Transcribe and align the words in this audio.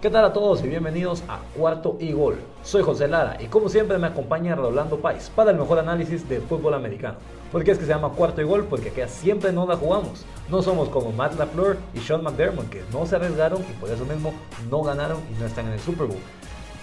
¿Qué 0.00 0.08
tal 0.08 0.24
a 0.24 0.32
todos 0.32 0.64
y 0.64 0.68
bienvenidos 0.68 1.22
a 1.28 1.40
Cuarto 1.54 1.98
y 2.00 2.12
Gol? 2.12 2.40
Soy 2.62 2.82
José 2.82 3.06
Lara 3.06 3.36
y 3.38 3.48
como 3.48 3.68
siempre 3.68 3.98
me 3.98 4.06
acompaña 4.06 4.54
Rolando 4.54 4.98
Pais 4.98 5.30
para 5.36 5.50
el 5.50 5.58
mejor 5.58 5.78
análisis 5.78 6.26
de 6.26 6.40
fútbol 6.40 6.72
americano. 6.72 7.18
¿Por 7.52 7.62
qué 7.62 7.72
es 7.72 7.78
que 7.78 7.84
se 7.84 7.90
llama 7.90 8.08
Cuarto 8.08 8.40
y 8.40 8.44
Gol? 8.44 8.64
Porque 8.64 8.88
acá 8.88 9.06
siempre 9.08 9.52
no 9.52 9.66
la 9.66 9.76
jugamos. 9.76 10.24
No 10.48 10.62
somos 10.62 10.88
como 10.88 11.12
Matt 11.12 11.38
LaFleur 11.38 11.76
y 11.92 11.98
Sean 11.98 12.22
McDermott 12.22 12.70
que 12.70 12.82
no 12.94 13.04
se 13.04 13.16
arriesgaron 13.16 13.60
y 13.60 13.78
por 13.78 13.90
eso 13.90 14.06
mismo 14.06 14.32
no 14.70 14.82
ganaron 14.82 15.18
y 15.30 15.38
no 15.38 15.44
están 15.44 15.66
en 15.66 15.74
el 15.74 15.80
Super 15.80 16.06
Bowl. 16.06 16.16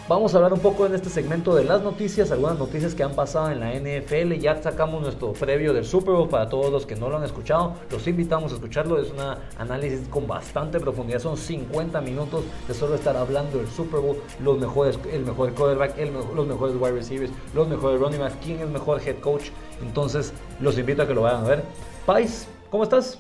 Vamos 0.10 0.34
a 0.34 0.38
hablar 0.38 0.54
un 0.54 0.62
poco 0.62 0.86
en 0.86 0.96
este 0.96 1.10
segmento 1.10 1.54
de 1.54 1.66
las 1.66 1.82
noticias, 1.82 2.32
algunas 2.32 2.58
noticias 2.58 2.96
que 2.96 3.04
han 3.04 3.14
pasado 3.14 3.52
en 3.52 3.60
la 3.60 3.74
NFL. 3.74 4.36
Ya 4.40 4.56
sacamos 4.62 5.02
nuestro 5.02 5.34
previo 5.34 5.74
del 5.74 5.84
Super 5.84 6.14
Bowl 6.14 6.30
para 6.30 6.48
todos 6.48 6.72
los 6.72 6.86
que 6.86 6.96
no 6.96 7.10
lo 7.10 7.18
han 7.18 7.26
escuchado. 7.26 7.74
Los 7.92 8.08
invitamos 8.08 8.54
a 8.54 8.56
escucharlo. 8.56 9.02
Es 9.02 9.12
un 9.12 9.20
análisis 9.58 10.08
con 10.08 10.26
bastante 10.26 10.80
profundidad. 10.80 11.20
Son 11.20 11.36
50 11.36 12.00
minutos 12.00 12.46
de 12.70 12.74
solo 12.74 12.96
estar 12.96 13.18
hablando 13.18 13.58
del 13.58 13.68
Super 13.68 14.00
Bowl, 14.00 14.16
los 14.42 14.58
mejores, 14.58 14.98
el 15.12 15.26
mejor 15.26 15.54
quarterback, 15.54 15.98
los 16.34 16.48
mejores 16.48 16.78
wide 16.80 16.94
receivers, 16.94 17.34
los 17.54 17.68
mejores 17.68 18.00
running 18.00 18.22
backs, 18.22 18.38
quién 18.42 18.62
es 18.62 18.70
mejor 18.70 19.02
head 19.06 19.20
coach. 19.20 19.50
Entonces, 19.82 20.32
los 20.62 20.78
invito 20.78 21.02
a 21.02 21.08
que 21.08 21.14
lo 21.14 21.24
vayan 21.24 21.44
a 21.44 21.50
ver. 21.50 21.64
Pais, 22.06 22.48
¿cómo 22.72 22.84
estás? 22.84 23.20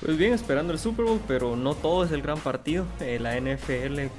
Pues 0.00 0.16
bien, 0.16 0.32
esperando 0.32 0.72
el 0.72 0.78
Super 0.78 1.06
Bowl, 1.06 1.20
pero 1.26 1.56
no 1.56 1.74
todo 1.74 2.04
es 2.04 2.12
el 2.12 2.22
gran 2.22 2.38
partido. 2.38 2.86
Eh, 3.00 3.18
la 3.18 3.36
NFL, 3.36 3.98
eh, 3.98 4.10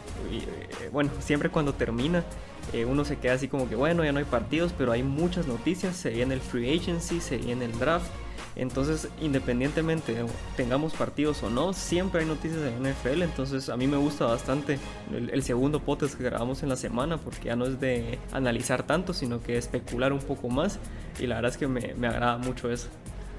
bueno, 0.91 1.09
siempre 1.19 1.49
cuando 1.49 1.73
termina, 1.73 2.25
eh, 2.73 2.83
uno 2.83 3.05
se 3.05 3.17
queda 3.17 3.33
así 3.33 3.47
como 3.47 3.69
que, 3.69 3.75
bueno, 3.75 4.03
ya 4.03 4.11
no 4.11 4.19
hay 4.19 4.25
partidos, 4.25 4.73
pero 4.77 4.91
hay 4.91 5.03
muchas 5.03 5.47
noticias. 5.47 5.95
Se 5.95 6.09
viene 6.09 6.33
el 6.33 6.41
free 6.41 6.77
agency, 6.77 7.21
se 7.21 7.37
viene 7.37 7.63
el 7.63 7.79
draft. 7.79 8.11
Entonces, 8.57 9.07
independientemente 9.21 10.17
tengamos 10.57 10.91
partidos 10.93 11.41
o 11.43 11.49
no, 11.49 11.71
siempre 11.71 12.21
hay 12.21 12.27
noticias 12.27 12.59
de 12.61 12.71
la 12.71 12.89
NFL. 12.89 13.21
Entonces, 13.21 13.69
a 13.69 13.77
mí 13.77 13.87
me 13.87 13.95
gusta 13.95 14.25
bastante 14.25 14.79
el, 15.13 15.43
segundo 15.43 15.79
podcast 15.79 16.15
que 16.15 16.25
grabamos 16.25 16.61
en 16.61 16.67
la 16.67 16.75
semana, 16.75 17.17
porque 17.17 17.45
ya 17.45 17.55
no 17.55 17.65
es 17.65 17.79
de 17.79 18.19
analizar 18.33 18.83
tanto, 18.83 19.13
sino 19.13 19.41
que 19.41 19.57
especular 19.57 20.11
un 20.11 20.19
poco 20.19 20.49
más. 20.49 20.77
Y 21.19 21.27
la 21.27 21.35
verdad 21.35 21.51
es 21.51 21.57
que 21.57 21.67
me, 21.67 21.93
me 21.93 22.07
agrada 22.07 22.37
mucho 22.37 22.69
eso. 22.69 22.89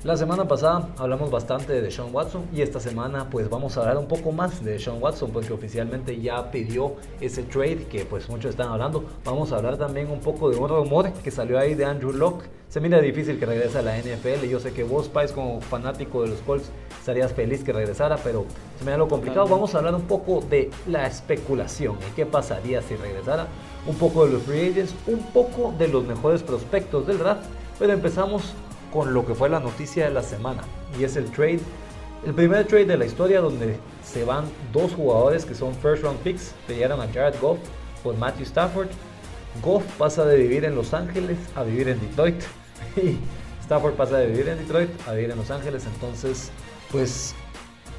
La 0.03 0.17
semana 0.17 0.49
pasada 0.49 0.89
hablamos 0.97 1.31
bastante 1.31 1.83
de 1.83 1.91
Sean 1.91 2.09
Watson 2.11 2.47
y 2.55 2.63
esta 2.63 2.81
semana 2.81 3.29
pues 3.29 3.51
vamos 3.51 3.77
a 3.77 3.81
hablar 3.81 3.99
un 3.99 4.09
poco 4.09 4.33
más 4.33 4.65
de 4.65 4.79
Sean 4.79 4.97
Watson 4.99 5.31
porque 5.31 5.53
oficialmente 5.53 6.19
ya 6.19 6.51
pidió 6.51 6.95
ese 7.21 7.43
trade 7.43 7.85
que 7.85 8.07
pues 8.07 8.27
muchos 8.31 8.53
están 8.53 8.69
hablando. 8.69 9.05
Vamos 9.27 9.53
a 9.53 9.57
hablar 9.57 9.77
también 9.77 10.11
un 10.11 10.21
poco 10.21 10.49
de 10.49 10.57
un 10.57 10.71
rumor 10.71 11.13
que 11.13 11.31
salió 11.31 11.59
ahí 11.59 11.75
de 11.75 11.85
Andrew 11.85 12.15
Locke. 12.15 12.47
Se 12.71 12.81
mira 12.81 12.99
difícil 12.99 13.39
que 13.39 13.45
regrese 13.45 13.77
a 13.77 13.83
la 13.83 13.99
NFL. 13.99 14.47
Yo 14.49 14.59
sé 14.59 14.73
que 14.73 14.85
vos, 14.85 15.11
Pais, 15.11 15.33
como 15.33 15.61
fanático 15.61 16.23
de 16.23 16.29
los 16.29 16.39
Colts, 16.39 16.71
estarías 16.99 17.35
feliz 17.35 17.63
que 17.63 17.75
regresara, 17.75 18.17
pero 18.25 18.47
se 18.79 18.87
me 18.87 18.93
da 18.93 18.97
lo 18.97 19.07
complicado. 19.07 19.49
Vamos 19.49 19.75
a 19.75 19.79
hablar 19.79 19.95
un 19.95 20.07
poco 20.07 20.41
de 20.41 20.71
la 20.87 21.07
especulación 21.07 21.97
y 22.11 22.15
qué 22.17 22.25
pasaría 22.25 22.81
si 22.81 22.97
regresara. 22.97 23.49
Un 23.87 23.97
poco 23.97 24.25
de 24.25 24.33
los 24.33 24.45
free 24.45 24.71
agents, 24.71 24.95
un 25.07 25.19
poco 25.19 25.75
de 25.79 25.89
los 25.89 26.07
mejores 26.07 26.43
prospectos 26.43 27.07
del 27.07 27.19
draft. 27.19 27.45
Pero 27.79 27.93
empezamos 27.93 28.55
con 28.93 29.15
lo 29.15 29.27
que 29.27 29.35
fue 29.35 29.49
la 29.49 29.61
noticia 29.61 30.05
de 30.05 30.11
la 30.11 30.23
semana 30.23 30.63
y 30.99 31.05
es 31.05 31.17
el 31.17 31.31
trade, 31.31 31.61
el 32.27 32.35
primer 32.35 32.67
trade 32.67 32.87
de 32.87 32.99
la 32.99 33.07
historia 33.07 33.41
donde 33.41 33.79
se 34.05 34.25
van 34.25 34.45
dos 34.73 34.93
jugadores 34.93 35.45
que 35.45 35.55
son 35.55 35.75
first 35.75 36.03
round 36.03 36.19
picks, 36.21 36.55
pidieron 36.67 37.01
a 37.01 37.09
Jared 37.09 37.35
Goff 37.41 37.59
por 38.03 38.17
Matthew 38.17 38.45
Stafford. 38.45 38.89
Goff 39.63 39.85
pasa 39.97 40.25
de 40.25 40.37
vivir 40.37 40.65
en 40.65 40.75
Los 40.75 40.95
Ángeles 40.95 41.39
a 41.57 41.63
vivir 41.63 41.89
en 41.89 42.01
Detroit 42.01 42.43
y 42.97 43.19
Stafford 43.63 43.95
pasa 43.95 44.19
de 44.19 44.27
vivir 44.27 44.49
en 44.49 44.59
Detroit 44.59 44.91
a 45.07 45.13
vivir 45.13 45.31
en 45.31 45.39
Los 45.39 45.51
Ángeles, 45.51 45.87
entonces 45.87 46.51
pues 46.91 47.35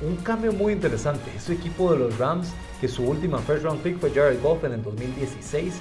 un 0.02 0.16
cambio 0.18 0.52
muy 0.52 0.74
interesante. 0.74 1.32
Este 1.36 1.54
equipo 1.54 1.92
de 1.94 2.00
los 2.00 2.18
Rams, 2.18 2.52
que 2.80 2.88
su 2.88 3.04
última 3.04 3.38
first 3.40 3.64
round 3.64 3.82
pick 3.82 4.00
fue 4.00 4.12
Jared 4.12 4.42
Goff 4.42 4.64
en 4.64 4.74
el 4.74 4.84
2016, 4.84 5.74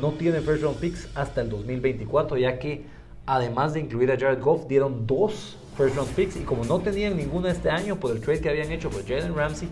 no 0.00 0.12
tiene 0.12 0.40
first 0.40 0.62
round 0.62 0.78
picks 0.78 1.08
hasta 1.14 1.42
el 1.42 1.50
2024, 1.50 2.38
ya 2.38 2.58
que 2.58 2.84
además 3.26 3.74
de 3.74 3.80
incluir 3.80 4.10
a 4.10 4.18
Jared 4.18 4.40
Goff, 4.40 4.66
dieron 4.66 5.06
dos 5.06 5.56
first 5.76 5.94
round 5.94 6.10
picks 6.14 6.36
y 6.36 6.40
como 6.40 6.64
no 6.64 6.78
tenían 6.80 7.16
ninguno 7.16 7.48
este 7.48 7.68
año 7.68 7.96
por 7.96 8.10
el 8.10 8.20
trade 8.20 8.40
que 8.40 8.48
habían 8.48 8.72
hecho 8.72 8.88
por 8.88 9.06
Jalen 9.06 9.34
Ramsey, 9.34 9.68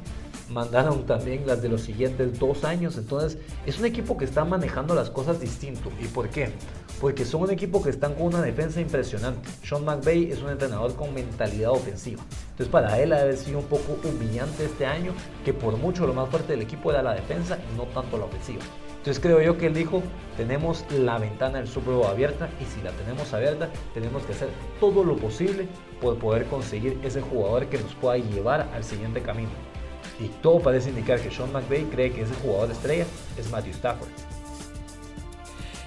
mandaron 0.50 1.06
también 1.06 1.46
las 1.46 1.62
de 1.62 1.68
los 1.68 1.80
siguientes 1.80 2.38
dos 2.38 2.64
años. 2.64 2.98
Entonces, 2.98 3.38
es 3.64 3.78
un 3.78 3.86
equipo 3.86 4.16
que 4.16 4.26
está 4.26 4.44
manejando 4.44 4.94
las 4.94 5.08
cosas 5.08 5.40
distinto. 5.40 5.90
¿Y 6.02 6.06
por 6.08 6.28
qué? 6.28 6.50
Porque 7.00 7.24
son 7.24 7.42
un 7.42 7.50
equipo 7.50 7.82
que 7.82 7.90
están 7.90 8.14
con 8.14 8.26
una 8.26 8.42
defensa 8.42 8.80
impresionante. 8.80 9.48
Sean 9.62 9.84
McVay 9.84 10.30
es 10.30 10.42
un 10.42 10.50
entrenador 10.50 10.94
con 10.94 11.14
mentalidad 11.14 11.70
ofensiva. 11.70 12.22
Entonces, 12.50 12.68
para 12.68 13.00
él 13.00 13.12
ha 13.12 13.32
sido 13.32 13.58
un 13.60 13.66
poco 13.66 13.98
humillante 14.06 14.66
este 14.66 14.86
año, 14.86 15.12
que 15.44 15.54
por 15.54 15.76
mucho 15.78 16.06
lo 16.06 16.14
más 16.14 16.28
fuerte 16.28 16.52
del 16.52 16.62
equipo 16.62 16.90
era 16.90 17.02
la 17.02 17.14
defensa 17.14 17.58
y 17.72 17.76
no 17.76 17.84
tanto 17.84 18.18
la 18.18 18.26
ofensiva. 18.26 18.62
Entonces 19.04 19.22
creo 19.22 19.42
yo 19.42 19.58
que 19.58 19.66
él 19.66 19.74
dijo, 19.74 20.02
tenemos 20.38 20.86
la 20.90 21.18
ventana 21.18 21.58
del 21.58 21.68
Super 21.68 21.92
Bowl 21.92 22.06
abierta 22.06 22.48
y 22.58 22.64
si 22.64 22.80
la 22.80 22.90
tenemos 22.92 23.34
abierta, 23.34 23.68
tenemos 23.92 24.22
que 24.22 24.32
hacer 24.32 24.48
todo 24.80 25.04
lo 25.04 25.14
posible 25.16 25.68
por 26.00 26.16
poder 26.16 26.46
conseguir 26.46 26.98
ese 27.02 27.20
jugador 27.20 27.66
que 27.66 27.76
nos 27.76 27.94
pueda 27.96 28.16
llevar 28.16 28.66
al 28.72 28.82
siguiente 28.82 29.20
camino. 29.20 29.50
Y 30.18 30.28
todo 30.40 30.58
parece 30.60 30.88
indicar 30.88 31.20
que 31.20 31.30
Sean 31.30 31.52
McVay 31.52 31.84
cree 31.84 32.12
que 32.12 32.22
ese 32.22 32.32
jugador 32.36 32.70
estrella 32.70 33.04
es 33.36 33.50
Matthew 33.50 33.72
Stafford. 33.72 34.08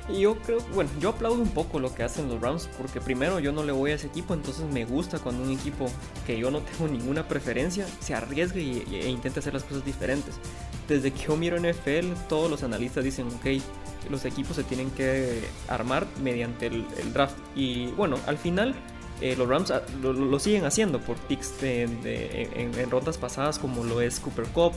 Y 0.09 0.21
yo 0.21 0.37
creo, 0.37 0.59
bueno, 0.73 0.89
yo 1.01 1.09
aplaudo 1.09 1.41
un 1.41 1.49
poco 1.49 1.79
lo 1.79 1.93
que 1.93 2.03
hacen 2.03 2.29
los 2.29 2.39
Rams 2.39 2.69
porque 2.77 3.01
primero 3.01 3.39
yo 3.39 3.51
no 3.51 3.63
le 3.63 3.73
voy 3.73 3.91
a 3.91 3.95
ese 3.95 4.07
equipo, 4.07 4.33
entonces 4.33 4.65
me 4.71 4.85
gusta 4.85 5.19
cuando 5.19 5.43
un 5.43 5.51
equipo 5.51 5.87
que 6.25 6.37
yo 6.37 6.49
no 6.49 6.61
tengo 6.61 6.87
ninguna 6.87 7.27
preferencia 7.27 7.85
se 7.99 8.13
arriesgue 8.13 8.61
y, 8.61 8.95
e 8.95 9.09
intente 9.09 9.39
hacer 9.39 9.53
las 9.53 9.63
cosas 9.63 9.83
diferentes. 9.83 10.39
Desde 10.87 11.11
que 11.11 11.25
yo 11.25 11.35
miro 11.35 11.57
NFL, 11.59 12.13
todos 12.29 12.49
los 12.49 12.63
analistas 12.63 13.03
dicen, 13.03 13.27
ok, 13.27 13.61
los 14.09 14.25
equipos 14.25 14.55
se 14.55 14.63
tienen 14.63 14.89
que 14.91 15.43
armar 15.67 16.07
mediante 16.21 16.67
el, 16.67 16.85
draft. 17.13 17.37
Y 17.55 17.87
bueno, 17.87 18.17
al 18.25 18.37
final 18.37 18.73
eh, 19.21 19.35
los 19.37 19.47
Rams 19.49 19.71
ah, 19.71 19.81
lo, 20.01 20.39
siguen 20.39 20.65
haciendo 20.65 20.99
por 20.99 21.17
picks 21.17 21.61
en, 21.63 21.99
en, 22.05 22.91
rondas 22.91 23.17
pasadas 23.17 23.59
como 23.59 23.83
lo 23.83 23.99
es 24.01 24.19
Cooper 24.19 24.45
Cup, 24.45 24.73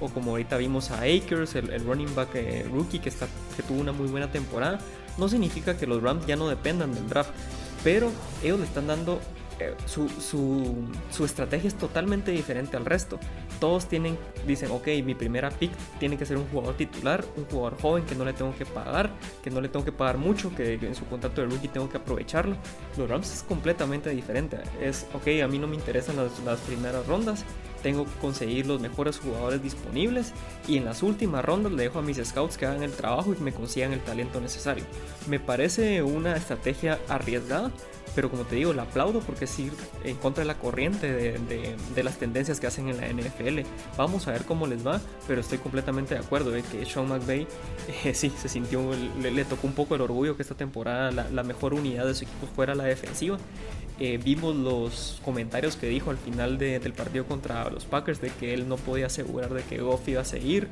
o 0.00 0.08
como 0.08 0.32
ahorita 0.32 0.56
vimos 0.58 0.90
a 0.90 1.02
Akers, 1.02 1.54
el, 1.54 1.84
running 1.84 2.14
back 2.14 2.34
eh, 2.34 2.66
rookie 2.70 2.98
que, 2.98 3.10
que 3.10 3.62
tuvo 3.66 3.80
una 3.80 3.92
muy 3.92 4.08
buena 4.08 4.30
temporada, 4.30 4.78
no 5.16 5.28
significa 5.28 5.76
que 5.76 5.86
los 5.86 6.02
Rams 6.02 6.26
ya 6.26 6.36
no 6.36 6.48
dependan 6.48 6.94
del 6.94 7.08
draft, 7.08 7.30
pero 7.82 8.10
ellos 8.42 8.58
le 8.58 8.66
están 8.66 8.86
dando 8.86 9.20
eh, 9.60 9.74
su, 9.86 10.08
su, 10.08 11.24
estrategia 11.24 11.68
es 11.68 11.74
totalmente 11.74 12.30
diferente 12.32 12.76
al 12.76 12.84
resto. 12.84 13.18
Todos 13.60 13.88
tienen, 13.88 14.18
dicen, 14.46 14.70
ok, 14.70 14.88
mi 15.04 15.14
primera 15.14 15.50
pick 15.50 15.70
tiene 15.98 16.16
que 16.16 16.26
ser 16.26 16.36
un 16.36 16.46
jugador 16.48 16.76
titular, 16.76 17.24
un 17.36 17.44
jugador 17.44 17.80
joven 17.80 18.04
que 18.04 18.14
no 18.14 18.24
le 18.24 18.32
tengo 18.32 18.54
que 18.56 18.66
pagar, 18.66 19.10
que 19.42 19.50
no 19.50 19.60
le 19.60 19.68
tengo 19.68 19.84
que 19.84 19.92
pagar 19.92 20.18
mucho, 20.18 20.54
que 20.54 20.74
en 20.74 20.94
su 20.94 21.04
contrato 21.06 21.40
de 21.40 21.48
rookie 21.48 21.68
tengo 21.68 21.88
que 21.88 21.98
aprovecharlo. 21.98 22.56
Los 22.96 23.08
Rams 23.08 23.32
es 23.32 23.42
completamente 23.42 24.10
diferente. 24.10 24.58
Es, 24.80 25.06
ok, 25.14 25.42
a 25.42 25.48
mí 25.48 25.58
no 25.58 25.66
me 25.66 25.76
interesan 25.76 26.16
las, 26.16 26.38
las 26.40 26.60
primeras 26.60 27.06
rondas, 27.06 27.44
tengo 27.84 28.06
que 28.06 28.18
conseguir 28.18 28.66
los 28.66 28.80
mejores 28.80 29.18
jugadores 29.18 29.62
disponibles 29.62 30.32
y 30.66 30.78
en 30.78 30.86
las 30.86 31.02
últimas 31.02 31.44
rondas 31.44 31.70
le 31.70 31.82
dejo 31.82 31.98
a 31.98 32.02
mis 32.02 32.16
scouts 32.16 32.56
que 32.56 32.64
hagan 32.64 32.82
el 32.82 32.92
trabajo 32.92 33.34
y 33.34 33.42
me 33.42 33.52
consigan 33.52 33.92
el 33.92 34.00
talento 34.00 34.40
necesario. 34.40 34.84
Me 35.28 35.38
parece 35.38 36.02
una 36.02 36.34
estrategia 36.34 36.98
arriesgada, 37.08 37.70
pero 38.14 38.30
como 38.30 38.44
te 38.44 38.56
digo, 38.56 38.72
la 38.72 38.82
aplaudo 38.82 39.20
porque 39.20 39.44
es 39.44 39.58
ir 39.58 39.72
en 40.04 40.16
contra 40.16 40.42
de 40.42 40.48
la 40.48 40.58
corriente 40.58 41.12
de, 41.12 42.02
las 42.02 42.18
tendencias 42.18 42.60
que 42.60 42.66
hacen 42.66 42.88
en 42.88 42.98
la 42.98 43.08
NFL. 43.08 43.60
Vamos 43.96 44.28
a 44.28 44.32
ver 44.32 44.44
cómo 44.44 44.66
les 44.66 44.86
va, 44.86 45.00
pero 45.26 45.40
estoy 45.40 45.58
completamente 45.58 46.14
de 46.14 46.20
acuerdo 46.20 46.50
de 46.50 46.62
que 46.62 46.84
Sean 46.84 47.08
McVay 47.08 47.46
eh, 48.04 48.14
sí 48.14 48.30
se 48.30 48.48
sintió, 48.48 48.90
le, 49.20 49.44
tocó 49.44 49.66
un 49.66 49.72
poco 49.72 49.94
el 49.94 50.00
orgullo 50.00 50.36
que 50.36 50.42
esta 50.42 50.54
temporada 50.54 51.10
la, 51.10 51.42
mejor 51.42 51.74
unidad 51.74 52.06
de 52.06 52.14
su 52.14 52.24
equipo 52.24 52.46
fuera 52.54 52.74
la 52.74 52.84
defensiva. 52.84 53.38
Eh, 54.00 54.18
vimos 54.22 54.56
los 54.56 55.20
comentarios 55.24 55.76
que 55.76 55.86
dijo 55.86 56.10
al 56.10 56.18
final 56.18 56.58
del 56.58 56.92
partido 56.92 57.26
contra 57.26 57.70
los 57.70 57.84
Packers 57.84 58.20
de 58.20 58.30
que 58.30 58.52
él 58.52 58.68
no 58.68 58.76
podía 58.76 59.06
asegurar 59.06 59.54
de 59.54 59.62
que 59.62 59.80
Goff 59.80 60.08
iba 60.08 60.20
a 60.20 60.24
seguir. 60.24 60.68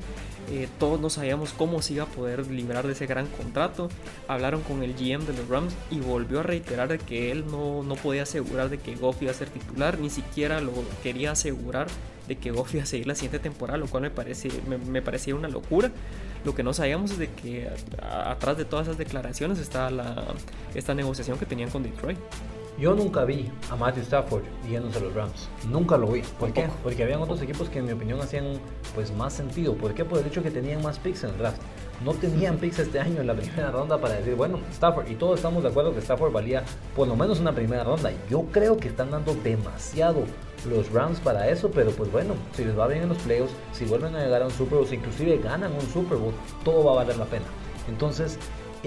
Eh, 0.50 0.68
todos 0.80 1.00
no 1.00 1.08
sabíamos 1.08 1.52
cómo 1.52 1.82
se 1.82 1.94
iba 1.94 2.04
a 2.04 2.08
poder 2.08 2.50
librar 2.50 2.84
de 2.84 2.94
ese 2.94 3.06
gran 3.06 3.28
contrato. 3.28 3.88
Hablaron 4.26 4.62
con 4.62 4.82
el 4.82 4.94
GM 4.94 5.24
de 5.24 5.34
los 5.34 5.48
Rams 5.48 5.74
y 5.90 6.00
volvió 6.00 6.40
a 6.40 6.42
reiterar 6.42 6.88
de 6.88 6.98
que 6.98 7.30
él 7.30 7.44
no, 7.46 7.84
no 7.84 7.94
podía 7.94 8.24
asegurar 8.24 8.70
de 8.70 8.78
que 8.78 8.96
Goff 8.96 9.22
iba 9.22 9.30
a 9.30 9.34
ser 9.34 9.50
titular, 9.50 10.00
ni 10.00 10.10
siquiera 10.10 10.60
lo 10.60 10.72
quería 11.04 11.30
asegurar 11.30 11.86
de 12.26 12.36
que 12.36 12.50
Goff 12.50 12.74
iba 12.74 12.82
a 12.82 12.86
seguir 12.86 13.06
la 13.06 13.14
siguiente 13.14 13.38
temporada, 13.38 13.78
lo 13.78 13.86
cual 13.86 14.02
me, 14.02 14.10
parece, 14.10 14.48
me, 14.66 15.00
parecía 15.00 15.34
una 15.36 15.48
locura. 15.48 15.92
Lo 16.44 16.56
que 16.56 16.64
no 16.64 16.72
sabíamos 16.74 17.12
es 17.12 17.18
de 17.18 17.28
que 17.28 17.68
atrás 18.02 18.56
de 18.58 18.64
todas 18.64 18.88
esas 18.88 18.98
declaraciones 18.98 19.60
estaba 19.60 19.90
la, 19.90 20.24
esta 20.74 20.92
negociación 20.92 21.38
que 21.38 21.46
tenían 21.46 21.70
con 21.70 21.84
Detroit. 21.84 22.18
Yo 22.78 22.94
nunca 22.94 23.24
vi 23.24 23.50
a 23.70 23.76
Matthew 23.76 24.02
Stafford 24.02 24.42
yéndose 24.68 24.98
a 24.98 25.02
los 25.02 25.14
Rams. 25.14 25.48
Nunca 25.68 25.98
lo 25.98 26.08
vi. 26.08 26.22
¿Por 26.22 26.52
qué? 26.52 26.68
Porque 26.82 27.02
habían 27.02 27.20
otros 27.20 27.42
equipos 27.42 27.68
que 27.68 27.80
en 27.80 27.84
mi 27.84 27.92
opinión 27.92 28.20
hacían 28.20 28.58
pues 28.94 29.14
más 29.14 29.34
sentido. 29.34 29.74
¿Por 29.74 29.94
qué? 29.94 30.04
Por 30.04 30.18
el 30.18 30.26
hecho 30.26 30.42
que 30.42 30.50
tenían 30.50 30.82
más 30.82 30.98
picks 30.98 31.24
en 31.24 31.30
el 31.30 31.38
draft. 31.38 31.60
no 32.02 32.14
tenían 32.14 32.56
picks 32.56 32.78
este 32.78 32.98
año 32.98 33.20
en 33.20 33.26
la 33.26 33.34
primera 33.36 33.70
ronda 33.70 34.00
para 34.00 34.14
decir, 34.14 34.34
bueno, 34.34 34.58
Stafford, 34.72 35.08
y 35.10 35.14
todos 35.14 35.36
estamos 35.36 35.62
de 35.62 35.68
acuerdo 35.68 35.92
que 35.92 36.00
Stafford 36.00 36.32
valía 36.32 36.64
por 36.96 37.06
lo 37.06 37.14
menos 37.14 37.40
una 37.40 37.54
primera 37.54 37.84
ronda. 37.84 38.10
Yo 38.30 38.42
creo 38.50 38.78
que 38.78 38.88
están 38.88 39.10
dando 39.10 39.34
demasiado 39.34 40.24
los 40.68 40.90
Rams 40.92 41.20
para 41.20 41.48
eso, 41.48 41.70
pero 41.70 41.90
pues 41.90 42.10
bueno, 42.10 42.34
si 42.54 42.64
les 42.64 42.76
va 42.76 42.88
bien 42.88 43.02
en 43.02 43.10
los 43.10 43.18
playoffs, 43.18 43.52
si 43.72 43.84
vuelven 43.84 44.16
a 44.16 44.24
llegar 44.24 44.42
a 44.42 44.46
un 44.46 44.50
Super 44.50 44.78
Bowl, 44.78 44.86
si 44.86 44.94
inclusive 44.94 45.38
ganan 45.38 45.72
un 45.72 45.82
Super 45.82 46.16
Bowl, 46.16 46.32
todo 46.64 46.84
va 46.84 46.92
a 46.92 46.94
valer 46.96 47.16
la 47.16 47.26
pena. 47.26 47.44
Entonces, 47.88 48.38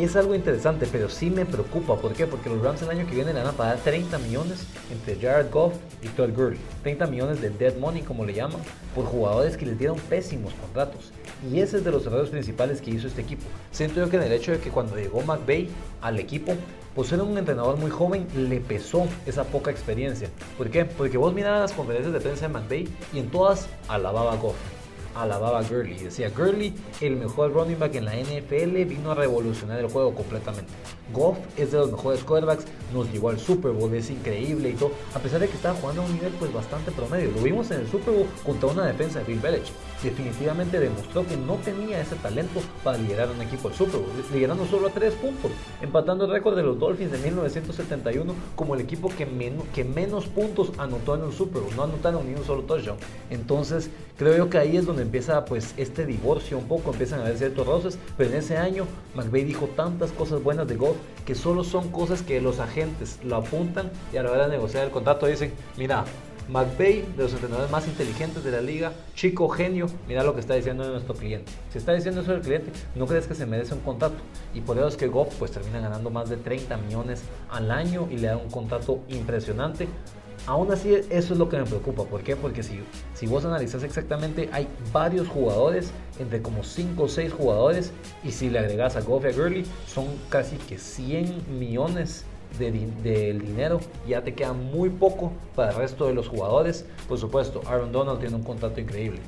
es 0.04 0.16
algo 0.18 0.36
interesante, 0.36 0.88
pero 0.92 1.10
sí 1.10 1.30
me 1.30 1.46
preocupa. 1.46 1.96
¿Por 1.96 2.14
qué? 2.14 2.28
Porque 2.28 2.50
los 2.50 2.62
Rams 2.62 2.82
el 2.82 2.90
año 2.90 3.08
que 3.08 3.16
viene 3.16 3.32
le 3.34 3.40
van 3.40 3.54
a 3.54 3.58
pagar 3.58 3.78
30 3.78 4.18
millones 4.20 4.66
entre 4.92 5.16
Jared 5.16 5.50
Goff 5.52 5.74
y 6.02 6.08
Todd 6.10 6.32
Gurley. 6.36 6.60
30 6.84 7.08
millones 7.08 7.42
de 7.42 7.50
dead 7.50 7.78
money, 7.78 8.02
como 8.02 8.26
le 8.26 8.34
llaman, 8.34 8.60
por 8.94 9.06
jugadores 9.06 9.56
que 9.56 9.66
les 9.66 9.80
dieron 9.80 9.98
pésimos 9.98 10.54
contratos. 10.56 11.12
Y 11.50 11.62
ese 11.62 11.78
es 11.78 11.86
de 11.86 11.92
los 11.92 12.06
errores 12.06 12.30
principales 12.30 12.82
que 12.82 12.92
hizo 12.92 13.08
este 13.08 13.22
equipo. 13.22 13.44
Siento 13.72 14.02
yo 14.02 14.10
que 14.10 14.18
en 14.18 14.24
el 14.24 14.34
hecho 14.34 14.52
de 14.52 14.60
que 14.60 14.70
cuando 14.70 14.98
llegó 14.98 15.22
McVay 15.22 15.70
al 16.02 16.20
equipo, 16.20 16.54
pues 16.94 17.12
era 17.14 17.24
un 17.24 17.38
entrenador 17.38 17.78
muy 17.78 17.92
joven, 17.92 18.28
le 18.36 18.60
pesó 18.60 19.08
esa 19.26 19.46
poca 19.46 19.72
experiencia. 19.72 20.30
¿Por 20.58 20.70
qué? 20.70 20.84
Porque 20.84 21.18
vos 21.18 21.34
mirabas 21.34 21.62
las 21.62 21.74
conferencias 21.74 22.14
de 22.14 22.20
prensa 22.20 22.48
de 22.48 22.54
McVay 22.54 22.90
y 23.14 23.20
en 23.20 23.30
todas 23.30 23.68
alababa 23.88 24.34
a 24.34 24.36
Goff 24.38 24.56
alababa 25.16 25.60
a 25.60 25.64
Gurley. 25.64 25.98
Decía, 25.98 26.30
Gurley, 26.30 26.74
el 27.02 27.16
mejor 27.16 27.54
running 27.54 27.80
back 27.80 27.96
en 27.96 28.06
la 28.06 28.16
NFL, 28.16 28.86
vino 28.86 29.12
a 29.12 29.16
revolucionar 29.16 29.80
el 29.80 29.88
juego 29.90 30.14
completamente. 30.14 30.72
Goff 31.14 31.38
es 31.58 31.72
de 31.72 31.78
los 31.78 31.92
mejores 31.92 32.24
quarterbacks, 32.24 32.66
nos 32.94 33.12
llevó 33.12 33.30
al 33.30 33.40
Super 33.40 33.72
Bowl, 33.72 33.94
es 33.94 34.10
increíble 34.10 34.70
y 34.70 34.74
todo, 34.74 34.92
a 35.14 35.20
pesar 35.20 35.40
de 35.40 35.48
que 35.48 35.56
estaba 35.56 35.76
jugando 35.76 36.02
a 36.02 36.06
un 36.06 36.14
nivel 36.14 36.32
pues 36.40 36.52
bastante 36.54 36.92
promedio. 36.92 37.32
Lo 37.32 37.42
vimos 37.42 37.70
en 37.72 37.82
el 37.82 37.88
Super 37.88 38.14
Bowl 38.14 38.28
contra 38.44 38.70
una 38.70 38.86
defensa 38.86 39.20
de 39.20 39.26
Bill 39.26 39.40
Belichick. 39.40 39.74
Definitivamente 40.04 40.80
demostró 40.80 41.26
que 41.26 41.38
no 41.38 41.56
tenía 41.56 42.02
ese 42.02 42.16
talento 42.18 42.60
para 42.84 42.98
liderar 42.98 43.30
un 43.32 43.42
equipo 43.42 43.70
al 43.70 43.74
Super 43.74 44.00
Bowl, 44.02 44.12
liderando 44.34 44.66
solo 44.66 44.88
a 44.88 44.92
tres 44.92 45.14
puntos, 45.16 45.52
empatando 45.82 46.26
el 46.26 46.32
récord 46.32 46.56
de 46.56 46.64
los 46.64 46.78
Dolphins 46.78 47.12
de 47.12 47.18
1971 47.20 48.34
como 48.56 48.76
el 48.76 48.82
equipo 48.82 49.10
que, 49.10 49.26
menos 49.26 50.26
puntos 50.26 50.72
anotó 50.78 51.16
en 51.16 51.24
un 51.24 51.34
Super 51.34 51.62
Bowl, 51.62 51.76
no 51.76 51.84
anotaron 51.84 52.28
ni 52.28 52.36
un 52.36 52.44
solo 52.44 52.64
touchdown. 52.64 52.98
Entonces, 53.30 53.90
creo 54.18 54.38
yo 54.38 54.50
que 54.50 54.58
ahí 54.58 54.78
es 54.78 54.86
donde 54.86 55.04
empieza 55.04 55.46
pues 55.46 55.74
este 55.78 56.06
divorcio 56.06 56.58
un 56.58 56.68
poco, 56.68 56.92
empiezan 56.92 57.20
a 57.22 57.24
haber 57.24 57.38
ciertos 57.38 57.66
roces, 57.66 57.98
pero 58.18 58.30
en 58.30 58.38
ese 58.38 58.58
año 58.58 58.86
McVeigh 59.16 59.46
dijo 59.46 59.68
tantas 59.76 60.12
cosas 60.12 60.44
buenas 60.44 60.68
de 60.68 60.76
Goff 60.76 60.95
que 61.26 61.36
solo 61.36 61.64
son 61.64 61.92
cosas 61.92 62.22
que 62.22 62.40
los 62.42 62.60
agentes 62.60 63.20
lo 63.24 63.36
apuntan 63.36 63.92
y 64.14 64.18
a 64.18 64.24
la 64.24 64.32
hora 64.32 64.48
de 64.48 64.56
negociar 64.56 64.86
el 64.86 64.92
contrato 64.92 65.26
dicen, 65.26 65.54
mira, 65.78 66.06
McVeigh, 66.48 67.02
de 67.18 67.24
los 67.24 67.34
entrenadores 67.34 67.72
más 67.72 67.88
inteligentes 67.88 68.44
de 68.44 68.52
la 68.52 68.62
liga, 68.62 68.94
chico 69.16 69.50
genio, 69.50 69.88
mira 70.08 70.24
lo 70.24 70.36
que 70.36 70.42
está 70.42 70.54
diciendo 70.54 70.88
nuestro 70.88 71.16
cliente. 71.16 71.52
Si 71.72 71.80
está 71.80 71.94
diciendo 71.94 72.22
eso 72.22 72.34
el 72.34 72.42
cliente, 72.42 72.72
no 72.94 73.08
crees 73.08 73.26
que 73.26 73.34
se 73.34 73.46
merece 73.46 73.74
un 73.74 73.80
contrato. 73.80 74.16
Y 74.54 74.62
por 74.62 74.78
eso 74.78 74.88
es 74.88 74.96
que 74.96 75.08
Goff 75.08 75.34
pues 75.40 75.52
termina 75.52 75.80
ganando 75.80 76.12
más 76.12 76.30
de 76.30 76.38
30 76.38 76.78
millones 76.78 77.24
al 77.50 77.72
año 77.72 78.08
y 78.12 78.18
le 78.18 78.28
da 78.28 78.38
un 78.38 78.50
contrato 78.50 79.00
impresionante 79.08 79.88
Aún 80.48 80.72
así, 80.72 80.94
eso 80.94 81.34
es 81.34 81.40
lo 81.40 81.50
que 81.50 81.58
me 81.58 81.64
preocupa. 81.64 82.04
¿Por 82.04 82.22
qué? 82.22 82.36
Porque 82.36 82.62
si, 82.62 82.80
si 83.16 83.26
vos 83.26 83.46
analizas 83.46 83.82
exactamente, 83.84 84.48
hay 84.52 84.68
varios 84.94 85.28
jugadores, 85.28 85.92
entre 86.20 86.42
como 86.42 86.64
5 86.64 87.04
o 87.04 87.08
6 87.08 87.34
jugadores, 87.34 87.92
y 88.24 88.32
si 88.32 88.50
le 88.50 88.60
agregas 88.60 88.96
a 88.96 89.02
Goff 89.02 89.26
y 89.26 89.28
a 89.30 89.32
Gurley, 89.32 89.66
son 89.88 90.06
casi 90.30 90.58
que 90.58 90.78
100 90.78 91.60
millones 91.60 92.26
del 92.60 93.04
de, 93.04 93.34
dinero. 93.34 93.80
Ya 94.08 94.24
te 94.24 94.34
queda 94.34 94.54
muy 94.54 94.90
poco 94.90 95.34
para 95.56 95.72
el 95.72 95.78
resto 95.78 96.08
de 96.08 96.14
los 96.14 96.28
jugadores. 96.28 96.86
Por 97.08 97.18
supuesto, 97.18 97.62
Aaron 97.68 97.92
Donald 97.92 98.20
tiene 98.20 98.36
un 98.36 98.44
contrato 98.44 98.80
increíble. 98.80 99.20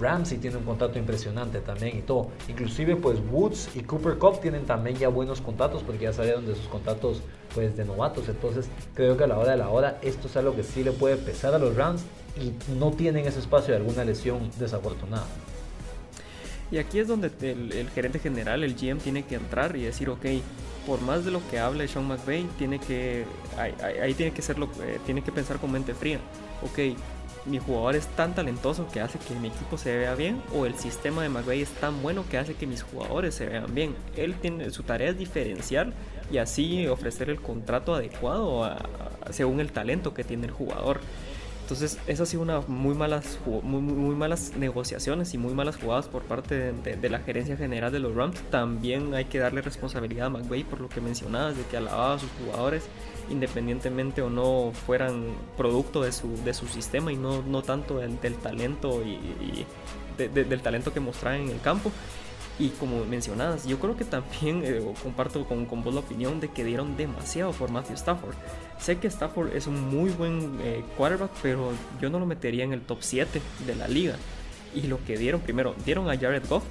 Ramsey 0.00 0.38
tiene 0.38 0.56
un 0.56 0.64
contrato 0.64 0.98
impresionante 0.98 1.60
también 1.60 1.96
y 1.98 2.02
todo. 2.02 2.28
Inclusive 2.48 2.96
pues 2.96 3.18
Woods 3.30 3.70
y 3.74 3.80
Cooper 3.80 4.18
Cup 4.18 4.40
tienen 4.40 4.66
también 4.66 4.96
ya 4.96 5.08
buenos 5.08 5.40
contratos 5.40 5.82
porque 5.82 6.04
ya 6.04 6.12
salieron 6.12 6.46
de 6.46 6.54
sus 6.54 6.66
contratos 6.66 7.22
pues 7.54 7.76
de 7.76 7.84
novatos. 7.84 8.28
Entonces 8.28 8.68
creo 8.94 9.16
que 9.16 9.24
a 9.24 9.26
la 9.26 9.38
hora 9.38 9.52
de 9.52 9.58
la 9.58 9.68
hora 9.68 9.98
esto 10.02 10.28
es 10.28 10.36
algo 10.36 10.54
que 10.54 10.62
sí 10.62 10.84
le 10.84 10.92
puede 10.92 11.16
pesar 11.16 11.54
a 11.54 11.58
los 11.58 11.74
Rams 11.76 12.02
y 12.40 12.52
no 12.78 12.90
tienen 12.90 13.26
ese 13.26 13.38
espacio 13.38 13.72
de 13.72 13.80
alguna 13.80 14.04
lesión 14.04 14.50
desafortunada. 14.58 15.26
Y 16.70 16.78
aquí 16.78 16.98
es 16.98 17.06
donde 17.06 17.30
el, 17.40 17.88
gerente 17.90 18.18
general, 18.18 18.64
el 18.64 18.74
GM, 18.74 18.98
tiene 18.98 19.24
que 19.24 19.36
entrar 19.36 19.76
y 19.76 19.84
decir, 19.84 20.10
ok, 20.10 20.26
por 20.84 21.00
más 21.00 21.24
de 21.24 21.30
lo 21.30 21.40
que 21.48 21.60
hable 21.60 21.86
Sean 21.86 22.08
McVay, 22.08 22.44
tiene 22.58 22.80
que, 22.80 23.24
ahí, 23.56 24.14
tiene 24.14 24.32
que 24.32 24.42
ser 24.42 24.56
eh, 24.58 24.98
tiene 25.06 25.22
que 25.22 25.30
pensar 25.30 25.58
con 25.58 25.70
mente 25.70 25.94
fría. 25.94 26.18
Ok, 26.62 26.96
mi 27.46 27.58
jugador 27.58 27.96
es 27.96 28.06
tan 28.08 28.34
talentoso 28.34 28.88
que 28.88 29.00
hace 29.00 29.18
que 29.18 29.34
mi 29.34 29.48
equipo 29.48 29.78
se 29.78 29.96
vea 29.96 30.14
bien 30.14 30.42
o 30.54 30.66
el 30.66 30.74
sistema 30.74 31.22
de 31.22 31.28
McVay 31.28 31.62
es 31.62 31.70
tan 31.70 32.02
bueno 32.02 32.24
que 32.28 32.38
hace 32.38 32.54
que 32.54 32.66
mis 32.66 32.82
jugadores 32.82 33.34
se 33.34 33.46
vean 33.46 33.74
bien. 33.74 33.94
Él 34.16 34.34
tiene 34.34 34.70
su 34.70 34.82
tarea 34.82 35.10
es 35.10 35.18
diferenciar 35.18 35.92
y 36.30 36.38
así 36.38 36.86
ofrecer 36.88 37.30
el 37.30 37.40
contrato 37.40 37.94
adecuado 37.94 38.68
según 39.30 39.60
el 39.60 39.72
talento 39.72 40.14
que 40.14 40.24
tiene 40.24 40.46
el 40.46 40.52
jugador. 40.52 41.00
Entonces, 41.66 41.98
eso 42.06 42.22
ha 42.22 42.26
sido 42.26 42.42
una 42.42 42.60
muy 42.68 42.94
malas, 42.94 43.40
muy, 43.44 43.82
muy, 43.82 44.14
malas 44.14 44.52
negociaciones 44.56 45.34
y 45.34 45.38
muy 45.38 45.52
malas 45.52 45.74
jugadas 45.74 46.06
por 46.06 46.22
parte 46.22 46.72
de, 46.72 47.10
la 47.10 47.18
gerencia 47.18 47.56
general 47.56 47.90
de 47.90 47.98
los 47.98 48.14
Rams. 48.14 48.40
También 48.52 49.14
hay 49.14 49.24
que 49.24 49.40
darle 49.40 49.62
responsabilidad 49.62 50.26
a 50.26 50.30
McVay 50.30 50.62
por 50.62 50.80
lo 50.80 50.88
que 50.88 51.00
mencionabas, 51.00 51.56
de 51.56 51.64
que 51.64 51.76
alababa 51.76 52.14
a 52.14 52.18
sus 52.20 52.30
jugadores, 52.40 52.84
independientemente 53.30 54.22
o 54.22 54.30
no 54.30 54.70
fueran 54.86 55.24
producto 55.56 56.02
de 56.02 56.12
su, 56.12 56.36
de 56.44 56.54
su 56.54 56.68
sistema 56.68 57.10
y 57.10 57.16
no, 57.16 57.42
no 57.42 57.62
tanto 57.62 57.98
del, 57.98 58.16
talento 58.36 59.02
y, 59.02 59.66
del 60.18 60.60
talento 60.60 60.92
que 60.92 61.00
mostraban 61.00 61.40
en 61.40 61.48
el 61.48 61.60
campo. 61.60 61.90
Y 62.58 62.70
como 62.70 63.04
mencionadas, 63.04 63.66
yo 63.66 63.78
creo 63.78 63.96
que 63.96 64.04
también 64.04 64.62
eh, 64.64 64.82
comparto 65.02 65.44
con, 65.46 65.66
con, 65.66 65.82
vos 65.82 65.94
la 65.94 66.00
opinión 66.00 66.40
de 66.40 66.48
que 66.48 66.64
dieron 66.64 66.96
demasiado 66.96 67.52
por 67.52 67.70
Matthew 67.70 67.96
Stafford. 67.96 68.34
Sé 68.78 68.98
que 68.98 69.08
Stafford 69.08 69.54
es 69.54 69.66
un 69.66 69.80
muy 69.88 70.10
buen 70.10 70.58
eh, 70.62 70.84
quarterback, 70.96 71.30
pero 71.42 71.72
yo 72.00 72.10
no 72.10 72.18
lo 72.18 72.26
metería 72.26 72.64
en 72.64 72.72
el 72.72 72.80
top 72.80 72.98
7 73.00 73.40
de 73.66 73.74
la 73.74 73.88
liga. 73.88 74.16
Y 74.74 74.82
lo 74.82 75.02
que 75.04 75.16
dieron, 75.16 75.40
primero, 75.40 75.74
dieron 75.84 76.10
a 76.10 76.18
Jared 76.18 76.42
Goff, 76.48 76.64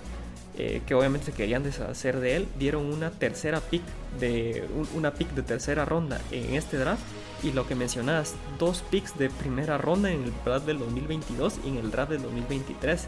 eh, 0.58 0.82
que 0.86 0.94
obviamente 0.94 1.34
querían 1.34 1.64
deshacer 1.64 2.22
de 2.22 2.38
él, 2.38 2.48
dieron 2.58 2.86
una 2.86 3.12
tercera 3.12 3.60
pick 3.60 3.82
de 4.22 4.66
una 4.94 5.14
pick 5.14 5.30
de 5.32 5.42
tercera 5.42 5.84
ronda 5.84 6.22
en 6.32 6.54
este 6.54 6.78
draft 6.78 7.04
y 7.44 7.52
lo 7.52 7.68
que 7.68 7.76
mencionas, 7.76 8.36
dos 8.58 8.82
picks 8.90 9.18
de 9.18 9.30
primera 9.30 9.78
ronda 9.78 10.12
en 10.12 10.24
el 10.24 10.34
draft 10.46 10.66
del 10.66 10.80
2022 10.80 11.60
y 11.66 11.70
en 11.70 11.78
el 11.78 11.92
draft 11.92 12.12
del 12.12 12.22
2023, 12.22 13.08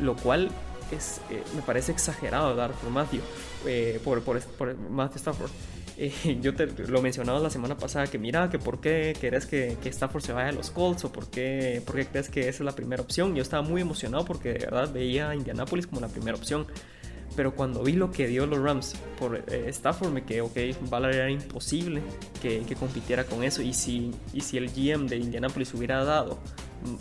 lo 0.00 0.16
cual 0.16 0.50
es, 0.90 1.20
eh, 1.30 1.42
me 1.54 1.62
parece 1.62 1.92
exagerado 1.92 2.54
dar 2.54 2.72
por 2.72 2.90
Matthew, 2.90 3.20
eh, 3.66 4.00
por, 4.04 4.22
por, 4.22 4.40
Matthew 4.90 5.18
Stafford. 5.18 5.50
Eh, 5.96 6.38
yo 6.42 6.54
te 6.54 6.66
lo 6.66 7.02
mencionaba 7.02 7.38
la 7.40 7.50
semana 7.50 7.76
pasada 7.76 8.06
que 8.06 8.18
mira, 8.18 8.50
que 8.50 8.58
por 8.58 8.80
qué 8.80 9.16
querés 9.20 9.46
que, 9.46 9.76
que, 9.82 9.88
Stafford 9.88 10.22
se 10.22 10.32
vaya 10.32 10.50
a 10.50 10.52
los 10.52 10.70
Colts 10.70 11.04
o 11.04 11.12
por 11.12 11.28
qué, 11.28 11.82
por 11.84 11.96
qué 11.96 12.06
crees 12.06 12.28
que 12.28 12.40
esa 12.40 12.50
es 12.50 12.60
la 12.60 12.72
primera 12.72 13.02
opción. 13.02 13.34
Yo 13.34 13.42
estaba 13.42 13.62
muy 13.62 13.80
emocionado 13.80 14.24
porque 14.24 14.52
de 14.54 14.66
verdad 14.66 14.92
veía 14.92 15.30
a 15.30 15.34
Indianapolis 15.34 15.86
como 15.86 16.00
la 16.00 16.08
primera 16.08 16.36
opción. 16.36 16.66
Pero 17.34 17.54
cuando 17.54 17.82
vi 17.82 17.92
lo 17.92 18.10
que 18.10 18.26
dio 18.28 18.46
los 18.46 18.58
Rams 18.58 18.94
por 19.18 19.44
Stafford, 19.50 20.10
me 20.10 20.24
quedé, 20.24 20.40
ok, 20.40 20.56
Ballard 20.88 21.14
era 21.14 21.30
imposible 21.30 22.00
que, 22.40 22.60
que, 22.60 22.76
compitiera 22.76 23.24
con 23.24 23.42
eso. 23.42 23.60
Y 23.60 23.74
si, 23.74 24.10
y 24.32 24.40
si 24.40 24.56
el 24.56 24.70
GM 24.70 25.06
de 25.06 25.16
Indianapolis 25.16 25.74
hubiera 25.74 26.02
dado 26.02 26.38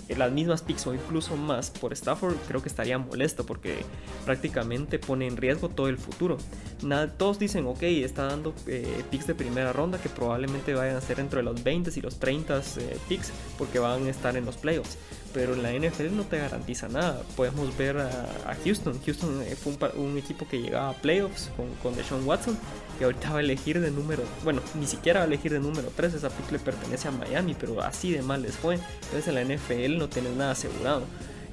las 0.09 0.31
mismas 0.31 0.61
picks 0.61 0.87
o 0.87 0.93
incluso 0.93 1.37
más 1.37 1.69
por 1.69 1.93
Stafford, 1.93 2.35
creo 2.47 2.61
que 2.61 2.69
estaría 2.69 2.97
molesto 2.97 3.45
porque 3.45 3.85
prácticamente 4.25 4.99
pone 4.99 5.27
en 5.27 5.37
riesgo 5.37 5.69
todo 5.69 5.87
el 5.87 5.97
futuro. 5.97 6.37
Nada, 6.83 7.07
todos 7.07 7.39
dicen, 7.39 7.65
ok, 7.65 7.83
está 7.83 8.25
dando 8.25 8.53
eh, 8.67 9.03
picks 9.11 9.27
de 9.27 9.35
primera 9.35 9.73
ronda 9.73 9.99
que 9.99 10.09
probablemente 10.09 10.73
vayan 10.73 10.95
a 10.95 11.01
ser 11.01 11.19
entre 11.19 11.43
los 11.43 11.63
20 11.63 11.91
y 11.95 12.01
los 12.01 12.19
30 12.19 12.57
eh, 12.57 12.97
picks 13.07 13.31
porque 13.57 13.79
van 13.79 14.05
a 14.05 14.09
estar 14.09 14.35
en 14.37 14.45
los 14.45 14.57
playoffs. 14.57 14.97
Pero 15.35 15.53
en 15.53 15.61
la 15.61 15.73
NFL 15.73 16.15
no 16.15 16.23
te 16.23 16.37
garantiza 16.37 16.87
nada. 16.87 17.21
Podemos 17.35 17.77
ver 17.77 17.97
a, 17.97 18.55
Houston. 18.63 18.99
Houston 19.05 19.41
eh, 19.43 19.55
fue 19.55 19.77
un, 19.97 20.17
equipo 20.17 20.47
que 20.47 20.61
llegaba 20.61 20.89
a 20.89 20.93
playoffs 20.93 21.51
con, 21.57 21.67
con 21.83 21.95
Deshaun 21.95 22.25
Watson 22.25 22.57
y 22.99 23.03
ahorita 23.03 23.31
va 23.31 23.39
a 23.39 23.41
elegir 23.41 23.81
de 23.81 23.91
número, 23.91 24.23
bueno, 24.43 24.61
ni 24.79 24.87
siquiera 24.87 25.19
va 25.19 25.23
a 25.25 25.27
elegir 25.27 25.51
de 25.51 25.59
número 25.59 25.89
3, 25.93 26.13
esa 26.13 26.29
pick 26.29 26.51
le 26.51 26.59
pertenece 26.59 27.09
a 27.09 27.11
Miami, 27.11 27.53
pero 27.59 27.81
así 27.81 28.11
de 28.13 28.21
mal 28.21 28.41
les 28.41 28.55
fue. 28.55 28.75
Entonces 28.75 29.27
en 29.27 29.35
la 29.35 29.43
NFL 29.43 29.97
no 29.97 30.07
tienes 30.07 30.33
nada 30.35 30.51
asegurado. 30.51 31.03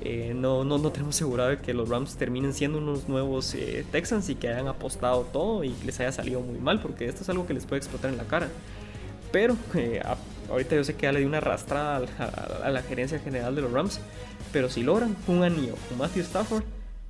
Eh, 0.05 0.33
no, 0.35 0.65
no, 0.65 0.79
no 0.79 0.91
tenemos 0.91 1.15
asegurado 1.17 1.57
que 1.63 1.75
los 1.75 1.89
Rams 1.89 2.17
terminen 2.17 2.55
siendo 2.55 2.79
unos 2.79 3.09
nuevos 3.09 3.55
eh, 3.55 3.85
Texans 3.93 4.29
y 4.29 4.35
que 4.35 4.49
hayan 4.49 4.67
apostado 4.67 5.23
todo 5.33 5.63
y 5.63 5.75
les 5.85 5.99
haya 6.01 6.13
salido 6.13 6.41
muy 6.41 6.59
mal, 6.59 6.81
porque 6.81 7.07
esto 7.07 7.23
es 7.23 7.29
algo 7.29 7.47
que 7.47 7.55
les 7.55 7.67
puede 7.67 7.79
explotar 7.79 8.11
en 8.11 8.19
la 8.19 8.25
cara. 8.25 8.49
Pero 9.31 9.57
eh, 9.75 10.01
ahorita 10.53 10.77
yo 10.77 10.85
sé 10.85 10.95
que 10.95 11.03
ya 11.03 11.13
le 11.13 11.27
una 11.27 11.39
arrastrada 11.39 12.07
a, 12.19 12.67
a, 12.67 12.71
la 12.71 12.83
gerencia 12.83 13.19
general 13.19 13.57
de 13.57 13.63
los 13.63 13.73
Rams, 13.73 14.01
pero 14.53 14.69
si 14.69 14.83
logran 14.83 15.17
un 15.27 15.43
anillo 15.43 15.75
con 15.89 15.99
Matthew 15.99 16.23
Stafford, 16.23 16.65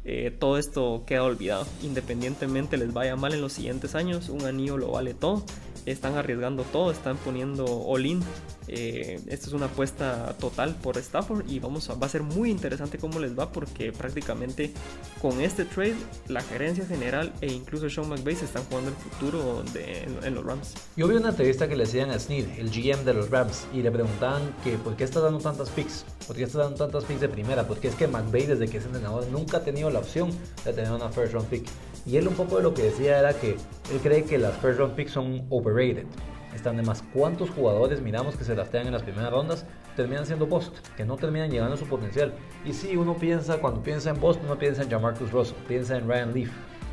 eh, 0.05 0.35
todo 0.37 0.59
esto 0.59 1.05
queda 1.07 1.25
olvidado. 1.25 1.67
Independientemente 1.83 2.77
les 2.77 2.93
vaya 2.93 3.17
mal 3.17 3.35
en 3.35 3.41
los 3.41 3.53
siguientes 3.53 3.95
años, 3.95 4.29
un 4.29 4.45
anillo 4.45 4.77
lo 4.77 4.93
vale 4.93 5.15
todo. 5.15 5.45
Están 5.87 6.17
arriesgando 6.17 6.63
todo, 6.65 6.91
están 6.91 7.17
poniendo 7.19 7.65
all-in. 7.65 8.23
Eh, 8.69 9.21
esta 9.27 9.49
es 9.49 9.53
una 9.53 9.67
apuesta 9.67 10.35
total 10.39 10.77
por 10.77 10.97
Stafford 10.99 11.49
y 11.49 11.59
vamos 11.59 11.91
a, 11.91 11.95
va 11.95 12.07
a 12.07 12.11
ser 12.11 12.23
muy 12.23 12.51
interesante 12.51 12.99
cómo 12.99 13.19
les 13.19 13.37
va 13.37 13.51
porque 13.51 13.93
prácticamente 13.93 14.73
con 15.21 15.41
este 15.41 15.65
trade 15.65 15.97
la 16.29 16.43
gerencia 16.43 16.87
general 16.87 17.33
e 17.41 17.53
incluso 17.53 17.91
Sean 17.91 18.09
McVay 18.09 18.37
se 18.37 18.45
están 18.45 18.65
jugando 18.65 18.91
el 18.91 18.97
futuro 18.97 19.65
de, 19.73 20.05
en, 20.23 20.35
los 20.35 20.45
Rams. 20.45 20.75
Yo 20.97 21.09
vi 21.09 21.17
una 21.17 21.31
entrevista 21.31 21.69
que 21.69 21.77
le 21.77 21.85
hacían 21.85 22.11
a 22.11 22.19
Snead, 22.19 22.59
el 22.59 22.71
GM 22.71 23.05
de 23.05 23.15
los 23.15 23.31
Rams, 23.31 23.67
y 23.73 23.83
le 23.83 23.91
preguntaban 23.91 24.55
que 24.63 24.79
por 24.79 24.97
qué 24.97 25.05
está 25.05 25.21
dando 25.21 25.41
tantas 25.41 25.71
picks, 25.71 26.05
por 26.27 26.37
qué 26.37 26.45
está 26.45 26.59
dando 26.59 26.77
tantas 26.77 27.05
picks 27.05 27.21
de 27.21 27.29
primera, 27.29 27.67
porque 27.67 27.89
es 27.89 27.95
que 27.95 28.07
McVay 28.07 28.47
desde 28.47 28.69
que 28.69 28.79
es 28.79 28.85
entrenador 28.85 29.27
nunca 29.29 29.59
ha 29.59 29.65
tenido 29.65 29.91
la 29.91 29.99
opción 29.99 30.31
de 30.65 30.73
tener 30.73 30.93
una 30.93 31.09
first 31.09 31.33
round 31.33 31.49
pick. 31.49 31.67
Y 32.05 32.17
él 32.17 32.27
un 32.27 32.35
poco 32.35 32.57
de 32.57 32.63
lo 32.63 32.75
que 32.75 32.83
decía 32.83 33.19
era 33.19 33.33
que 33.35 33.51
él 33.51 34.01
cree 34.03 34.25
que 34.25 34.39
las 34.39 34.57
first 34.57 34.79
round 34.79 34.95
picks 34.95 35.13
son 35.13 35.47
overrated. 35.51 36.07
Están 36.55 36.77
de 36.77 36.83
más. 36.83 37.03
¿Cuántos 37.15 37.51
jugadores 37.51 38.03
miramos 38.03 38.37
que 38.37 38.45
se 38.45 38.55
draftean 38.55 38.87
en 38.87 38.93
las 38.93 39.03
primeras 39.03 39.31
rondas 39.31 39.65
terminan 39.97 40.27
siendo 40.27 40.49
post? 40.49 40.75
Que 40.97 41.05
no 41.05 41.17
terminan 41.17 41.51
llegando 41.51 41.75
a 41.75 41.79
su 41.79 41.87
potencial. 41.87 42.35
Y 42.65 42.75
si 42.75 42.97
uno 42.97 43.17
piensa, 43.17 43.59
cuando 43.59 43.83
piensa 43.83 44.11
en 44.11 44.21
Boston, 44.21 44.47
uno 44.47 44.59
piensa 44.59 44.83
en 44.83 44.91
Jamarcus 44.91 45.31
Russell, 45.31 45.57
piensa 45.67 45.97
en 45.97 46.07
Ryan 46.09 46.35
Leaf 46.35 46.51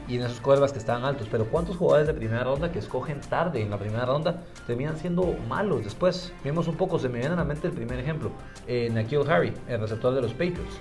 y 0.07 0.15
en 0.15 0.23
esos 0.23 0.39
cuervas 0.39 0.71
que 0.71 0.79
estaban 0.79 1.03
altos. 1.03 1.27
Pero 1.29 1.45
¿cuántos 1.45 1.75
jugadores 1.75 2.07
de 2.07 2.13
primera 2.13 2.43
ronda 2.43 2.71
que 2.71 2.79
escogen 2.79 3.19
tarde 3.21 3.61
en 3.61 3.69
la 3.69 3.77
primera 3.77 4.05
ronda 4.05 4.43
terminan 4.65 4.97
siendo 4.97 5.35
malos 5.47 5.83
después? 5.83 6.31
Vimos 6.43 6.67
un 6.67 6.75
poco, 6.75 6.97
se 6.97 7.09
me 7.09 7.19
viene 7.19 7.33
a 7.33 7.37
la 7.37 7.43
mente 7.43 7.67
el 7.67 7.73
primer 7.73 7.99
ejemplo. 7.99 8.31
Eh, 8.67 8.89
Harry, 9.27 9.53
el 9.67 9.81
receptor 9.81 10.13
de 10.13 10.21
los 10.21 10.31
Patriots 10.31 10.79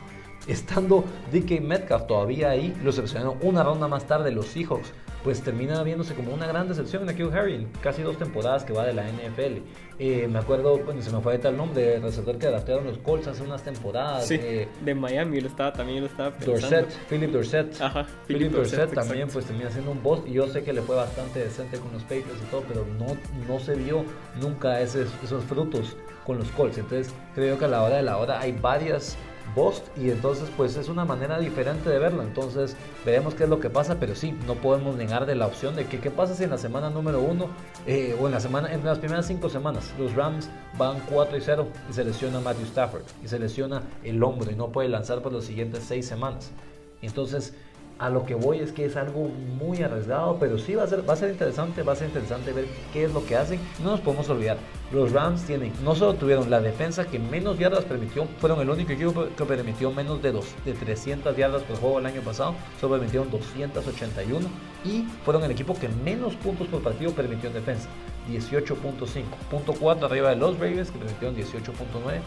estando 0.48 1.04
DK 1.30 1.60
Metcalf 1.60 2.06
todavía 2.06 2.50
ahí, 2.50 2.74
lo 2.82 2.90
seleccionaron 2.90 3.36
una 3.42 3.62
ronda 3.62 3.86
más 3.86 4.06
tarde 4.06 4.32
los 4.32 4.46
Seahawks, 4.46 4.92
pues 5.22 5.42
termina 5.42 5.82
viéndose 5.82 6.14
como 6.14 6.32
una 6.32 6.46
gran 6.46 6.68
decepción 6.68 7.02
en 7.02 7.10
Akil 7.10 7.30
Harry, 7.32 7.66
casi 7.82 8.02
dos 8.02 8.16
temporadas 8.18 8.64
que 8.64 8.72
va 8.72 8.86
de 8.86 8.94
la 8.94 9.04
NFL. 9.04 9.58
Eh, 9.98 10.28
me 10.28 10.38
acuerdo, 10.38 10.78
bueno, 10.78 11.02
se 11.02 11.10
me 11.10 11.20
fue 11.20 11.38
tal 11.38 11.56
nombre, 11.56 11.96
el 11.96 12.02
receptor 12.02 12.38
que 12.38 12.46
adaptaron 12.46 12.84
los 12.84 12.98
Colts 12.98 13.26
hace 13.26 13.42
unas 13.42 13.62
temporadas. 13.62 14.26
Sí, 14.26 14.38
eh, 14.40 14.68
de 14.84 14.94
Miami 14.94 15.40
lo 15.40 15.48
estaba, 15.48 15.72
también 15.72 16.00
lo 16.00 16.06
estaba 16.06 16.30
pensando. 16.30 16.76
Dorset, 16.76 17.08
Philip 17.08 17.32
Dorset. 17.32 17.80
Ajá, 17.80 18.06
Philip, 18.26 18.52
Dorset, 18.52 18.92
también 18.94 19.28
pues 19.28 19.44
termina 19.44 19.70
siendo 19.70 19.90
un 19.90 20.02
boss 20.02 20.22
y 20.26 20.32
yo 20.32 20.46
sé 20.46 20.62
que 20.62 20.72
le 20.72 20.82
fue 20.82 20.96
bastante 20.96 21.40
decente 21.40 21.78
con 21.78 21.92
los 21.92 22.02
Patriots 22.02 22.40
y 22.46 22.50
todo, 22.50 22.62
pero 22.68 22.86
no, 22.98 23.16
no 23.46 23.58
se 23.58 23.74
vio 23.74 24.04
nunca 24.40 24.80
esos, 24.80 25.08
esos 25.22 25.44
frutos 25.44 25.96
con 26.24 26.38
los 26.38 26.48
Colts. 26.52 26.78
Entonces 26.78 27.12
creo 27.34 27.58
que 27.58 27.64
a 27.64 27.68
la 27.68 27.82
hora 27.82 27.96
de 27.96 28.02
la 28.02 28.18
hora 28.18 28.40
hay 28.40 28.52
varias 28.52 29.16
Bost 29.54 29.86
y 29.96 30.10
entonces 30.10 30.50
pues 30.56 30.76
es 30.76 30.88
una 30.88 31.04
manera 31.04 31.38
diferente 31.38 31.88
de 31.90 31.98
verlo. 31.98 32.22
Entonces 32.22 32.76
veremos 33.04 33.34
qué 33.34 33.44
es 33.44 33.48
lo 33.48 33.60
que 33.60 33.70
pasa, 33.70 33.96
pero 33.98 34.14
sí, 34.14 34.36
no 34.46 34.54
podemos 34.54 34.96
negar 34.96 35.26
de 35.26 35.34
la 35.34 35.46
opción 35.46 35.76
de 35.76 35.86
que 35.86 36.00
qué 36.00 36.10
pasa 36.10 36.34
si 36.34 36.44
en 36.44 36.50
la 36.50 36.58
semana 36.58 36.90
número 36.90 37.20
uno 37.20 37.48
eh, 37.86 38.16
o 38.20 38.26
en 38.26 38.32
la 38.32 38.40
semana, 38.40 38.72
en 38.72 38.84
las 38.84 38.98
primeras 38.98 39.26
cinco 39.26 39.48
semanas 39.48 39.92
los 39.98 40.14
Rams 40.14 40.48
van 40.76 41.00
4 41.10 41.36
y 41.36 41.40
0 41.40 41.68
y 41.90 41.92
se 41.92 42.04
lesiona 42.04 42.40
Matthew 42.40 42.66
Stafford 42.66 43.02
y 43.22 43.28
se 43.28 43.38
lesiona 43.38 43.82
el 44.04 44.22
hombro 44.22 44.50
y 44.50 44.54
no 44.54 44.68
puede 44.68 44.88
lanzar 44.88 45.22
por 45.22 45.32
las 45.32 45.44
siguientes 45.44 45.84
seis 45.84 46.06
semanas. 46.06 46.50
Entonces 47.02 47.54
a 47.98 48.08
lo 48.10 48.24
que 48.24 48.34
voy 48.34 48.58
es 48.58 48.72
que 48.72 48.84
es 48.84 48.96
algo 48.96 49.28
muy 49.58 49.82
arriesgado, 49.82 50.38
pero 50.38 50.58
sí 50.58 50.74
va 50.74 50.84
a 50.84 50.86
ser, 50.86 51.08
va 51.08 51.14
a 51.14 51.16
ser 51.16 51.30
interesante, 51.30 51.82
va 51.82 51.92
a 51.92 51.96
ser 51.96 52.08
interesante 52.08 52.52
ver 52.52 52.66
qué 52.92 53.04
es 53.04 53.12
lo 53.12 53.24
que 53.26 53.36
hacen. 53.36 53.60
No 53.82 53.90
nos 53.90 54.00
podemos 54.00 54.28
olvidar, 54.28 54.56
los 54.92 55.12
Rams 55.12 55.42
tienen, 55.44 55.72
no 55.82 55.94
solo 55.94 56.14
tuvieron 56.14 56.48
la 56.48 56.60
defensa 56.60 57.04
que 57.06 57.18
menos 57.18 57.58
yardas 57.58 57.84
permitió, 57.84 58.26
fueron 58.38 58.60
el 58.60 58.70
único 58.70 58.92
equipo 58.92 59.26
que 59.36 59.44
permitió 59.44 59.90
menos 59.90 60.22
de, 60.22 60.32
dos, 60.32 60.54
de 60.64 60.74
300 60.74 61.36
yardas 61.36 61.62
por 61.62 61.76
juego 61.76 61.98
el 61.98 62.06
año 62.06 62.20
pasado, 62.22 62.54
solo 62.80 62.94
permitieron 62.94 63.30
281 63.30 64.48
y 64.84 65.02
fueron 65.24 65.42
el 65.44 65.50
equipo 65.50 65.74
que 65.74 65.88
menos 65.88 66.34
puntos 66.36 66.68
por 66.68 66.82
partido 66.82 67.12
permitió 67.12 67.48
en 67.48 67.54
defensa, 67.54 67.88
18.5, 68.30 69.24
punto 69.50 69.74
4 69.78 70.06
arriba 70.06 70.30
de 70.30 70.36
los 70.36 70.58
Ravens 70.58 70.90
que 70.90 70.98
permitieron 70.98 71.36
18.9 71.36 72.20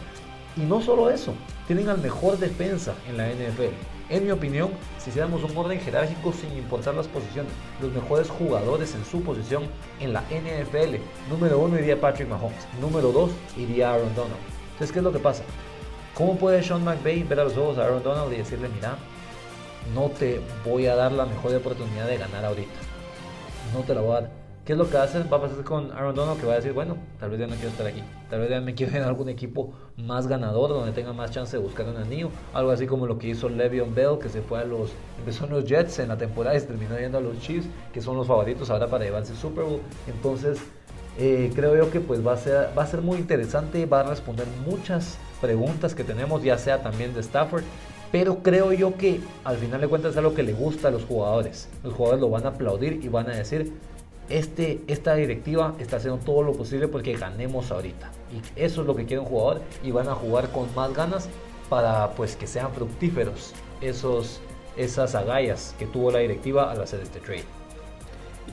y 0.56 0.60
no 0.60 0.82
solo 0.82 1.08
eso, 1.08 1.32
tienen 1.66 1.88
al 1.88 1.98
mejor 1.98 2.38
defensa 2.38 2.94
en 3.08 3.16
la 3.16 3.28
NFL. 3.28 3.72
En 4.12 4.26
mi 4.26 4.30
opinión, 4.30 4.68
si 4.98 5.08
hiciéramos 5.08 5.42
un 5.42 5.56
orden 5.56 5.80
jerárquico 5.80 6.34
sin 6.34 6.52
importar 6.52 6.94
las 6.94 7.08
posiciones, 7.08 7.50
los 7.80 7.90
mejores 7.92 8.28
jugadores 8.28 8.94
en 8.94 9.02
su 9.06 9.22
posición 9.22 9.62
en 10.00 10.12
la 10.12 10.20
NFL, 10.20 10.96
número 11.30 11.58
uno 11.58 11.78
iría 11.78 11.98
Patrick 11.98 12.28
Mahomes, 12.28 12.68
número 12.78 13.10
dos 13.10 13.30
iría 13.56 13.94
Aaron 13.94 14.14
Donald. 14.14 14.36
Entonces, 14.72 14.92
¿qué 14.92 14.98
es 14.98 15.02
lo 15.02 15.12
que 15.12 15.18
pasa? 15.18 15.44
¿Cómo 16.12 16.36
puede 16.36 16.62
Sean 16.62 16.84
McVay 16.84 17.22
ver 17.22 17.40
a 17.40 17.44
los 17.44 17.56
ojos 17.56 17.78
a 17.78 17.84
Aaron 17.84 18.02
Donald 18.02 18.30
y 18.34 18.36
decirle, 18.36 18.68
mira, 18.68 18.98
no 19.94 20.10
te 20.10 20.42
voy 20.62 20.88
a 20.88 20.94
dar 20.94 21.12
la 21.12 21.24
mejor 21.24 21.54
oportunidad 21.54 22.06
de 22.06 22.18
ganar 22.18 22.44
ahorita? 22.44 22.70
No 23.72 23.80
te 23.80 23.94
la 23.94 24.02
voy 24.02 24.10
a 24.10 24.20
dar 24.20 24.41
¿Qué 24.64 24.74
es 24.74 24.78
lo 24.78 24.88
que 24.88 24.96
hace? 24.96 25.24
Va 25.24 25.38
a 25.38 25.40
pasar 25.40 25.64
con 25.64 25.90
Aaron 25.90 26.14
Donald 26.14 26.40
que 26.40 26.46
va 26.46 26.52
a 26.52 26.56
decir, 26.56 26.72
bueno, 26.72 26.96
tal 27.18 27.30
vez 27.30 27.40
ya 27.40 27.48
no 27.48 27.54
quiero 27.54 27.70
estar 27.70 27.84
aquí. 27.84 28.00
Tal 28.30 28.38
vez 28.38 28.48
ya 28.48 28.60
me 28.60 28.76
quiero 28.76 28.92
ir 28.96 29.02
a 29.02 29.08
algún 29.08 29.28
equipo 29.28 29.72
más 29.96 30.28
ganador 30.28 30.70
donde 30.70 30.92
tenga 30.92 31.12
más 31.12 31.32
chance 31.32 31.56
de 31.56 31.60
buscar 31.60 31.88
un 31.88 31.96
anillo. 31.96 32.30
Algo 32.54 32.70
así 32.70 32.86
como 32.86 33.08
lo 33.08 33.18
que 33.18 33.26
hizo 33.26 33.48
Le'Veon 33.48 33.92
Bell 33.92 34.20
que 34.20 34.28
se 34.28 34.40
fue 34.40 34.60
a 34.60 34.64
los, 34.64 34.92
empezó 35.18 35.46
en 35.46 35.50
los 35.50 35.64
Jets 35.64 35.98
en 35.98 36.08
la 36.08 36.16
temporada 36.16 36.56
y 36.56 36.60
se 36.60 36.66
terminó 36.66 36.96
yendo 36.96 37.18
a 37.18 37.20
los 37.20 37.40
Chiefs, 37.40 37.66
que 37.92 38.00
son 38.00 38.16
los 38.16 38.28
favoritos 38.28 38.70
ahora 38.70 38.86
para 38.86 39.04
llevarse 39.04 39.32
el 39.32 39.38
Super 39.38 39.64
Bowl. 39.64 39.80
Entonces, 40.06 40.60
eh, 41.18 41.50
creo 41.56 41.76
yo 41.76 41.90
que 41.90 41.98
pues 41.98 42.24
va 42.24 42.34
a, 42.34 42.36
ser, 42.36 42.68
va 42.78 42.84
a 42.84 42.86
ser 42.86 43.02
muy 43.02 43.18
interesante, 43.18 43.84
va 43.86 44.00
a 44.00 44.04
responder 44.04 44.46
muchas 44.64 45.18
preguntas 45.40 45.92
que 45.92 46.04
tenemos, 46.04 46.40
ya 46.44 46.56
sea 46.56 46.80
también 46.84 47.14
de 47.14 47.20
Stafford, 47.20 47.64
pero 48.12 48.44
creo 48.44 48.72
yo 48.72 48.96
que 48.96 49.20
al 49.42 49.56
final 49.56 49.80
de 49.80 49.88
cuentas 49.88 50.12
es 50.12 50.18
algo 50.18 50.34
que 50.34 50.44
le 50.44 50.52
gusta 50.52 50.88
a 50.88 50.90
los 50.92 51.04
jugadores. 51.04 51.68
Los 51.82 51.94
jugadores 51.94 52.20
lo 52.20 52.30
van 52.30 52.46
a 52.46 52.50
aplaudir 52.50 53.00
y 53.02 53.08
van 53.08 53.28
a 53.28 53.34
decir, 53.34 53.72
este, 54.32 54.80
esta 54.86 55.14
directiva 55.14 55.74
está 55.78 55.96
haciendo 55.98 56.18
todo 56.18 56.42
lo 56.42 56.52
posible 56.54 56.88
porque 56.88 57.14
ganemos 57.14 57.70
ahorita. 57.70 58.10
Y 58.32 58.60
eso 58.60 58.80
es 58.80 58.86
lo 58.86 58.96
que 58.96 59.04
quiere 59.04 59.20
un 59.20 59.26
jugador 59.26 59.60
y 59.82 59.90
van 59.90 60.08
a 60.08 60.14
jugar 60.14 60.50
con 60.50 60.74
más 60.74 60.92
ganas 60.94 61.28
para 61.68 62.10
pues 62.12 62.34
que 62.34 62.46
sean 62.46 62.72
fructíferos 62.72 63.52
esos, 63.80 64.40
esas 64.76 65.14
agallas 65.14 65.74
que 65.78 65.86
tuvo 65.86 66.10
la 66.10 66.20
directiva 66.20 66.70
al 66.70 66.80
hacer 66.80 67.00
este 67.00 67.20
trade. 67.20 67.44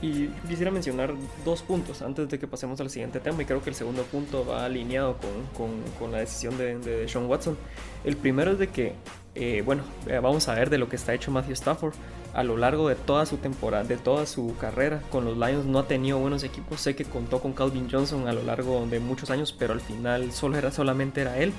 Y 0.02 0.28
quisiera 0.48 0.70
mencionar 0.70 1.14
dos 1.44 1.62
puntos 1.62 2.00
antes 2.02 2.28
de 2.28 2.38
que 2.38 2.46
pasemos 2.46 2.80
al 2.80 2.90
siguiente 2.90 3.18
tema 3.18 3.42
y 3.42 3.44
creo 3.44 3.62
que 3.62 3.70
el 3.70 3.76
segundo 3.76 4.02
punto 4.04 4.46
va 4.46 4.64
alineado 4.64 5.16
con, 5.56 5.70
con, 5.98 6.12
la 6.12 6.18
decisión 6.18 6.56
de, 6.56 6.78
de, 6.78 7.08
Sean 7.08 7.26
Watson. 7.26 7.56
El 8.04 8.16
primero 8.16 8.52
es 8.52 8.58
de 8.58 8.68
que, 8.68 8.94
eh, 9.34 9.62
bueno, 9.64 9.82
eh, 10.06 10.18
vamos 10.18 10.48
a 10.48 10.54
ver 10.54 10.70
de 10.70 10.78
lo 10.78 10.88
que 10.88 10.96
está 10.96 11.12
hecho 11.12 11.30
Matthew 11.30 11.54
Stafford 11.54 11.94
a 12.34 12.44
lo 12.44 12.56
largo 12.56 12.88
de 12.88 12.94
toda 12.94 13.26
su 13.26 13.36
temporada, 13.38 13.84
de 13.84 13.96
toda 13.96 14.26
su 14.26 14.54
carrera 14.58 15.02
con 15.10 15.24
los 15.24 15.36
Lions 15.36 15.66
no 15.66 15.78
ha 15.80 15.88
tenido 15.88 16.18
buenos 16.18 16.44
equipos. 16.44 16.80
Sé 16.80 16.94
que 16.94 17.04
contó 17.04 17.40
con 17.40 17.52
Calvin 17.52 17.88
Johnson 17.90 18.28
a 18.28 18.32
lo 18.32 18.42
largo 18.42 18.86
de 18.86 19.00
muchos 19.00 19.30
años, 19.30 19.54
pero 19.56 19.72
al 19.72 19.80
final 19.80 20.32
solo 20.32 20.56
era 20.56 20.70
solamente 20.70 21.20
era 21.20 21.38
él. 21.38 21.52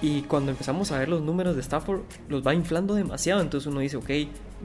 Y 0.00 0.22
cuando 0.22 0.50
empezamos 0.50 0.90
a 0.90 0.98
ver 0.98 1.08
los 1.08 1.22
números 1.22 1.54
de 1.54 1.60
Stafford, 1.60 2.00
los 2.28 2.44
va 2.46 2.54
inflando 2.54 2.94
demasiado. 2.94 3.40
Entonces 3.40 3.66
uno 3.66 3.80
dice, 3.80 3.96
ok, 3.96 4.10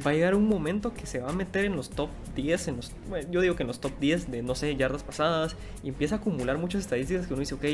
va 0.05 0.11
a 0.11 0.13
llegar 0.13 0.35
un 0.35 0.47
momento 0.47 0.93
que 0.93 1.05
se 1.05 1.19
va 1.19 1.29
a 1.29 1.33
meter 1.33 1.65
en 1.65 1.75
los 1.75 1.89
top 1.89 2.09
10, 2.35 2.67
en 2.67 2.75
los, 2.77 2.91
yo 3.31 3.41
digo 3.41 3.55
que 3.55 3.63
en 3.63 3.67
los 3.67 3.79
top 3.79 3.93
10 3.99 4.31
de, 4.31 4.43
no 4.43 4.55
sé, 4.55 4.75
yardas 4.75 5.03
pasadas, 5.03 5.55
y 5.83 5.89
empieza 5.89 6.15
a 6.15 6.17
acumular 6.19 6.57
muchas 6.57 6.81
estadísticas 6.81 7.27
que 7.27 7.33
uno 7.33 7.41
dice, 7.41 7.55
ok, 7.55 7.65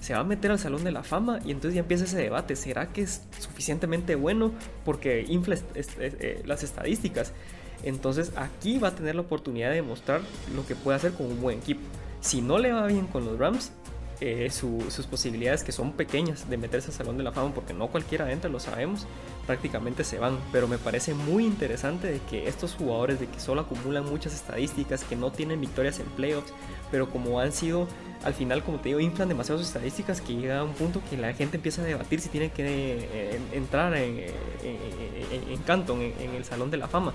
se 0.00 0.14
va 0.14 0.20
a 0.20 0.24
meter 0.24 0.50
al 0.50 0.58
Salón 0.58 0.84
de 0.84 0.92
la 0.92 1.02
Fama, 1.02 1.40
y 1.44 1.50
entonces 1.50 1.74
ya 1.74 1.80
empieza 1.80 2.04
ese 2.04 2.18
debate, 2.18 2.56
¿será 2.56 2.92
que 2.92 3.02
es 3.02 3.22
suficientemente 3.38 4.14
bueno? 4.14 4.52
Porque 4.84 5.24
infla 5.28 5.56
eh, 5.74 6.42
las 6.44 6.62
estadísticas. 6.62 7.32
Entonces 7.82 8.32
aquí 8.36 8.78
va 8.78 8.88
a 8.88 8.94
tener 8.94 9.14
la 9.14 9.22
oportunidad 9.22 9.70
de 9.70 9.76
demostrar 9.76 10.20
lo 10.54 10.66
que 10.66 10.74
puede 10.74 10.96
hacer 10.96 11.12
con 11.12 11.26
un 11.26 11.40
buen 11.40 11.58
equipo. 11.58 11.80
Si 12.20 12.42
no 12.42 12.58
le 12.58 12.72
va 12.72 12.86
bien 12.86 13.06
con 13.06 13.24
los 13.24 13.38
Rams, 13.38 13.72
eh, 14.22 14.50
sus 14.50 15.06
posibilidades 15.06 15.64
que 15.64 15.72
son 15.72 15.92
pequeñas 15.92 16.50
de 16.50 16.58
meterse 16.58 16.88
al 16.88 16.92
Salón 16.92 17.16
de 17.16 17.22
la 17.22 17.32
Fama, 17.32 17.54
porque 17.54 17.72
no 17.72 17.88
cualquiera 17.88 18.30
entra, 18.30 18.50
lo 18.50 18.60
sabemos, 18.60 19.06
prácticamente 19.46 20.04
se 20.04 20.18
van. 20.18 20.38
Pero 20.52 20.68
me 20.68 20.76
parece 20.76 21.14
muy 21.14 21.46
interesante 21.46 22.12
de 22.12 22.20
que 22.28 22.46
estos 22.46 22.74
jugadores 22.74 23.18
de 23.18 23.28
que 23.28 23.40
solo 23.40 23.62
acumulan 23.62 24.04
muchas 24.04 24.34
estadísticas, 24.34 25.04
que 25.04 25.16
no 25.16 25.32
tienen 25.32 25.58
victorias 25.58 26.00
en 26.00 26.06
playoffs, 26.06 26.52
pero 26.90 27.08
como 27.08 27.40
han 27.40 27.52
sido, 27.52 27.88
al 28.22 28.34
final, 28.34 28.62
como 28.62 28.78
te 28.78 28.90
digo, 28.90 29.00
inflan 29.00 29.28
demasiado 29.28 29.58
sus 29.58 29.68
estadísticas 29.68 30.20
que 30.20 30.34
llega 30.34 30.58
a 30.58 30.64
un 30.64 30.74
punto 30.74 31.00
que 31.08 31.16
la 31.16 31.32
gente 31.32 31.56
empieza 31.56 31.80
a 31.80 31.86
debatir 31.86 32.20
si 32.20 32.28
tiene 32.28 32.50
que 32.50 32.64
eh, 32.66 33.40
entrar 33.54 33.94
en, 33.96 34.18
en, 34.62 35.62
Canton, 35.64 36.02
en, 36.02 36.34
el 36.34 36.44
Salón 36.44 36.70
de 36.70 36.76
la 36.76 36.88
Fama. 36.88 37.14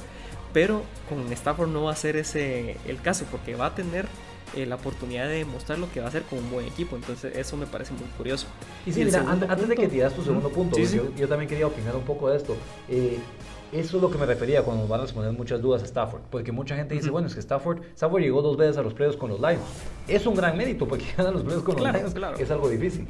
Pero 0.53 0.81
con 1.07 1.31
Stafford 1.33 1.69
no 1.69 1.83
va 1.83 1.91
a 1.91 1.95
ser 1.95 2.15
ese 2.15 2.77
el 2.87 2.99
caso, 3.01 3.25
porque 3.29 3.53
va 3.53 3.67
a 3.67 3.75
tener 3.75 4.07
eh, 4.55 4.65
la 4.65 4.75
oportunidad 4.75 5.27
de 5.27 5.37
demostrar 5.37 5.79
lo 5.79 5.91
que 5.91 5.99
va 5.99 6.07
a 6.07 6.09
hacer 6.09 6.23
con 6.23 6.39
un 6.39 6.51
buen 6.51 6.65
equipo. 6.65 6.95
Entonces 6.95 7.35
eso 7.35 7.57
me 7.57 7.65
parece 7.65 7.93
muy 7.93 8.07
curioso. 8.17 8.47
Y 8.85 8.91
sí, 8.91 9.03
mira, 9.03 9.25
antes, 9.27 9.67
de 9.67 9.75
que 9.75 9.87
tiras 9.87 10.13
tu 10.13 10.21
segundo 10.23 10.49
punto, 10.49 10.77
yo, 10.77 11.27
también 11.27 11.49
quería 11.49 11.67
opinar 11.67 11.95
un 11.95 12.03
poco 12.03 12.29
de 12.29 12.37
esto. 12.37 12.55
Eh, 12.89 13.17
eso 13.71 13.97
es 13.97 14.01
lo 14.01 14.09
que 14.09 14.17
me 14.17 14.25
refería 14.25 14.63
cuando 14.63 14.87
van 14.87 15.01
a 15.01 15.03
responder 15.03 15.33
muchas 15.33 15.61
dudas 15.61 15.81
a 15.81 15.85
Stafford. 15.85 16.21
Porque 16.29 16.51
mucha 16.51 16.75
gente 16.75 16.95
dice, 16.95 17.09
bueno, 17.09 17.27
es 17.27 17.33
que 17.33 17.39
Stafford, 17.39 17.81
Stafford 17.93 18.21
llegó 18.21 18.41
dos 18.41 18.57
veces 18.57 18.77
a 18.77 18.81
los 18.81 18.93
playoffs 18.93 19.17
con 19.17 19.29
los 19.29 19.39
Lions. 19.39 19.61
Es 20.07 20.25
un 20.25 20.35
gran 20.35 20.55
mérito 20.57 20.87
porque 20.87 21.05
ganar 21.17 21.33
los 21.33 21.43
playoffs 21.43 21.65
con 21.65 21.75
los 21.75 21.93
Lions 21.93 22.15
es 22.39 22.51
algo 22.51 22.69
difícil. 22.69 23.07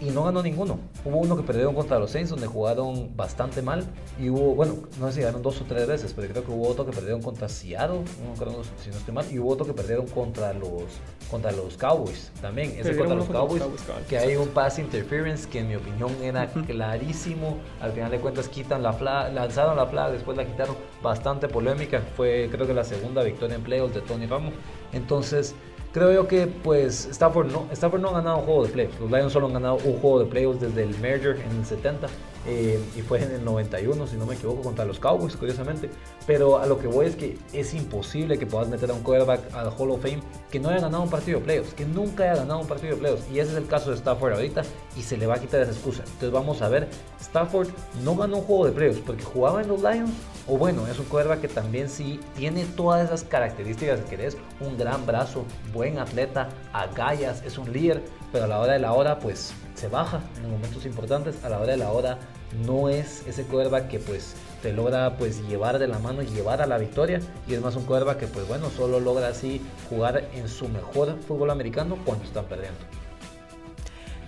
Y 0.00 0.10
no 0.10 0.24
ganó 0.24 0.42
ninguno. 0.42 0.78
Hubo 1.04 1.18
uno 1.18 1.36
que 1.36 1.42
perdieron 1.42 1.74
contra 1.74 1.98
los 1.98 2.10
Saints 2.10 2.30
donde 2.30 2.46
jugaron 2.46 3.16
bastante 3.16 3.62
mal 3.62 3.84
y 4.20 4.28
hubo, 4.28 4.54
bueno, 4.54 4.74
no 5.00 5.08
sé 5.08 5.14
si 5.14 5.20
ganaron 5.20 5.42
dos 5.42 5.60
o 5.60 5.64
tres 5.64 5.86
veces, 5.86 6.12
pero 6.14 6.28
creo 6.28 6.44
que 6.44 6.52
hubo 6.52 6.68
otro 6.68 6.84
que 6.84 6.92
perdieron 6.92 7.22
contra 7.22 7.48
Seattle, 7.48 8.00
no 8.24 8.34
creo 8.38 8.62
si 8.82 8.90
no 8.90 8.96
estoy 8.96 9.14
mal, 9.14 9.24
y 9.30 9.38
hubo 9.38 9.50
otro 9.50 9.66
que 9.66 9.72
perdieron 9.72 10.06
contra 10.08 10.52
los 10.52 10.84
contra 11.30 11.50
los 11.50 11.76
Cowboys 11.76 12.30
también, 12.40 12.74
ese 12.78 12.96
contra 12.96 13.16
los 13.16 13.26
Cowboys, 13.26 13.62
que 14.08 14.18
hay 14.18 14.36
un 14.36 14.48
pass 14.48 14.78
interference 14.78 15.48
que 15.48 15.60
en 15.60 15.68
mi 15.68 15.76
opinión 15.76 16.12
era 16.22 16.46
clarísimo, 16.46 17.58
al 17.80 17.92
final 17.92 18.10
de 18.10 18.20
cuentas 18.20 18.48
quitan 18.48 18.82
la 18.82 18.92
flag, 18.92 19.32
lanzaron 19.32 19.76
la 19.76 19.86
flag, 19.86 20.12
después 20.12 20.36
la 20.36 20.44
quitaron, 20.44 20.76
bastante 21.02 21.48
polémica, 21.48 22.02
fue 22.16 22.48
creo 22.50 22.66
que 22.66 22.74
la 22.74 22.84
segunda 22.84 23.22
victoria 23.22 23.56
en 23.56 23.62
playoffs 23.62 23.94
de 23.94 24.02
Tony 24.02 24.26
Romo, 24.26 24.50
entonces 24.92 25.54
creo 25.96 26.12
yo 26.12 26.28
que 26.28 26.46
pues 26.46 27.06
Stafford 27.06 27.50
no, 27.50 27.68
Stafford 27.72 28.02
no 28.02 28.10
ha 28.10 28.12
ganado 28.12 28.36
un 28.36 28.44
juego 28.44 28.66
de 28.66 28.68
playoffs. 28.70 29.00
Los 29.00 29.10
Lions 29.10 29.32
solo 29.32 29.46
han 29.46 29.54
ganado 29.54 29.76
un 29.76 29.98
juego 29.98 30.18
de 30.18 30.26
playoffs 30.26 30.60
desde 30.60 30.82
el 30.82 30.90
merger 30.98 31.40
en 31.40 31.56
el 31.56 31.64
70 31.64 32.06
eh, 32.48 32.80
y 32.96 33.02
fue 33.02 33.22
en 33.22 33.32
el 33.32 33.44
91, 33.44 34.06
si 34.06 34.16
no 34.16 34.24
me 34.24 34.34
equivoco, 34.34 34.62
contra 34.62 34.84
los 34.84 35.00
Cowboys, 35.00 35.36
curiosamente. 35.36 35.90
Pero 36.26 36.58
a 36.58 36.66
lo 36.66 36.78
que 36.78 36.86
voy 36.86 37.06
es 37.06 37.16
que 37.16 37.36
es 37.52 37.74
imposible 37.74 38.38
que 38.38 38.46
puedas 38.46 38.68
meter 38.68 38.90
a 38.90 38.94
un 38.94 39.02
quarterback 39.02 39.52
al 39.52 39.72
Hall 39.76 39.90
of 39.90 40.02
Fame 40.02 40.20
que 40.50 40.60
no 40.60 40.68
haya 40.68 40.80
ganado 40.80 41.02
un 41.02 41.10
partido 41.10 41.40
de 41.40 41.44
playoffs, 41.44 41.74
que 41.74 41.84
nunca 41.84 42.24
haya 42.24 42.36
ganado 42.36 42.60
un 42.60 42.66
partido 42.66 42.94
de 42.94 43.00
playoffs. 43.00 43.24
Y 43.32 43.40
ese 43.40 43.52
es 43.52 43.56
el 43.56 43.66
caso 43.66 43.90
de 43.90 43.96
Stafford 43.96 44.34
ahorita 44.34 44.62
y 44.96 45.02
se 45.02 45.16
le 45.16 45.26
va 45.26 45.34
a 45.34 45.38
quitar 45.40 45.60
esa 45.60 45.72
excusa. 45.72 46.02
Entonces 46.04 46.30
vamos 46.30 46.62
a 46.62 46.68
ver, 46.68 46.88
Stafford 47.20 47.68
no 48.04 48.14
ganó 48.14 48.38
un 48.38 48.44
juego 48.44 48.66
de 48.66 48.72
playoffs 48.72 49.00
porque 49.04 49.24
jugaba 49.24 49.60
en 49.62 49.68
los 49.68 49.82
Lions, 49.82 50.12
o 50.46 50.56
bueno, 50.56 50.86
es 50.86 50.98
un 50.98 51.06
quarterback 51.06 51.40
que 51.40 51.48
también 51.48 51.88
sí 51.88 52.20
tiene 52.36 52.64
todas 52.64 53.04
esas 53.04 53.24
características 53.24 54.00
que 54.02 54.14
eres 54.14 54.36
un 54.60 54.78
gran 54.78 55.04
brazo, 55.04 55.44
buen 55.72 55.98
atleta, 55.98 56.48
agallas, 56.72 57.42
es 57.44 57.58
un 57.58 57.72
líder, 57.72 58.02
pero 58.32 58.44
a 58.44 58.48
la 58.48 58.60
hora 58.60 58.72
de 58.74 58.78
la 58.78 58.92
hora 58.92 59.18
pues 59.18 59.52
se 59.74 59.88
baja 59.88 60.20
en 60.36 60.42
los 60.42 60.52
momentos 60.52 60.86
importantes, 60.86 61.44
a 61.44 61.48
la 61.48 61.58
hora 61.58 61.72
de 61.72 61.76
la 61.76 61.92
hora 61.92 62.18
no 62.66 62.88
es 62.88 63.26
ese 63.26 63.44
quarterback 63.44 63.88
que 63.88 63.98
pues 63.98 64.34
te 64.62 64.72
logra 64.72 65.16
pues 65.16 65.46
llevar 65.48 65.78
de 65.78 65.88
la 65.88 65.98
mano 65.98 66.22
y 66.22 66.26
llevar 66.26 66.62
a 66.62 66.66
la 66.66 66.78
victoria 66.78 67.20
y 67.46 67.54
es 67.54 67.60
más 67.60 67.76
un 67.76 67.84
quarterback 67.84 68.18
que 68.18 68.26
pues 68.26 68.48
bueno 68.48 68.70
solo 68.70 69.00
logra 69.00 69.28
así 69.28 69.60
jugar 69.88 70.28
en 70.34 70.48
su 70.48 70.68
mejor 70.68 71.16
fútbol 71.26 71.50
americano 71.50 71.98
cuando 72.04 72.24
están 72.24 72.46
perdiendo. 72.46 72.80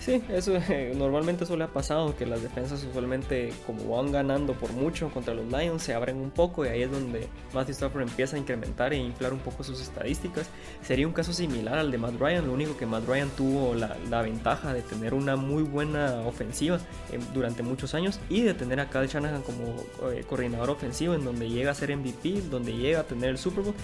Sí, 0.00 0.22
eso 0.28 0.56
eh, 0.68 0.92
normalmente 0.96 1.44
eso 1.44 1.60
ha 1.62 1.66
pasado, 1.66 2.14
que 2.16 2.24
las 2.24 2.42
defensas 2.42 2.84
usualmente 2.84 3.52
como 3.66 3.96
van 3.96 4.12
ganando 4.12 4.54
por 4.54 4.72
mucho 4.72 5.10
contra 5.10 5.34
los 5.34 5.46
Lions 5.46 5.82
se 5.82 5.94
abren 5.94 6.16
un 6.16 6.30
poco 6.30 6.64
y 6.64 6.68
ahí 6.68 6.82
es 6.82 6.90
donde 6.90 7.26
Matthew 7.52 7.72
Stafford 7.72 8.02
empieza 8.02 8.36
a 8.36 8.38
incrementar 8.38 8.92
e 8.92 8.96
inflar 8.96 9.32
un 9.32 9.40
poco 9.40 9.64
sus 9.64 9.80
estadísticas. 9.80 10.48
Sería 10.82 11.06
un 11.06 11.12
caso 11.12 11.32
similar 11.32 11.78
al 11.78 11.90
de 11.90 11.98
Matt 11.98 12.14
Ryan, 12.18 12.46
lo 12.46 12.52
único 12.52 12.76
que 12.76 12.86
Matt 12.86 13.06
Ryan 13.06 13.30
tuvo 13.30 13.74
la, 13.74 14.22
ventaja 14.22 14.74
de 14.74 14.82
tener 14.82 15.14
una 15.14 15.36
muy 15.36 15.62
buena 15.62 16.20
ofensiva 16.26 16.78
eh, 17.12 17.18
durante 17.32 17.62
muchos 17.62 17.94
años 17.94 18.20
y 18.28 18.42
de 18.42 18.52
tener 18.52 18.80
a 18.80 18.90
Kyle 18.90 19.06
Shanahan 19.06 19.42
como 19.42 19.74
eh, 20.10 20.24
coordinador 20.28 20.70
ofensivo 20.70 21.14
en 21.14 21.24
donde 21.24 21.48
llega 21.48 21.70
a 21.70 21.74
ser 21.74 21.96
MVP, 21.96 22.42
donde 22.50 22.72
llega 22.72 23.00
a 23.00 23.04
tener 23.04 23.30
el 23.30 23.38
Super 23.38 23.64
Bowl 23.64 23.74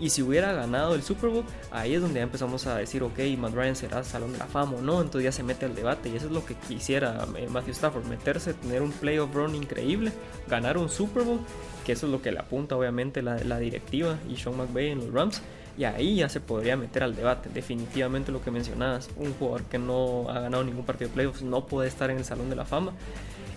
y 0.00 0.10
si 0.10 0.22
hubiera 0.22 0.52
ganado 0.52 0.94
el 0.94 1.02
Super 1.02 1.30
Bowl, 1.30 1.44
ahí 1.70 1.94
es 1.94 2.00
donde 2.00 2.20
ya 2.20 2.24
empezamos 2.24 2.66
a 2.66 2.76
decir, 2.76 3.02
ok, 3.02 3.18
Matt 3.36 3.54
Ryan 3.54 3.76
será 3.76 4.04
Salón 4.04 4.32
de 4.32 4.38
la 4.38 4.46
Fama 4.46 4.76
o 4.78 4.80
no, 4.80 5.00
entonces 5.00 5.24
ya 5.24 5.32
se 5.32 5.42
mete 5.42 5.66
al 5.66 5.74
debate 5.74 6.08
y 6.08 6.16
eso 6.16 6.26
es 6.26 6.32
lo 6.32 6.44
que 6.44 6.54
quisiera 6.54 7.26
eh, 7.36 7.48
Matthew 7.48 7.72
Stafford, 7.72 8.04
meterse, 8.04 8.54
tener 8.54 8.82
un 8.82 8.92
playoff 8.92 9.34
run 9.34 9.54
increíble, 9.54 10.12
ganar 10.48 10.78
un 10.78 10.88
Super 10.88 11.24
Bowl, 11.24 11.40
que 11.84 11.92
eso 11.92 12.06
es 12.06 12.12
lo 12.12 12.22
que 12.22 12.32
le 12.32 12.38
apunta 12.38 12.76
obviamente 12.76 13.22
la, 13.22 13.58
directiva 13.58 14.18
y 14.28 14.36
Sean 14.36 14.56
McVay 14.56 14.90
en 14.90 14.98
los 14.98 15.12
Rams. 15.12 15.42
Y 15.76 15.84
ahí 15.84 16.16
ya 16.16 16.28
se 16.28 16.40
podría 16.40 16.76
meter 16.76 17.04
al 17.04 17.14
debate. 17.14 17.50
Definitivamente 17.54 18.32
lo 18.32 18.42
que 18.42 18.50
mencionabas, 18.50 19.08
un 19.16 19.32
jugador 19.34 19.62
que 19.62 19.78
no 19.78 20.28
ha 20.28 20.40
ganado 20.40 20.64
ningún 20.64 20.84
partido 20.84 21.08
de 21.08 21.14
playoffs 21.14 21.42
no 21.42 21.66
puede 21.66 21.88
estar 21.88 22.10
en 22.10 22.18
el 22.18 22.24
Salón 22.24 22.50
de 22.50 22.56
la 22.56 22.64
Fama. 22.64 22.92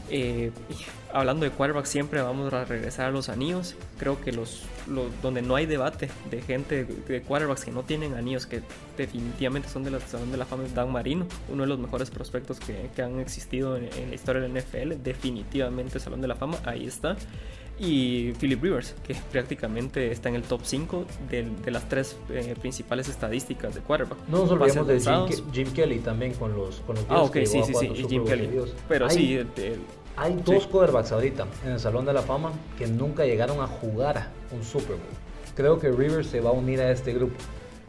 Eh, 0.09 0.51
hablando 1.13 1.45
de 1.45 1.51
quarterbacks, 1.51 1.89
siempre 1.89 2.21
vamos 2.21 2.51
a 2.53 2.65
regresar 2.65 3.07
a 3.07 3.11
los 3.11 3.29
anillos. 3.29 3.75
Creo 3.97 4.19
que 4.21 4.31
los, 4.31 4.63
donde 5.21 5.41
no 5.41 5.55
hay 5.55 5.65
debate 5.65 6.09
de 6.29 6.41
gente 6.41 6.85
de 6.85 7.21
quarterbacks 7.21 7.65
que 7.65 7.71
no 7.71 7.83
tienen 7.83 8.13
anillos, 8.15 8.45
que 8.45 8.61
definitivamente 8.97 9.69
son 9.69 9.83
de 9.83 9.91
la 9.91 9.99
de 9.99 10.37
la 10.37 10.45
fama, 10.45 10.63
Dan 10.73 10.91
Marino, 10.91 11.27
uno 11.49 11.63
de 11.63 11.67
los 11.67 11.79
mejores 11.79 12.09
prospectos 12.09 12.59
que, 12.59 13.01
han 13.01 13.19
existido 13.19 13.77
en, 13.77 13.89
la 14.09 14.15
historia 14.15 14.41
del 14.41 14.53
NFL. 14.53 15.01
Definitivamente 15.03 15.99
Salón 15.99 16.21
de 16.21 16.27
la 16.27 16.35
Fama, 16.35 16.57
ahí 16.65 16.85
está. 16.85 17.15
Y 17.79 18.33
Philip 18.33 18.61
Rivers, 18.61 18.95
que 19.03 19.15
prácticamente 19.31 20.11
está 20.11 20.29
en 20.29 20.35
el 20.35 20.43
top 20.43 20.61
5 20.63 21.05
de, 21.29 21.71
las 21.71 21.87
tres 21.89 22.17
eh, 22.29 22.55
principales 22.59 23.09
estadísticas 23.09 23.73
de 23.75 23.81
quarterback. 23.81 24.19
No 24.27 24.39
nos 24.39 24.51
olvidemos 24.51 24.87
de 24.87 24.99
Jim, 25.51 25.71
Kelly 25.73 25.99
también 25.99 26.33
con 26.33 26.55
los, 26.55 26.81
con 26.81 26.95
los 26.95 27.05
Ah, 27.09 27.23
ok, 27.23 27.37
sí, 27.45 27.61
sí, 27.63 27.73
sí, 27.73 28.05
Jim 28.07 28.25
Kelly. 28.25 28.49
Pero 28.87 29.09
sí, 29.09 29.39
hay 30.17 30.35
dos 30.45 30.67
quarterbacks 30.67 31.11
ahorita 31.11 31.47
en 31.65 31.71
el 31.71 31.79
Salón 31.79 32.05
de 32.05 32.13
la 32.13 32.21
Fama 32.21 32.51
que 32.77 32.85
nunca 32.87 33.25
llegaron 33.25 33.61
a 33.61 33.67
jugar 33.67 34.27
un 34.51 34.63
Super 34.63 34.97
Bowl. 34.97 35.05
Creo 35.55 35.79
que 35.79 35.89
Rivers 35.89 36.27
se 36.27 36.41
va 36.41 36.49
a 36.49 36.53
unir 36.53 36.81
a 36.81 36.91
este 36.91 37.13
grupo. 37.13 37.35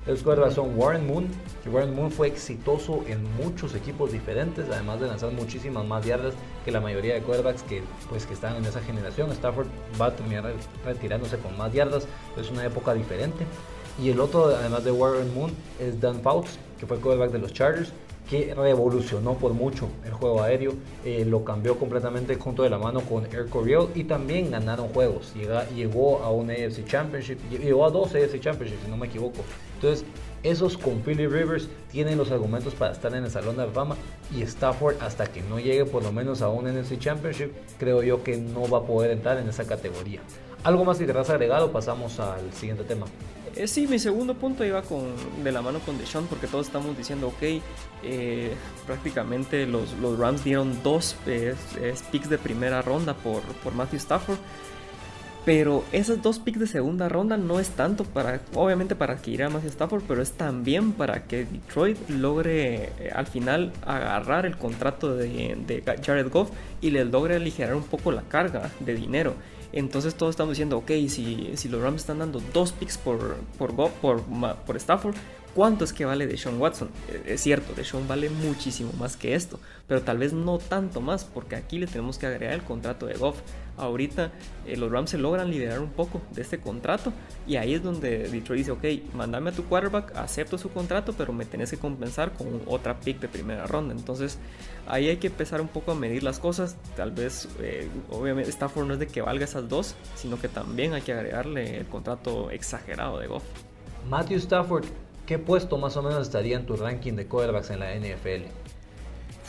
Los 0.06 0.22
quarterbacks 0.22 0.54
son 0.54 0.76
Warren 0.78 1.06
Moon, 1.06 1.26
que 1.26 1.51
Warren 1.68 1.94
Moon 1.94 2.10
fue 2.10 2.26
exitoso 2.26 3.04
en 3.06 3.22
muchos 3.36 3.74
equipos 3.74 4.12
diferentes, 4.12 4.68
además 4.68 5.00
de 5.00 5.06
lanzar 5.06 5.32
muchísimas 5.32 5.84
más 5.86 6.04
yardas 6.04 6.34
que 6.64 6.72
la 6.72 6.80
mayoría 6.80 7.14
de 7.14 7.20
quarterbacks 7.22 7.62
que, 7.62 7.82
pues, 8.08 8.26
que 8.26 8.34
están 8.34 8.56
en 8.56 8.64
esa 8.64 8.80
generación. 8.80 9.30
Stafford 9.30 9.68
va 10.00 10.06
a 10.06 10.16
terminar 10.16 10.52
retirándose 10.84 11.38
con 11.38 11.56
más 11.56 11.72
yardas, 11.72 12.06
es 12.36 12.50
una 12.50 12.64
época 12.64 12.94
diferente. 12.94 13.44
Y 14.00 14.08
el 14.08 14.20
otro, 14.20 14.46
además 14.46 14.84
de 14.84 14.90
Warren 14.90 15.32
Moon, 15.34 15.52
es 15.78 16.00
Dan 16.00 16.20
Fouts, 16.20 16.58
que 16.80 16.86
fue 16.86 16.98
quarterback 16.98 17.30
de 17.30 17.38
los 17.38 17.52
Chargers, 17.52 17.92
que 18.28 18.54
revolucionó 18.54 19.34
por 19.34 19.52
mucho 19.52 19.88
el 20.04 20.12
juego 20.12 20.42
aéreo, 20.42 20.72
eh, 21.04 21.24
lo 21.24 21.44
cambió 21.44 21.78
completamente 21.78 22.36
junto 22.36 22.62
de 22.62 22.70
la 22.70 22.78
mano 22.78 23.00
con 23.02 23.26
Air 23.26 23.48
Coryell 23.48 23.88
y 23.94 24.04
también 24.04 24.50
ganaron 24.50 24.88
juegos. 24.88 25.34
llegó 25.74 26.22
a 26.22 26.30
un 26.30 26.50
AFC 26.50 26.86
Championship, 26.86 27.38
llegó 27.50 27.84
a 27.84 27.90
dos 27.90 28.14
AFC 28.14 28.40
Championships, 28.40 28.82
si 28.84 28.90
no 28.90 28.96
me 28.96 29.06
equivoco. 29.08 29.42
Entonces, 29.74 30.06
esos 30.42 30.76
con 30.76 31.00
Philly 31.02 31.26
Rivers 31.26 31.68
tienen 31.90 32.18
los 32.18 32.30
argumentos 32.30 32.74
para 32.74 32.92
estar 32.92 33.14
en 33.14 33.24
el 33.24 33.30
Salón 33.30 33.56
de 33.56 33.66
la 33.66 33.72
Fama 33.72 33.96
y 34.34 34.42
Stafford 34.42 34.96
hasta 35.00 35.26
que 35.26 35.42
no 35.42 35.58
llegue 35.58 35.84
por 35.84 36.02
lo 36.02 36.12
menos 36.12 36.42
a 36.42 36.48
un 36.48 36.66
NFC 36.66 36.98
Championship, 36.98 37.52
creo 37.78 38.02
yo 38.02 38.22
que 38.24 38.36
no 38.36 38.68
va 38.68 38.78
a 38.78 38.82
poder 38.82 39.10
entrar 39.12 39.38
en 39.38 39.48
esa 39.48 39.64
categoría. 39.64 40.20
¿Algo 40.64 40.84
más 40.84 40.98
que 40.98 41.06
querrás 41.06 41.30
agregado? 41.30 41.72
Pasamos 41.72 42.20
al 42.20 42.52
siguiente 42.52 42.84
tema. 42.84 43.06
Eh, 43.54 43.68
sí, 43.68 43.86
mi 43.86 43.98
segundo 43.98 44.34
punto 44.34 44.64
iba 44.64 44.80
con, 44.82 45.12
de 45.44 45.52
la 45.52 45.60
mano 45.60 45.80
con 45.80 45.98
Deshaun 45.98 46.26
porque 46.26 46.46
todos 46.46 46.66
estamos 46.66 46.96
diciendo, 46.96 47.28
ok, 47.28 47.62
eh, 48.02 48.54
prácticamente 48.86 49.66
los, 49.66 49.92
los, 49.94 50.18
Rams 50.18 50.42
dieron 50.42 50.82
dos 50.82 51.16
eh, 51.26 51.54
picks 52.10 52.30
de 52.30 52.38
primera 52.38 52.80
ronda 52.80 53.14
por, 53.14 53.42
por 53.62 53.74
Matthew 53.74 53.98
Stafford. 53.98 54.38
Pero 55.44 55.84
esas 55.90 56.22
dos 56.22 56.38
picks 56.38 56.60
de 56.60 56.66
segunda 56.68 57.08
ronda 57.08 57.36
no 57.36 57.58
es 57.58 57.70
tanto 57.70 58.04
para, 58.04 58.40
obviamente 58.54 58.94
para 58.94 59.14
adquirir 59.14 59.42
a 59.42 59.50
Matthew 59.50 59.70
Stafford, 59.70 60.02
pero 60.06 60.22
es 60.22 60.32
también 60.32 60.92
para 60.92 61.24
que 61.24 61.44
Detroit 61.44 61.98
logre 62.08 62.92
al 63.12 63.26
final 63.26 63.72
agarrar 63.84 64.46
el 64.46 64.56
contrato 64.56 65.16
de, 65.16 65.82
Jared 66.04 66.30
Goff 66.30 66.50
y 66.80 66.90
le 66.90 67.04
logre 67.04 67.36
aligerar 67.36 67.74
un 67.74 67.82
poco 67.82 68.12
la 68.12 68.22
carga 68.22 68.70
de 68.78 68.94
dinero. 68.94 69.34
Entonces 69.72 70.14
todos 70.14 70.30
estamos 70.30 70.52
diciendo, 70.52 70.78
ok, 70.78 70.90
si, 71.08 71.50
si 71.54 71.68
los 71.68 71.82
Rams 71.82 72.02
están 72.02 72.20
dando 72.20 72.40
dos 72.52 72.72
picks 72.72 72.98
por, 72.98 73.36
por, 73.58 73.74
por, 73.74 74.22
por 74.22 74.76
Stafford, 74.76 75.16
¿Cuánto 75.54 75.84
es 75.84 75.92
que 75.92 76.06
vale 76.06 76.26
Deshaun 76.26 76.58
Watson? 76.58 76.88
Eh, 77.08 77.24
es 77.26 77.42
cierto, 77.42 77.74
Deshaun 77.74 78.08
vale 78.08 78.30
muchísimo 78.30 78.90
más 78.98 79.18
que 79.18 79.34
esto, 79.34 79.60
pero 79.86 80.00
tal 80.00 80.16
vez 80.16 80.32
no 80.32 80.58
tanto 80.58 81.02
más, 81.02 81.24
porque 81.24 81.56
aquí 81.56 81.78
le 81.78 81.86
tenemos 81.86 82.16
que 82.16 82.26
agregar 82.26 82.54
el 82.54 82.62
contrato 82.62 83.04
de 83.04 83.14
Goff. 83.14 83.38
Ahorita 83.76 84.32
eh, 84.66 84.76
los 84.76 84.90
Rams 84.90 85.10
se 85.10 85.18
logran 85.18 85.50
liberar 85.50 85.80
un 85.80 85.90
poco 85.90 86.22
de 86.30 86.42
este 86.42 86.58
contrato 86.58 87.12
y 87.46 87.56
ahí 87.56 87.74
es 87.74 87.82
donde 87.82 88.28
Detroit 88.28 88.66
dice, 88.66 88.70
ok, 88.70 89.14
mandame 89.14 89.50
a 89.50 89.52
tu 89.52 89.64
quarterback, 89.64 90.16
acepto 90.16 90.56
su 90.56 90.70
contrato, 90.70 91.12
pero 91.12 91.34
me 91.34 91.44
tenés 91.44 91.70
que 91.70 91.78
compensar 91.78 92.32
con 92.32 92.62
otra 92.66 92.98
pick 93.00 93.20
de 93.20 93.28
primera 93.28 93.66
ronda. 93.66 93.94
Entonces 93.94 94.38
ahí 94.86 95.08
hay 95.08 95.18
que 95.18 95.26
empezar 95.26 95.60
un 95.60 95.68
poco 95.68 95.92
a 95.92 95.94
medir 95.94 96.22
las 96.22 96.38
cosas. 96.38 96.76
Tal 96.96 97.10
vez, 97.10 97.48
eh, 97.60 97.88
obviamente, 98.10 98.50
Stafford 98.50 98.86
no 98.86 98.94
es 98.94 99.00
de 99.00 99.06
que 99.06 99.20
valga 99.20 99.44
esas 99.44 99.68
dos, 99.68 99.96
sino 100.16 100.40
que 100.40 100.48
también 100.48 100.94
hay 100.94 101.02
que 101.02 101.12
agregarle 101.12 101.78
el 101.78 101.86
contrato 101.86 102.50
exagerado 102.50 103.18
de 103.18 103.26
Goff. 103.26 103.44
Matthew 104.08 104.38
Stafford 104.38 104.84
¿Qué 105.32 105.38
puesto 105.38 105.78
más 105.78 105.96
o 105.96 106.02
menos 106.02 106.20
estaría 106.20 106.58
en 106.58 106.66
tu 106.66 106.76
ranking 106.76 107.14
de 107.14 107.24
quarterbacks 107.26 107.70
en 107.70 107.80
la 107.80 107.94
NFL? 107.94 108.44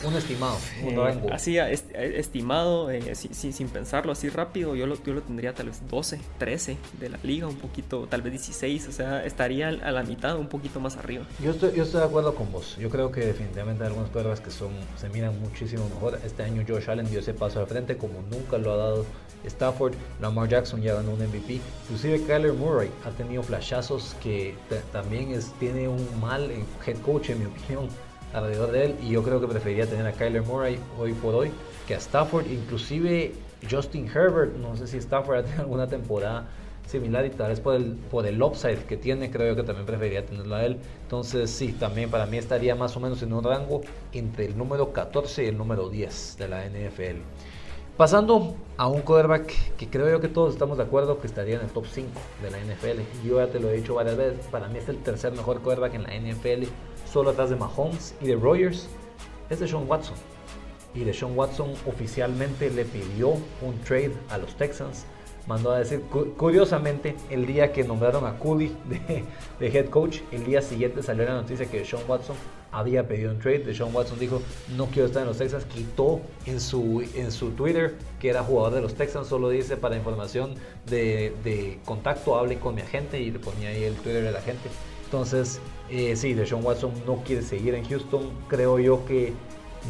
Un 0.02 0.14
estimado, 0.14 0.56
un 0.82 0.94
eh, 0.94 0.96
rango. 0.96 1.30
Así, 1.30 1.58
eh, 1.58 1.78
estimado, 1.92 2.90
eh, 2.90 3.14
sin 3.14 3.68
pensarlo 3.68 4.10
así 4.10 4.30
rápido, 4.30 4.74
yo 4.74 4.86
lo, 4.86 4.96
yo 5.04 5.12
lo 5.12 5.20
tendría 5.20 5.52
tal 5.52 5.66
vez 5.66 5.82
12, 5.90 6.20
13 6.38 6.78
de 6.98 7.08
la 7.10 7.18
liga, 7.22 7.46
un 7.48 7.56
poquito, 7.56 8.06
tal 8.08 8.22
vez 8.22 8.32
16, 8.32 8.88
o 8.88 8.92
sea, 8.92 9.26
estaría 9.26 9.68
a 9.68 9.92
la 9.92 10.02
mitad, 10.04 10.38
un 10.38 10.48
poquito 10.48 10.80
más 10.80 10.96
arriba. 10.96 11.26
Yo 11.42 11.50
estoy, 11.50 11.74
yo 11.76 11.82
estoy 11.82 12.00
de 12.00 12.06
acuerdo 12.06 12.34
con 12.34 12.50
vos. 12.50 12.78
Yo 12.78 12.88
creo 12.88 13.12
que 13.12 13.20
definitivamente 13.20 13.82
hay 13.84 13.88
algunos 13.88 14.08
quarterbacks 14.08 14.40
que 14.40 14.50
son, 14.50 14.72
se 14.96 15.10
miran 15.10 15.38
muchísimo 15.38 15.86
mejor. 15.90 16.18
Este 16.24 16.44
año 16.44 16.64
Josh 16.66 16.88
Allen 16.88 17.10
dio 17.10 17.20
ese 17.20 17.34
paso 17.34 17.60
de 17.60 17.66
frente 17.66 17.98
como 17.98 18.22
nunca 18.30 18.56
lo 18.56 18.72
ha 18.72 18.76
dado 18.78 19.04
Stafford. 19.48 19.94
Lamar 20.20 20.48
Jackson 20.48 20.80
ya 20.82 20.94
ganó 20.94 21.12
un 21.12 21.20
MVP. 21.20 21.60
Inclusive 21.82 22.22
Kyler 22.26 22.52
Murray 22.52 22.90
ha 23.04 23.10
tenido 23.10 23.42
flashazos 23.42 24.16
que 24.22 24.54
también 24.92 25.32
es, 25.32 25.52
tiene 25.60 25.88
un 25.88 26.06
mal 26.20 26.50
head 26.86 26.96
coach 26.98 27.30
en 27.30 27.40
mi 27.40 27.46
opinión 27.46 27.88
alrededor 28.32 28.72
de 28.72 28.84
él 28.86 28.96
y 29.02 29.10
yo 29.10 29.22
creo 29.22 29.40
que 29.40 29.46
preferiría 29.46 29.86
tener 29.86 30.06
a 30.06 30.12
Kyler 30.12 30.42
Murray 30.42 30.78
hoy 30.98 31.12
por 31.12 31.34
hoy 31.34 31.52
que 31.86 31.94
a 31.94 31.98
Stafford, 31.98 32.46
inclusive 32.46 33.32
Justin 33.70 34.08
Herbert, 34.08 34.56
no 34.56 34.76
sé 34.76 34.86
si 34.86 34.98
Stafford 34.98 35.38
ha 35.38 35.42
tenido 35.42 35.62
alguna 35.62 35.86
temporada 35.86 36.48
similar 36.86 37.24
y 37.24 37.30
tal 37.30 37.48
vez 37.48 37.60
por 37.60 37.74
el, 37.74 37.92
por 38.10 38.26
upside 38.26 38.84
que 38.84 38.96
tiene, 38.96 39.30
creo 39.30 39.56
que 39.56 39.62
también 39.62 39.86
preferiría 39.86 40.24
tenerlo 40.24 40.54
a 40.54 40.64
él. 40.64 40.78
Entonces 41.02 41.50
sí, 41.50 41.72
también 41.72 42.10
para 42.10 42.26
mí 42.26 42.36
estaría 42.36 42.74
más 42.74 42.96
o 42.96 43.00
menos 43.00 43.22
en 43.22 43.32
un 43.32 43.42
rango 43.42 43.82
entre 44.12 44.46
el 44.46 44.58
número 44.58 44.92
14 44.92 45.44
y 45.44 45.46
el 45.48 45.56
número 45.56 45.88
10 45.88 46.36
de 46.38 46.48
la 46.48 46.66
NFL. 46.66 47.20
Pasando 47.96 48.56
a 48.76 48.88
un 48.88 49.02
quarterback 49.02 49.76
que 49.76 49.88
creo 49.88 50.10
yo 50.10 50.20
que 50.20 50.26
todos 50.26 50.52
estamos 50.52 50.78
de 50.78 50.82
acuerdo 50.82 51.20
que 51.20 51.28
estaría 51.28 51.54
en 51.54 51.60
el 51.60 51.68
top 51.68 51.86
5 51.86 52.08
de 52.42 52.50
la 52.50 52.58
NFL. 52.58 53.24
Yo 53.24 53.38
ya 53.38 53.52
te 53.52 53.60
lo 53.60 53.70
he 53.70 53.76
dicho 53.76 53.94
varias 53.94 54.16
veces, 54.16 54.44
para 54.46 54.66
mí 54.66 54.78
es 54.78 54.88
el 54.88 54.98
tercer 54.98 55.30
mejor 55.30 55.60
quarterback 55.60 55.94
en 55.94 56.02
la 56.02 56.12
NFL, 56.12 56.64
solo 57.08 57.30
atrás 57.30 57.50
de 57.50 57.56
Mahomes 57.56 58.16
y 58.20 58.26
de 58.26 58.34
Rogers, 58.34 58.88
es 59.48 59.60
de 59.60 59.68
Sean 59.68 59.88
Watson. 59.88 60.16
Y 60.92 61.04
de 61.04 61.14
Sean 61.14 61.38
Watson 61.38 61.72
oficialmente 61.86 62.68
le 62.68 62.84
pidió 62.84 63.28
un 63.62 63.78
trade 63.84 64.12
a 64.28 64.38
los 64.38 64.56
Texans 64.56 65.06
mandó 65.46 65.72
a 65.72 65.78
decir, 65.78 66.02
curiosamente, 66.36 67.16
el 67.30 67.46
día 67.46 67.72
que 67.72 67.84
nombraron 67.84 68.26
a 68.26 68.38
Cooley 68.38 68.74
de, 69.58 69.68
head 69.68 69.90
coach, 69.90 70.18
el 70.32 70.44
día 70.44 70.62
siguiente 70.62 71.02
salió 71.02 71.24
la 71.24 71.34
noticia 71.34 71.66
que 71.66 71.84
Sean 71.84 72.02
Watson 72.08 72.36
había 72.72 73.06
pedido 73.06 73.30
un 73.30 73.38
trade. 73.38 73.60
De 73.60 73.74
Sean 73.74 73.94
Watson 73.94 74.18
dijo, 74.18 74.40
no 74.76 74.86
quiero 74.86 75.06
estar 75.06 75.22
en 75.22 75.28
los 75.28 75.38
Texans, 75.38 75.64
quitó 75.66 76.20
en 76.46 76.60
su, 76.60 77.04
en 77.14 77.30
su 77.30 77.50
Twitter 77.50 77.94
que 78.18 78.30
era 78.30 78.42
jugador 78.42 78.74
de 78.74 78.80
los 78.80 78.94
Texans, 78.94 79.28
solo 79.28 79.50
dice 79.50 79.76
para 79.76 79.96
información 79.96 80.54
de, 80.86 81.78
contacto, 81.84 82.36
hablen 82.36 82.58
con 82.58 82.74
mi 82.74 82.80
agente 82.80 83.20
y 83.20 83.30
le 83.30 83.38
ponía 83.38 83.68
ahí 83.68 83.84
el 83.84 83.94
Twitter 83.94 84.24
de 84.24 84.32
la 84.32 84.40
gente. 84.40 84.68
Entonces, 85.04 85.60
eh, 85.90 86.16
sí, 86.16 86.32
de 86.32 86.46
Sean 86.46 86.64
Watson 86.64 86.92
no 87.06 87.16
quiere 87.24 87.42
seguir 87.42 87.74
en 87.74 87.84
Houston, 87.86 88.30
creo 88.48 88.78
yo 88.78 89.04
que, 89.04 89.34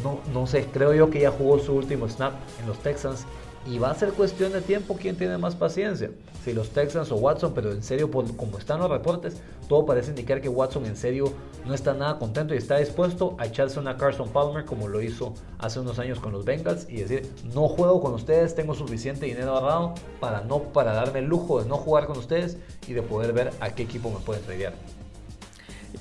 no, 0.03 0.19
no 0.33 0.45
sé, 0.45 0.65
creo 0.71 0.93
yo 0.93 1.09
que 1.09 1.21
ya 1.21 1.31
jugó 1.31 1.57
su 1.59 1.73
último 1.73 2.09
snap 2.09 2.33
en 2.59 2.67
los 2.67 2.77
Texans 2.79 3.25
y 3.65 3.79
va 3.79 3.89
a 3.89 3.95
ser 3.95 4.11
cuestión 4.13 4.51
de 4.53 4.61
tiempo 4.61 4.95
quién 4.99 5.15
tiene 5.15 5.37
más 5.37 5.55
paciencia, 5.55 6.11
si 6.43 6.53
los 6.53 6.69
Texans 6.69 7.11
o 7.11 7.15
Watson, 7.15 7.53
pero 7.55 7.71
en 7.71 7.81
serio, 7.81 8.11
como 8.11 8.57
están 8.57 8.79
los 8.79 8.89
reportes, 8.89 9.37
todo 9.67 9.85
parece 9.85 10.11
indicar 10.11 10.41
que 10.41 10.49
Watson 10.49 10.85
en 10.85 10.95
serio 10.95 11.33
no 11.65 11.73
está 11.73 11.93
nada 11.93 12.19
contento 12.19 12.53
y 12.53 12.57
está 12.57 12.77
dispuesto 12.77 13.35
a 13.39 13.47
echarse 13.47 13.79
una 13.79 13.97
Carson 13.97 14.29
Palmer 14.29 14.65
como 14.65 14.87
lo 14.87 15.01
hizo 15.01 15.33
hace 15.57 15.79
unos 15.79 15.97
años 15.97 16.19
con 16.19 16.33
los 16.33 16.45
Bengals 16.45 16.87
y 16.89 16.97
decir, 16.97 17.31
no 17.53 17.67
juego 17.67 17.99
con 18.01 18.13
ustedes, 18.13 18.53
tengo 18.53 18.75
suficiente 18.75 19.25
dinero 19.25 19.55
ahorrado 19.55 19.95
para, 20.19 20.41
no, 20.41 20.61
para 20.61 20.93
darme 20.93 21.19
el 21.19 21.25
lujo 21.25 21.61
de 21.61 21.67
no 21.67 21.77
jugar 21.77 22.05
con 22.05 22.17
ustedes 22.17 22.57
y 22.87 22.93
de 22.93 23.01
poder 23.01 23.33
ver 23.33 23.51
a 23.59 23.71
qué 23.71 23.83
equipo 23.83 24.11
me 24.11 24.19
pueden 24.19 24.43
tradear. 24.43 24.73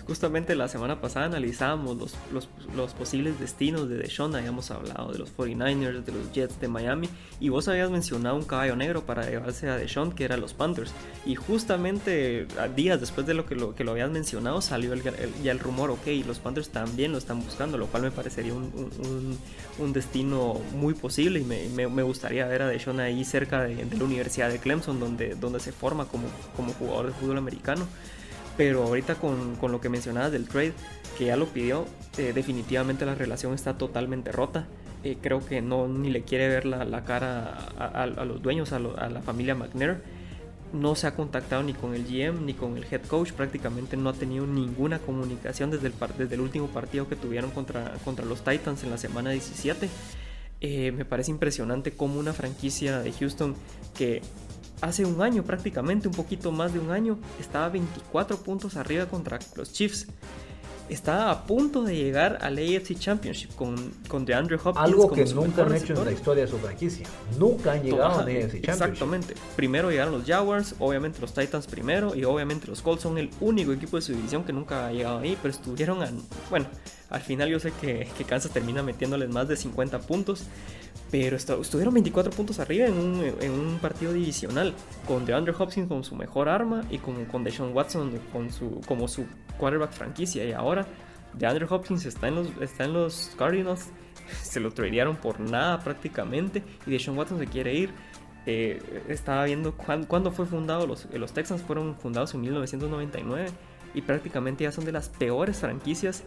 Justamente 0.07 0.54
la 0.54 0.68
semana 0.68 1.00
pasada 1.00 1.26
analizábamos 1.26 2.16
los, 2.33 2.94
posibles 2.94 3.38
destinos 3.38 3.88
de 3.88 3.96
Deshaun, 3.96 4.35
habíamos 4.35 4.70
hablado 4.70 5.12
de 5.12 5.18
los 5.18 5.35
49ers, 5.37 6.04
de 6.04 6.12
los 6.12 6.33
Jets 6.33 6.61
de 6.61 6.68
Miami, 6.68 7.09
y 7.40 7.48
vos 7.48 7.68
habías 7.68 7.90
mencionado 7.90 8.37
un 8.37 8.44
caballo 8.44 8.76
negro 8.76 9.04
para 9.04 9.28
llevarse 9.28 9.68
a 9.68 9.76
Deshaun, 9.76 10.12
que 10.12 10.24
era 10.24 10.37
los 10.37 10.54
Panthers. 10.54 10.92
Y 11.26 11.35
justamente 11.35 12.46
días 12.76 13.00
después 13.00 13.26
de 13.26 13.35
lo 13.35 13.46
que 13.46 13.54
lo, 13.54 13.90
habías 13.90 14.11
mencionado, 14.11 14.61
salió 14.61 14.94
ya 15.42 15.52
el 15.52 15.59
rumor, 15.59 15.90
ok, 15.90 16.07
los 16.26 16.38
Panthers 16.38 16.68
también 16.70 17.12
lo 17.12 17.18
están 17.18 17.42
buscando, 17.42 17.78
lo 17.78 17.87
cual 17.87 18.04
me 18.04 18.11
parecería 18.11 18.54
un, 18.54 19.92
destino 19.92 20.61
muy 20.74 20.94
posible 20.94 21.40
y 21.40 21.44
me, 21.44 22.02
gustaría 22.02 22.46
ver 22.46 22.62
a 22.62 22.68
Deshaun 22.68 23.00
ahí 23.00 23.24
cerca 23.24 23.62
de, 23.62 23.87
la 23.96 24.04
Universidad 24.04 24.50
de 24.50 24.59
Clemson, 24.59 25.00
donde, 25.00 25.35
donde 25.35 25.61
se 25.61 25.72
forma 25.72 26.07
como 26.07 26.28
jugador 26.74 27.07
de 27.07 27.12
fútbol 27.12 27.38
americano. 27.38 27.87
Pero 28.56 28.84
ahorita 28.84 29.16
con, 29.16 29.56
con, 29.56 29.72
lo 29.72 29.80
que 29.80 29.88
mencionabas 29.88 30.30
del 30.30 30.46
trade, 30.46 30.74
que 31.18 31.26
ya 31.26 31.36
lo 31.36 31.46
pidió, 31.46 31.86
eh, 32.18 32.32
definitivamente 32.32 33.04
la 33.04 33.14
relación 33.14 33.54
está 33.54 33.76
totalmente 33.76 34.30
rota. 34.32 34.66
Eh, 35.02 35.18
creo 35.20 35.44
que 35.44 35.60
no 35.60 35.86
ni 35.86 36.10
le 36.10 36.22
quiere 36.22 36.48
ver 36.48 36.64
la, 36.64 36.84
la 36.84 37.04
cara 37.04 37.50
a, 37.78 38.06
los 38.06 38.42
dueños, 38.42 38.72
a, 38.72 38.78
la 38.78 39.20
familia 39.22 39.54
McNair. 39.54 40.02
No 40.72 40.94
se 40.94 41.06
ha 41.06 41.14
contactado 41.14 41.62
ni 41.62 41.72
con 41.72 41.94
el 41.94 42.04
GM 42.04 42.46
ni 42.46 42.54
con 42.54 42.76
el 42.76 42.84
head 42.90 43.02
coach. 43.02 43.32
Prácticamente 43.32 43.96
no 43.96 44.08
ha 44.08 44.14
tenido 44.14 44.46
ninguna 44.46 44.98
comunicación 44.98 45.70
desde 45.70 45.88
el, 45.88 45.94
desde 46.16 46.34
el 46.34 46.40
último 46.40 46.68
partido 46.68 47.08
que 47.08 47.16
tuvieron 47.16 47.50
contra, 47.50 47.92
contra 48.04 48.24
los 48.24 48.42
Titans 48.42 48.82
en 48.82 48.90
la 48.90 48.98
semana 48.98 49.30
17. 49.30 49.88
Eh, 50.60 50.92
me 50.92 51.04
parece 51.04 51.30
impresionante 51.30 51.92
cómo 51.92 52.18
una 52.18 52.32
franquicia 52.32 53.00
de 53.00 53.12
Houston 53.12 53.54
que 53.94 54.22
hace 54.84 55.04
un 55.04 55.22
año 55.22 55.42
prácticamente, 55.42 56.08
un 56.08 56.14
poquito 56.14 56.52
más 56.52 56.72
de 56.72 56.78
un 56.78 56.90
año, 56.90 57.18
estaba 57.40 57.68
24 57.70 58.36
puntos 58.38 58.76
arriba 58.76 59.06
contra 59.06 59.38
los 59.56 59.72
Chiefs. 59.72 60.06
Estaba 60.90 61.30
a 61.30 61.46
punto 61.46 61.82
de 61.82 61.96
llegar 61.96 62.38
al 62.42 62.58
AFC 62.58 62.98
Championship 62.98 63.54
con, 63.54 63.74
con 64.06 64.26
DeAndre 64.26 64.56
Hopkins. 64.56 64.76
Algo 64.76 65.10
que 65.10 65.24
nunca 65.24 65.62
han 65.62 65.74
hecho 65.74 65.94
en 65.94 66.04
la 66.04 66.12
historia 66.12 66.44
de 66.44 66.50
su 66.50 66.58
franquicia. 66.58 67.06
Nunca 67.38 67.72
han 67.72 67.82
llegado 67.82 68.18
al 68.18 68.26
AFC 68.28 68.60
Championship. 68.60 68.68
Exactamente. 68.68 69.34
Primero 69.56 69.90
llegaron 69.90 70.12
los 70.12 70.26
Jaguars, 70.26 70.74
obviamente 70.78 71.22
los 71.22 71.32
Titans 71.32 71.66
primero 71.66 72.14
y 72.14 72.24
obviamente 72.24 72.66
los 72.66 72.82
Colts 72.82 73.02
son 73.02 73.16
el 73.16 73.30
único 73.40 73.72
equipo 73.72 73.96
de 73.96 74.02
su 74.02 74.12
división 74.12 74.44
que 74.44 74.52
nunca 74.52 74.88
ha 74.88 74.92
llegado 74.92 75.20
ahí, 75.20 75.38
pero 75.40 75.54
estuvieron 75.54 76.02
a, 76.02 76.10
bueno, 76.50 76.66
al 77.08 77.22
final 77.22 77.48
yo 77.48 77.58
sé 77.58 77.72
que, 77.80 78.06
que 78.18 78.24
Kansas 78.24 78.52
termina 78.52 78.82
metiéndoles 78.82 79.30
más 79.30 79.48
de 79.48 79.56
50 79.56 80.00
puntos, 80.00 80.44
pero 81.14 81.37
estuvieron 81.37 81.94
24 81.94 82.33
puntos 82.33 82.59
arriba 82.59 82.88
en 82.88 82.98
un, 82.98 83.79
partido 83.81 84.12
divisional, 84.12 84.74
con 85.07 85.24
DeAndre 85.24 85.55
Hopkins 85.57 85.87
con 85.87 86.03
su 86.03 86.16
mejor 86.16 86.48
arma 86.48 86.83
y 86.90 86.98
con, 86.98 87.24
con 87.27 87.44
Deshaun 87.44 87.72
Watson 87.72 88.18
con 88.33 88.50
su, 88.50 88.81
como 88.88 89.07
su 89.07 89.24
quarterback 89.57 89.92
franquicia. 89.92 90.44
Y 90.44 90.50
ahora 90.50 90.85
DeAndre 91.35 91.66
Hopkins 91.70 92.05
está 92.05 92.27
en 92.27 92.35
los, 92.35 92.48
está 92.61 92.87
en 92.87 92.94
los 92.94 93.31
Cardinals, 93.38 93.90
se 94.42 94.59
lo 94.59 94.72
tradearon 94.72 95.14
por 95.14 95.38
nada 95.38 95.79
prácticamente, 95.79 96.64
y 96.85 96.90
Deshaun 96.90 97.16
Watson 97.16 97.38
se 97.38 97.46
quiere 97.46 97.74
ir. 97.74 97.90
Eh, 98.46 99.05
estaba 99.09 99.44
viendo 99.44 99.77
cuándo, 99.77 100.33
fue 100.33 100.46
fundado, 100.46 100.85
los, 100.85 101.07
los 101.14 101.33
Texans 101.33 101.62
fueron 101.62 101.94
fundados 101.94 102.35
en 102.35 102.40
1999 102.40 103.50
y 103.94 104.03
prácticamente 104.03 104.64
ya 104.64 104.72
son 104.72 104.85
de 104.85 104.90
las 104.90 105.11
peores 105.11 105.61
franquicias 105.61 106.24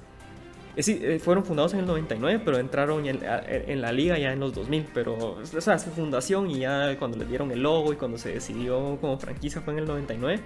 eh, 0.78 1.20
fueron 1.20 1.44
fundados 1.44 1.74
en 1.74 1.80
el 1.80 1.86
99, 1.88 2.42
pero 2.46 2.60
entraron 2.60 3.06
en, 3.08 3.82
la 3.82 3.92
liga 3.92 4.18
ya 4.20 4.32
en 4.32 4.40
los 4.40 4.54
2000. 4.54 4.88
Pero, 4.94 5.16
o 5.18 5.62
sea, 5.62 5.80
su 5.80 5.90
fundación 5.90 6.50
y 6.52 6.60
ya 6.60 6.96
cuando 7.00 7.18
les 7.18 7.28
dieron 7.28 7.52
el 7.52 7.62
logo 7.62 7.94
y 7.94 7.96
cuando 7.96 8.18
se 8.18 8.30
decidió 8.30 8.98
como 9.02 9.18
franquicia 9.18 9.62
fue 9.62 9.74
en 9.74 9.80
el 9.80 9.86
99. 9.86 10.40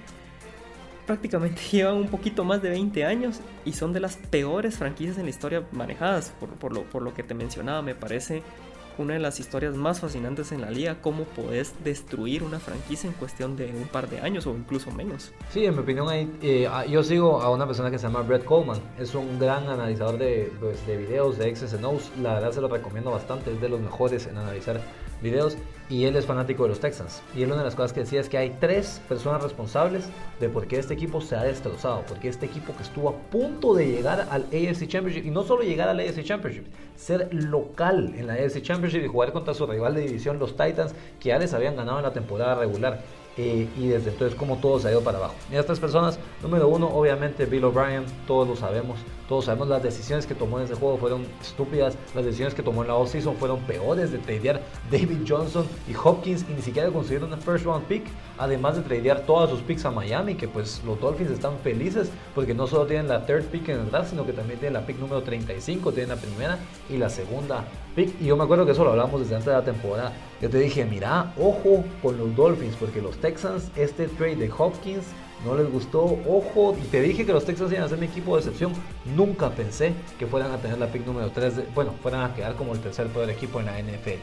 Prácticamente 1.06 1.62
llevan 1.72 1.96
un 1.96 2.08
poquito 2.08 2.46
más 2.46 2.62
de 2.62 2.70
20 2.70 3.04
años 3.04 3.42
y 3.66 3.74
son 3.74 3.92
de 3.92 4.00
las 4.00 4.16
peores 4.16 4.78
franquicias 4.78 5.18
en 5.18 5.26
la 5.26 5.30
historia 5.32 5.68
manejadas. 5.74 6.34
Por, 6.40 6.74
lo, 6.74 6.84
por 6.84 7.02
lo 7.02 7.14
que 7.14 7.24
te 7.24 7.34
mencionaba, 7.34 7.82
me 7.82 7.96
parece 7.96 8.42
una 8.98 9.14
de 9.14 9.20
las 9.20 9.40
historias 9.40 9.76
más 9.76 10.00
fascinantes 10.00 10.52
en 10.52 10.62
la 10.62 10.70
liga, 10.70 10.98
cómo 11.02 11.24
podés 11.24 11.74
destruir 11.84 12.44
una 12.44 12.60
franquicia 12.60 13.08
en 13.08 13.14
cuestión 13.14 13.56
de 13.56 13.68
un 13.68 13.88
par 13.88 14.10
de 14.10 14.20
años 14.20 14.48
o 14.48 14.52
incluso 14.52 14.92
menos. 14.92 15.32
Sí, 15.50 15.66
en 15.66 15.76
mi 15.76 15.82
opinión, 15.82 16.08
eh, 16.42 16.68
ah, 16.70 16.86
yo 16.86 17.04
sigo 17.04 17.42
a 17.42 17.50
una 17.50 17.66
persona 17.66 17.92
que 17.92 17.98
se 17.98 18.08
llama 18.08 18.22
Brett 18.22 18.44
Coleman, 18.44 18.80
es 19.00 19.16
un 19.16 19.40
gran 19.40 19.68
analizador 19.68 20.18
de, 20.18 20.52
pues, 20.60 20.86
de 20.86 20.98
videos 20.98 21.38
de 21.38 21.54
X's 21.54 21.74
and 21.74 21.86
O's, 21.86 22.12
la 22.22 22.36
verdad 22.36 22.52
se 22.52 22.62
lo 22.62 22.68
recomiendo 22.68 23.12
bastante, 23.12 23.52
es 23.52 23.62
de 23.62 23.70
los 23.70 23.80
mejores 23.80 24.28
en 24.28 24.38
analizar 24.38 24.82
videos 25.22 25.58
y 25.92 26.06
él 26.06 26.16
es 26.16 26.26
fanático 26.26 26.64
de 26.64 26.70
los 26.70 26.80
Texans. 26.80 27.22
Y 27.36 27.44
él 27.44 27.50
una 27.52 27.60
de 27.60 27.66
las 27.66 27.76
cosas 27.76 27.92
que 27.92 28.00
decía 28.00 28.22
es 28.22 28.30
que 28.30 28.38
hay 28.38 28.56
tres 28.62 29.02
personas 29.10 29.44
responsables 29.44 30.08
de 30.40 30.48
por 30.48 30.66
qué 30.66 30.80
este 30.80 30.94
equipo 30.94 31.20
se 31.20 31.36
ha 31.36 31.44
destrozado, 31.44 32.04
porque 32.08 32.30
este 32.30 32.46
equipo 32.46 32.74
que 32.74 32.84
estuvo 32.84 33.10
a 33.10 33.14
punto 33.30 33.74
de 33.74 33.88
llegar 33.88 34.28
al 34.32 34.44
AFC 34.44 34.88
Championship, 34.88 35.26
y 35.26 35.32
no 35.32 35.44
solo 35.44 35.64
llegar 35.64 35.90
al 35.90 36.00
AFC 36.00 36.24
Championship, 36.24 36.64
ser 36.96 37.28
local 37.34 38.14
en 38.18 38.28
la 38.28 38.34
AFC 38.36 38.62
Championship 38.62 39.04
y 39.04 39.08
jugar 39.08 39.34
contra 39.34 39.54
su 39.54 39.68
rival 39.68 39.94
de 39.94 40.02
división, 40.02 40.40
los 40.40 40.52
Titans, 40.52 40.96
que 41.20 41.30
ya 41.30 41.38
les 41.38 41.54
habían 41.54 41.76
ganado 41.76 41.98
en 41.98 42.04
la 42.04 42.14
temporada 42.14 42.56
regular. 42.56 43.02
Eh, 43.38 43.68
y 43.78 43.88
desde 43.88 44.12
entonces 44.12 44.38
como 44.38 44.58
todo 44.58 44.80
se 44.80 44.90
ha 44.90 44.92
ido 44.92 45.02
para 45.02 45.18
abajo. 45.18 45.36
Y 45.52 45.56
estas 45.56 45.80
personas, 45.80 46.20
número 46.42 46.68
uno, 46.68 46.88
obviamente 46.88 47.46
Bill 47.46 47.64
O'Brien, 47.66 48.04
todos 48.28 48.48
lo 48.48 48.56
sabemos, 48.58 49.00
todos 49.32 49.46
sabemos 49.46 49.70
las 49.70 49.82
decisiones 49.82 50.26
que 50.26 50.36
tomó 50.36 50.60
en 50.60 50.66
ese 50.66 50.76
juego 50.76 50.98
fueron 50.98 51.26
estúpidas, 51.42 51.96
las 52.14 52.26
decisiones 52.26 52.54
que 52.54 52.62
tomó 52.62 52.82
en 52.82 52.90
la 52.90 52.96
offseason 52.96 53.38
fueron 53.38 53.62
peores 53.62 54.12
de 54.12 54.18
tradear 54.18 54.62
David 54.92 55.20
Johnson 55.26 55.66
y 55.88 55.96
Hopkins 55.96 56.46
y 56.50 56.54
ni 56.54 56.62
siquiera 56.62 56.90
consiguieron 56.90 57.32
una 57.32 57.42
first 57.42 57.64
round 57.64 57.86
pick, 57.86 58.04
además 58.38 58.76
de 58.76 58.82
tradear 58.82 59.22
todas 59.22 59.50
sus 59.50 59.62
picks 59.62 59.86
a 59.86 59.92
Miami, 59.92 60.36
que 60.36 60.50
pues 60.50 60.82
los 60.86 61.00
Dolphins 61.00 61.32
están 61.32 61.58
felices 61.60 62.12
porque 62.36 62.54
no 62.54 62.68
solo 62.68 62.86
tienen 62.86 63.08
la 63.08 63.26
third 63.26 63.46
pick 63.46 63.70
en 63.70 63.80
el 63.80 63.90
draft, 63.90 64.10
sino 64.10 64.26
que 64.26 64.34
también 64.34 64.60
tienen 64.60 64.74
la 64.74 64.86
pick 64.86 65.00
número 65.00 65.24
35, 65.24 65.94
tienen 65.94 66.10
la 66.10 66.22
primera 66.22 66.60
y 66.90 66.98
la 66.98 67.10
segunda 67.10 67.64
pick. 67.96 68.14
Y 68.20 68.26
yo 68.26 68.36
me 68.36 68.44
acuerdo 68.44 68.66
que 68.66 68.74
eso 68.74 68.84
lo 68.84 68.90
hablamos 68.90 69.22
desde 69.22 69.36
antes 69.36 69.46
de 69.48 69.54
la 69.54 69.64
temporada. 69.64 70.12
Yo 70.42 70.50
te 70.50 70.58
dije, 70.58 70.84
mira, 70.84 71.34
ojo 71.40 71.86
con 72.02 72.18
los 72.18 72.36
Dolphins, 72.36 72.76
porque 72.76 73.02
los 73.02 73.16
Texans, 73.16 73.72
este 73.78 74.10
trade 74.10 74.36
de 74.36 74.52
Hopkins 74.52 75.06
no 75.46 75.56
les 75.56 75.72
gustó, 75.72 76.04
ojo, 76.28 76.76
y 76.82 76.88
te 76.88 77.02
dije 77.02 77.26
que 77.26 77.34
los 77.34 77.46
Texans 77.46 77.72
iban 77.72 77.84
a 77.84 77.90
ser 77.90 77.98
mi 77.98 78.06
equipo 78.06 78.36
de 78.36 78.42
excepción, 78.42 78.74
nunca 79.16 79.50
pensé 79.50 79.94
que 80.20 80.28
fueran 80.28 80.52
a 80.52 80.58
tener 80.58 80.78
la 80.78 80.88
pick 80.88 81.06
número 81.06 81.32
3, 81.32 81.74
bueno, 81.74 81.94
fueran 82.02 82.30
a 82.30 82.36
quedar 82.36 82.56
como 82.56 82.74
el 82.74 82.80
tercer 82.80 83.08
poder 83.08 83.30
equipo 83.30 83.60
en 83.60 83.66
la 83.66 83.80
NFL. 83.80 84.22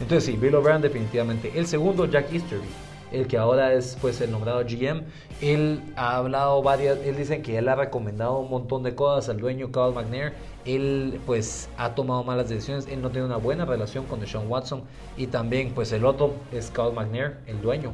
Entonces 0.00 0.24
sí, 0.24 0.36
Bill 0.36 0.54
O'Brien 0.56 0.80
definitivamente. 0.80 1.52
El 1.54 1.66
segundo, 1.66 2.06
Jack 2.06 2.32
Easterby. 2.32 2.66
el 3.12 3.28
que 3.28 3.38
ahora 3.38 3.74
es 3.74 3.96
pues 4.00 4.20
el 4.20 4.32
nombrado 4.32 4.64
GM, 4.64 5.02
él 5.40 5.80
ha 5.94 6.16
hablado 6.16 6.62
varias, 6.62 6.98
él 7.04 7.16
dice 7.16 7.42
que 7.42 7.58
él 7.58 7.68
ha 7.68 7.76
recomendado 7.76 8.38
un 8.38 8.50
montón 8.50 8.82
de 8.82 8.96
cosas 8.96 9.28
al 9.28 9.38
dueño 9.38 9.70
Carl 9.70 9.94
McNair, 9.94 10.32
él 10.64 11.20
pues 11.24 11.68
ha 11.76 11.94
tomado 11.94 12.24
malas 12.24 12.48
decisiones, 12.48 12.88
él 12.88 13.02
no 13.02 13.10
tiene 13.10 13.26
una 13.26 13.36
buena 13.36 13.66
relación 13.66 14.06
con 14.06 14.18
Deshaun 14.18 14.50
Watson 14.50 14.82
y 15.16 15.28
también 15.28 15.72
pues 15.74 15.92
el 15.92 16.04
otro 16.04 16.34
es 16.50 16.70
Carl 16.72 16.92
McNair, 16.92 17.36
el 17.46 17.60
dueño. 17.60 17.92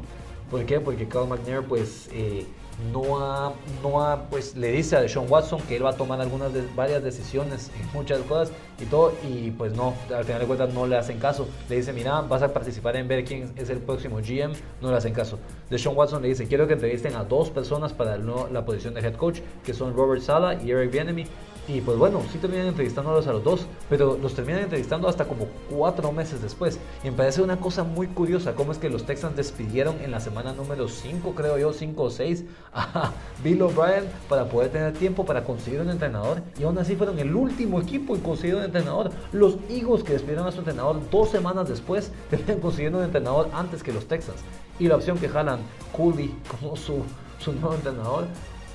¿Por 0.51 0.65
qué? 0.65 0.81
Porque 0.81 1.07
Carl 1.07 1.29
McNair 1.29 1.63
pues 1.65 2.09
eh, 2.13 2.47
no 2.93 3.21
ha, 3.21 3.53
no 3.83 4.03
ha, 4.03 4.29
pues 4.29 4.57
le 4.57 4.73
dice 4.73 4.97
a 4.97 5.01
Deshaun 5.01 5.31
Watson 5.31 5.61
que 5.63 5.77
él 5.77 5.85
va 5.85 5.91
a 5.91 5.97
tomar 5.97 6.21
algunas 6.21 6.53
de, 6.53 6.65
varias 6.75 7.03
decisiones 7.03 7.71
en 7.81 7.93
muchas 7.93 8.21
cosas 8.21 8.53
y 8.81 8.85
todo, 8.87 9.13
y 9.23 9.51
pues 9.51 9.75
no, 9.75 9.95
al 10.15 10.25
final 10.25 10.41
de 10.41 10.47
cuentas 10.47 10.75
no 10.75 10.87
le 10.87 10.97
hacen 10.97 11.19
caso. 11.19 11.49
Le 11.69 11.77
dice, 11.77 11.93
mira, 11.93 12.21
vas 12.23 12.43
a 12.43 12.53
participar 12.53 12.97
en 12.97 13.09
ver 13.09 13.25
quién 13.25 13.53
es 13.57 13.71
el 13.71 13.79
próximo 13.79 14.19
GM, 14.19 14.55
no 14.81 14.91
le 14.91 14.97
hacen 14.97 15.13
caso. 15.13 15.39
Deshaun 15.69 15.97
Watson 15.97 16.23
le 16.23 16.29
dice, 16.29 16.47
quiero 16.47 16.67
que 16.67 16.75
entrevisten 16.75 17.15
a 17.15 17.25
dos 17.25 17.51
personas 17.51 17.93
para 17.93 18.17
la 18.19 18.65
posición 18.65 18.95
de 18.95 19.01
head 19.01 19.15
coach, 19.15 19.41
que 19.65 19.75
son 19.75 19.95
Robert 19.95 20.23
Sala 20.23 20.55
y 20.63 20.71
Eric 20.71 20.93
Bienemy. 20.93 21.27
Y 21.73 21.81
pues 21.83 21.97
bueno, 21.99 22.21
sí 22.33 22.39
terminan 22.39 22.67
entrevistándolos 22.67 23.29
a 23.29 23.33
los 23.33 23.45
dos, 23.45 23.67
pero 23.89 24.19
los 24.21 24.35
terminan 24.35 24.63
entrevistando 24.63 25.07
hasta 25.07 25.27
como 25.27 25.47
cuatro 25.71 26.11
meses 26.11 26.43
después. 26.43 26.81
Y 27.05 27.11
me 27.11 27.17
parece 27.17 27.43
una 27.43 27.61
cosa 27.61 27.85
muy 27.85 28.09
curiosa, 28.09 28.57
cómo 28.57 28.73
es 28.73 28.79
que 28.79 28.91
los 28.91 29.07
Texans 29.07 29.37
despidieron 29.37 30.01
en 30.01 30.11
la 30.11 30.19
semana 30.19 30.53
número 30.53 30.89
5, 30.89 31.33
creo 31.37 31.59
yo, 31.59 31.73
5 31.73 32.03
o 32.03 32.11
6, 32.11 32.45
a 32.75 33.13
Bill 33.45 33.63
O'Brien 33.63 34.05
para 34.29 34.47
poder 34.47 34.73
tener 34.73 34.95
tiempo 34.95 35.25
para 35.25 35.45
conseguir 35.45 35.81
un 35.81 35.91
entrenador. 35.91 36.43
Y 36.59 36.65
aún 36.65 36.77
así 36.79 36.97
fueron 36.97 37.21
el 37.21 37.37
último 37.37 37.81
equipo 37.81 38.17
en 38.17 38.23
conseguir 38.23 38.57
un 38.57 38.65
entrenador. 38.65 39.13
Los 39.31 39.57
Eagles 39.69 40.03
que 40.03 40.15
despidieron 40.15 40.49
a 40.49 40.53
su 40.53 40.59
entrenador 40.59 40.99
dos 41.09 41.31
semanas 41.31 41.69
después, 41.69 42.11
terminan 42.31 42.59
consiguiendo 42.59 42.99
un 42.99 43.05
entrenador 43.05 43.49
antes 43.53 43.85
que 43.85 43.93
los 43.93 44.07
Texans. 44.07 44.41
Y 44.81 44.89
la 44.89 44.97
opción 44.97 45.19
que 45.19 45.29
jalan 45.29 45.61
Cooley 45.97 46.35
como 46.51 46.75
su, 46.75 47.05
su 47.39 47.53
nuevo 47.53 47.75
entrenador 47.75 48.25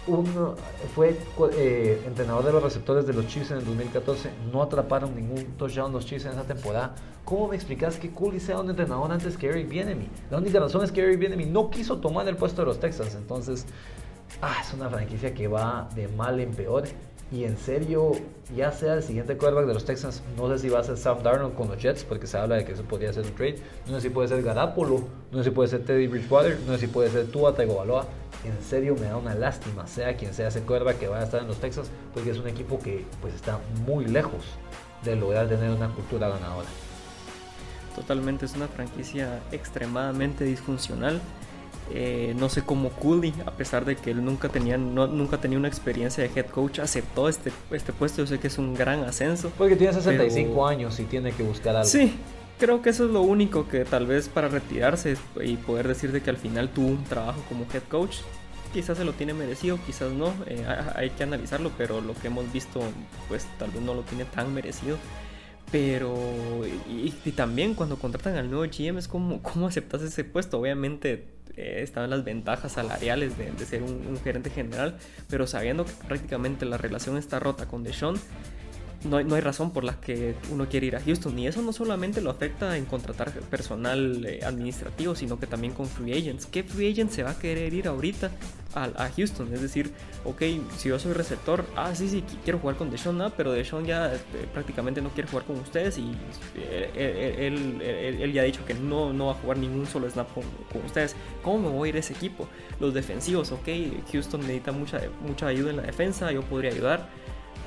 uno 0.08 0.56
fue 0.94 1.18
eh, 1.54 2.04
entrenador 2.06 2.46
de 2.46 2.52
los 2.52 2.64
receptores 2.64 3.08
de 3.08 3.14
los 3.14 3.28
Chiefs 3.28 3.52
en 3.52 3.58
el 3.58 3.66
2014. 3.66 4.30
No 4.52 4.62
atraparon 4.62 5.16
ningún 5.16 5.44
touchdown 5.58 5.92
los 5.92 6.06
Chiefs 6.06 6.26
en 6.26 6.34
esa 6.34 6.44
temporada. 6.44 6.96
¿Cómo 7.24 7.48
me 7.48 7.56
explicas 7.56 7.98
que 7.98 8.12
Cooley 8.12 8.40
sea 8.40 8.60
un 8.60 8.70
entrenador 8.70 9.12
antes 9.12 9.38
que 9.38 9.48
Eric 9.48 9.68
Bienemy? 9.68 10.08
La 10.30 10.38
única 10.38 10.60
razón 10.60 10.84
es 10.84 10.92
que 10.92 11.02
Eric 11.02 11.20
Bienemy 11.20 11.46
no 11.46 11.70
quiso 11.70 11.98
tomar 11.98 12.28
el 12.28 12.36
puesto 12.36 12.62
de 12.62 12.68
los 12.68 12.80
Texans. 12.80 13.16
Entonces, 13.16 13.66
ah, 14.42 14.58
es 14.62 14.74
una 14.74 14.90
franquicia 14.90 15.34
que 15.34 15.48
va 15.48 15.90
de 15.96 16.08
mal 16.08 16.40
en 16.40 16.52
peor. 16.52 16.84
Y 17.36 17.44
en 17.44 17.58
serio, 17.58 18.14
ya 18.56 18.72
sea 18.72 18.94
el 18.94 19.04
siguiente 19.04 19.36
quarterback 19.36 19.68
de 19.68 19.74
los 19.74 19.84
Texans, 19.84 20.24
no 20.38 20.48
sé 20.50 20.60
si 20.60 20.70
va 20.70 20.80
a 20.80 20.84
ser 20.84 20.96
Sam 20.96 21.22
Darnold 21.22 21.56
con 21.56 21.68
los 21.68 21.82
Jets, 21.82 22.06
porque 22.06 22.28
se 22.28 22.38
habla 22.38 22.56
de 22.56 22.64
que 22.64 22.72
eso 22.72 22.84
podría 22.84 23.12
ser 23.12 23.26
un 23.26 23.34
trade. 23.34 23.58
No 23.88 23.96
sé 23.96 24.02
si 24.02 24.10
puede 24.10 24.30
ser 24.30 24.42
Garapolo, 24.42 25.04
no 25.32 25.40
sé 25.40 25.46
si 25.46 25.50
puede 25.50 25.68
ser 25.68 25.84
Teddy 25.84 26.08
Bridgewater, 26.08 26.58
no 26.66 26.74
sé 26.74 26.80
si 26.80 26.88
puede 26.88 27.10
ser 27.10 27.26
Tua 27.28 27.54
Tagovailoa 27.54 28.08
en 28.46 28.62
serio 28.62 28.96
me 29.00 29.08
da 29.08 29.18
una 29.18 29.34
lástima, 29.34 29.88
sea 29.88 30.16
quien 30.16 30.34
sea 30.34 30.50
ese 30.50 30.62
cuerva 30.62 30.94
que 30.94 31.08
vaya 31.08 31.24
a 31.24 31.26
estar 31.26 31.42
en 31.42 31.48
los 31.48 31.58
Texas, 31.58 31.90
porque 32.14 32.30
es 32.30 32.38
un 32.38 32.48
equipo 32.48 32.80
que 32.80 33.06
pues 33.22 33.34
está 33.34 33.60
muy 33.86 34.06
lejos 34.06 34.44
de 35.04 35.16
lograr 35.16 35.48
tener 35.48 35.72
una 35.72 35.90
cultura 35.90 36.30
ganadora. 36.30 36.68
Totalmente, 37.96 38.46
es 38.46 38.56
una 38.56 38.68
franquicia 38.68 39.42
extremadamente 39.52 40.44
disfuncional. 40.44 41.22
Eh, 41.92 42.34
no 42.38 42.50
sé 42.50 42.64
cómo 42.64 42.90
Cooley, 42.90 43.34
a 43.46 43.52
pesar 43.52 43.86
de 43.86 43.96
que 43.96 44.12
él 44.12 44.26
nunca 44.26 44.50
tenía, 44.50 44.78
nunca 44.78 45.40
tenía 45.40 45.58
una 45.58 45.68
experiencia 45.68 46.24
de 46.24 46.32
head 46.36 46.48
coach, 46.48 46.80
aceptó 46.80 47.30
este, 47.30 47.52
este 47.72 47.94
puesto. 47.94 48.22
Yo 48.22 48.28
sé 48.28 48.40
que 48.40 48.48
es 48.48 48.58
un 48.58 48.74
gran 48.74 49.04
ascenso. 49.04 49.52
Porque 49.58 49.76
tiene 49.76 49.94
65 49.94 50.68
años 50.68 51.00
y 51.00 51.04
tiene 51.04 51.32
que 51.32 51.44
buscar 51.44 51.76
algo. 51.76 51.88
Sí, 51.88 52.14
creo 52.60 52.82
que 52.82 52.90
eso 52.90 53.06
es 53.06 53.12
lo 53.12 53.22
único 53.22 53.68
que 53.68 53.86
tal 53.86 54.08
vez 54.08 54.30
para 54.30 54.48
retirarse 54.48 55.16
y 55.42 55.58
poder 55.58 55.88
decir 55.88 56.12
de 56.12 56.22
que 56.22 56.30
al 56.30 56.38
final 56.38 56.70
tuvo 56.70 56.88
un 56.88 57.04
trabajo 57.04 57.42
como 57.48 57.66
head 57.72 57.84
coach, 57.90 58.18
quizás 58.74 58.98
se 58.98 59.06
lo 59.06 59.14
tiene 59.14 59.34
merecido, 59.34 59.80
quizás 59.86 60.12
no, 60.12 60.34
eh, 60.48 60.66
hay 60.96 61.12
que 61.12 61.24
analizarlo, 61.24 61.72
pero 61.78 62.02
lo 62.02 62.14
que 62.14 62.28
hemos 62.28 62.52
visto 62.52 62.82
pues 63.28 63.48
tal 63.60 63.72
vez 63.72 63.82
no 63.82 63.94
lo 63.94 64.02
tiene 64.02 64.26
tan 64.26 64.54
merecido. 64.54 64.98
Pero, 65.72 66.16
y, 66.88 67.10
también 67.32 67.74
cuando 67.74 67.98
contratan 67.98 68.38
al 68.38 68.50
nuevo 68.50 68.66
GM 68.72 68.98
es 69.00 69.08
como, 69.08 69.42
¿cómo 69.42 69.68
aceptas 69.68 70.04
ese 70.04 70.24
puesto? 70.24 70.60
Obviamente 70.60 71.35
eh, 71.58 71.82
estaban 71.82 72.10
las 72.10 72.24
ventajas 72.24 72.74
salariales 72.74 73.38
de, 73.38 73.66
ser 73.66 73.84
un, 73.84 74.06
un, 74.08 74.20
gerente 74.22 74.50
general, 74.50 74.98
pero 75.30 75.48
sabiendo 75.48 75.86
que 75.86 75.92
prácticamente 76.08 76.66
la 76.66 76.78
relación 76.78 77.18
está 77.18 77.40
rota 77.40 77.68
con 77.68 77.84
Deshaun, 77.84 78.20
no, 79.06 79.18
hay 79.18 79.42
razón 79.42 79.72
por 79.72 79.84
la 79.84 80.00
que 80.00 80.36
uno 80.52 80.68
quiere 80.68 80.88
ir 80.88 80.96
a 80.96 81.02
Houston. 81.02 81.38
Y 81.40 81.48
eso 81.48 81.62
no 81.62 81.74
solamente 81.74 82.22
lo 82.22 82.30
afecta 82.30 82.78
en 82.78 82.86
contratar 82.86 83.32
personal 83.32 84.26
eh, 84.26 84.42
administrativo, 84.44 85.16
sino 85.16 85.40
que 85.40 85.48
también 85.48 85.74
con 85.74 85.88
free 85.88 86.14
agents. 86.14 86.46
¿Qué 86.46 86.64
free 86.64 86.92
agent 86.92 87.12
se 87.12 87.24
va 87.24 87.32
a 87.32 87.40
querer 87.40 87.74
ir 87.74 87.88
ahorita 87.88 88.32
a, 88.74 89.10
Houston? 89.16 89.54
Es 89.54 89.62
decir, 89.62 89.92
ok, 90.26 90.42
si 90.78 90.90
yo 90.90 91.00
soy 91.00 91.14
receptor, 91.14 91.66
ah, 91.76 91.96
sí, 91.96 92.10
sí, 92.10 92.24
quiero 92.44 92.60
jugar 92.60 92.76
con 92.76 92.92
Deshaun, 92.92 93.18
¿no? 93.18 93.30
pero 93.30 93.54
Deshaun 93.54 93.86
ya 93.86 94.14
este, 94.14 94.40
prácticamente 94.54 95.02
no 95.02 95.10
quiere 95.10 95.30
jugar 95.30 95.46
con 95.46 95.58
ustedes 95.60 95.98
y 95.98 96.12
eh, 96.56 97.38
él, 97.40 97.82
él, 97.82 98.34
ya 98.34 98.42
ha 98.42 98.46
dicho 98.46 98.66
que 98.66 98.74
no, 98.74 99.14
no 99.14 99.28
va 99.28 99.32
a 99.32 99.36
jugar 99.36 99.58
ningún 99.58 99.86
solo 99.86 100.10
snap 100.10 100.28
con, 100.34 100.44
ustedes. 100.86 101.16
¿Cómo 101.42 101.70
me 101.70 101.76
voy 101.76 101.88
a 101.88 101.90
ir 101.92 101.96
a 101.96 102.00
ese 102.00 102.14
equipo? 102.14 102.50
Los 102.82 102.94
defensivos, 102.94 103.54
ok, 103.54 103.70
Houston 104.12 104.42
necesita 104.42 104.74
mucha, 104.74 105.00
mucha 105.26 105.48
ayuda 105.48 105.70
en 105.70 105.78
la 105.78 105.84
defensa, 105.84 106.32
yo 106.34 106.42
podría 106.42 106.72
ayudar 106.72 107.08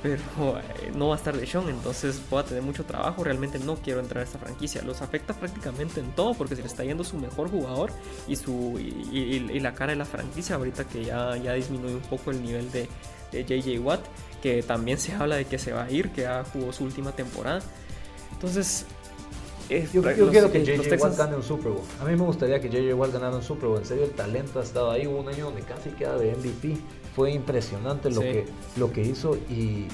pero 0.01 0.21
eh, 0.59 0.91
no 0.95 1.09
va 1.09 1.15
a 1.15 1.17
estar 1.17 1.35
de 1.35 1.45
Sean, 1.45 1.67
entonces 1.67 2.21
voy 2.29 2.41
a 2.41 2.45
tener 2.45 2.63
mucho 2.63 2.85
trabajo. 2.85 3.23
Realmente 3.23 3.59
no 3.59 3.75
quiero 3.75 3.99
entrar 3.99 4.21
a 4.21 4.23
esta 4.25 4.39
franquicia. 4.39 4.81
Los 4.81 5.01
afecta 5.01 5.33
prácticamente 5.33 5.99
en 5.99 6.11
todo 6.11 6.33
porque 6.33 6.55
se 6.55 6.61
le 6.61 6.67
está 6.67 6.83
yendo 6.83 7.03
su 7.03 7.17
mejor 7.17 7.49
jugador 7.49 7.91
y, 8.27 8.35
su, 8.35 8.79
y, 8.79 9.59
la 9.59 9.73
cara 9.73 9.91
de 9.91 9.97
la 9.97 10.05
franquicia. 10.05 10.55
Ahorita 10.55 10.85
que 10.85 11.05
ya, 11.05 11.35
ya 11.37 11.53
disminuye 11.53 11.95
un 11.95 12.01
poco 12.01 12.31
el 12.31 12.41
nivel 12.41 12.71
de, 12.71 12.87
de 13.31 13.43
JJ 13.43 13.79
Watt, 13.79 14.01
que 14.41 14.63
también 14.63 14.97
se 14.97 15.13
habla 15.13 15.35
de 15.35 15.45
que 15.45 15.57
se 15.57 15.73
va 15.73 15.83
a 15.83 15.91
ir, 15.91 16.09
que 16.11 16.21
ya 16.21 16.43
jugó 16.53 16.71
su 16.71 16.85
última 16.85 17.11
temporada. 17.11 17.61
Entonces, 18.31 18.85
yo, 19.93 20.01
quiero 20.01 20.51
que 20.51 20.63
JJ 20.63 21.01
Watt 21.01 21.17
gane 21.17 21.35
un 21.35 21.43
Super 21.43 21.71
Bowl. 21.71 21.83
A 21.99 22.05
mí 22.05 22.15
me 22.15 22.23
gustaría 22.23 22.59
que 22.59 22.69
JJ 22.69 22.93
Watt 22.93 23.11
ganara 23.11 23.35
un 23.35 23.43
Super 23.43 23.67
Bowl. 23.67 23.79
En 23.79 23.85
serio, 23.85 24.05
el 24.05 24.11
talento 24.11 24.59
ha 24.59 24.63
estado 24.63 24.91
ahí. 24.91 25.05
Hubo 25.05 25.19
un 25.19 25.27
año 25.27 25.45
donde 25.45 25.61
casi 25.61 25.89
queda 25.91 26.17
de 26.17 26.35
MVP 26.35 26.77
fue 27.19 27.33
impresionante 27.33 28.09
lo, 28.09 28.21
que, 28.21 28.45
lo 28.77 28.93
que 28.93 29.01
hizo 29.01 29.35
y, 29.35 29.87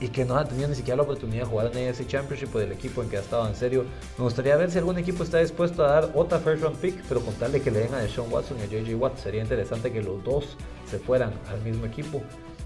y 0.00 0.08
que 0.08 0.24
no 0.24 0.36
ha 0.36 0.44
tenido 0.44 0.66
ni 0.66 0.74
siquiera 0.74 0.96
la 0.96 1.04
oportunidad 1.04 1.44
de 1.44 1.48
jugar 1.48 1.70
en 1.72 1.88
ese 1.88 2.04
Championship 2.04 2.52
del 2.52 2.72
equipo 2.72 3.00
en 3.00 3.08
que 3.08 3.16
ha 3.16 3.20
estado 3.20 3.46
en 3.46 3.54
serio. 3.54 3.84
Me 4.18 4.24
gustaría 4.24 4.56
ver 4.56 4.72
si 4.72 4.78
algún 4.78 4.98
equipo 4.98 5.22
está 5.22 5.38
dispuesto 5.38 5.84
a 5.84 5.92
dar 5.92 6.10
otra 6.16 6.40
first 6.40 6.64
round 6.64 6.76
pick, 6.78 7.00
pero 7.08 7.20
con 7.20 7.32
tal 7.34 7.52
de 7.52 7.62
que 7.62 7.70
le 7.70 7.78
den 7.78 7.94
a 7.94 7.98
Deshaun 7.98 8.28
Watson 8.28 8.56
y 8.58 8.62
a 8.62 8.66
JJ 8.66 8.96
Watt, 8.96 9.18
sería 9.18 9.40
interesante 9.40 9.92
que 9.92 10.02
los 10.02 10.24
dos 10.24 10.56
se 10.90 10.98
fueran 10.98 11.32
al 11.48 11.62
mismo 11.62 11.86
equipo 11.86 12.20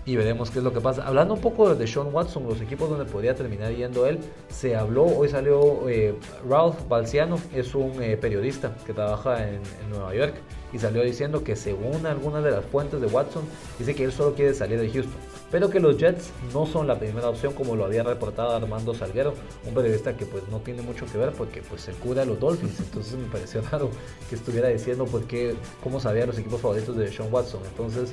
y 0.09 0.17
veremos 0.17 0.51
qué 0.51 0.61
es 0.61 0.65
lo 0.65 0.73
que 0.73 0.81
pasa. 0.81 1.07
Hablando 1.07 1.35
un 1.35 1.41
poco 1.43 1.75
de 1.75 1.87
Sean 1.87 2.09
Watson, 2.15 2.45
los 2.49 2.63
equipos 2.63 2.89
donde 2.89 3.05
podría 3.05 3.35
terminar 3.35 3.75
yendo 3.75 4.07
él, 4.07 4.19
se 4.49 4.75
habló, 4.75 5.05
hoy 5.05 5.29
salió 5.29 5.87
eh, 5.87 6.15
Ralph 6.49 6.89
Balciano, 6.89 7.39
es 7.55 7.75
un 7.75 8.03
eh, 8.03 8.17
periodista 8.17 8.75
que 8.87 8.95
trabaja 8.95 9.47
en, 9.47 9.61
Nueva 9.91 10.15
York 10.15 10.35
y 10.73 10.79
salió 10.79 11.03
diciendo 11.03 11.45
que 11.45 11.57
según 11.57 12.07
algunas 12.07 12.43
de 12.43 12.51
las 12.53 12.65
fuentes 12.65 13.03
de 13.03 13.07
Watson, 13.07 13.45
dice 13.79 13.95
que 13.95 14.05
él 14.05 14.13
solo 14.13 14.35
quiere 14.35 14.55
salir 14.55 14.81
de 14.81 14.89
Houston, 14.91 15.15
pero 15.51 15.69
que 15.69 15.79
los 15.79 15.99
Jets 15.99 16.31
no 16.55 16.65
son 16.65 16.87
la 16.87 16.99
primera 16.99 17.29
opción 17.29 17.53
como 17.53 17.77
lo 17.77 17.85
había 17.85 18.03
reportado 18.03 18.57
Armando 18.57 18.95
Salguero, 18.95 19.35
un 19.67 19.75
periodista 19.75 20.17
que 20.17 20.25
pues 20.25 20.43
no 20.49 20.59
tiene 20.61 20.81
mucho 20.81 21.05
que 21.05 21.19
ver 21.19 21.33
porque 21.33 21.63
pues 21.63 21.83
se 21.83 21.93
cura 21.93 22.23
a 22.23 22.25
los 22.25 22.41
Dolphins, 22.41 22.81
entonces 22.81 23.15
me 23.15 23.29
pareció 23.29 23.61
raro 23.71 23.91
que 24.29 24.37
estuviera 24.37 24.69
diciendo 24.69 25.05
por 25.05 25.25
qué, 25.25 25.55
cómo 25.83 26.01
sabía 26.01 26.25
los 26.25 26.39
equipos 26.39 26.63
favoritos 26.63 26.97
de 26.97 27.11
Sean 27.13 27.33
Watson, 27.33 27.61
entonces 27.67 28.13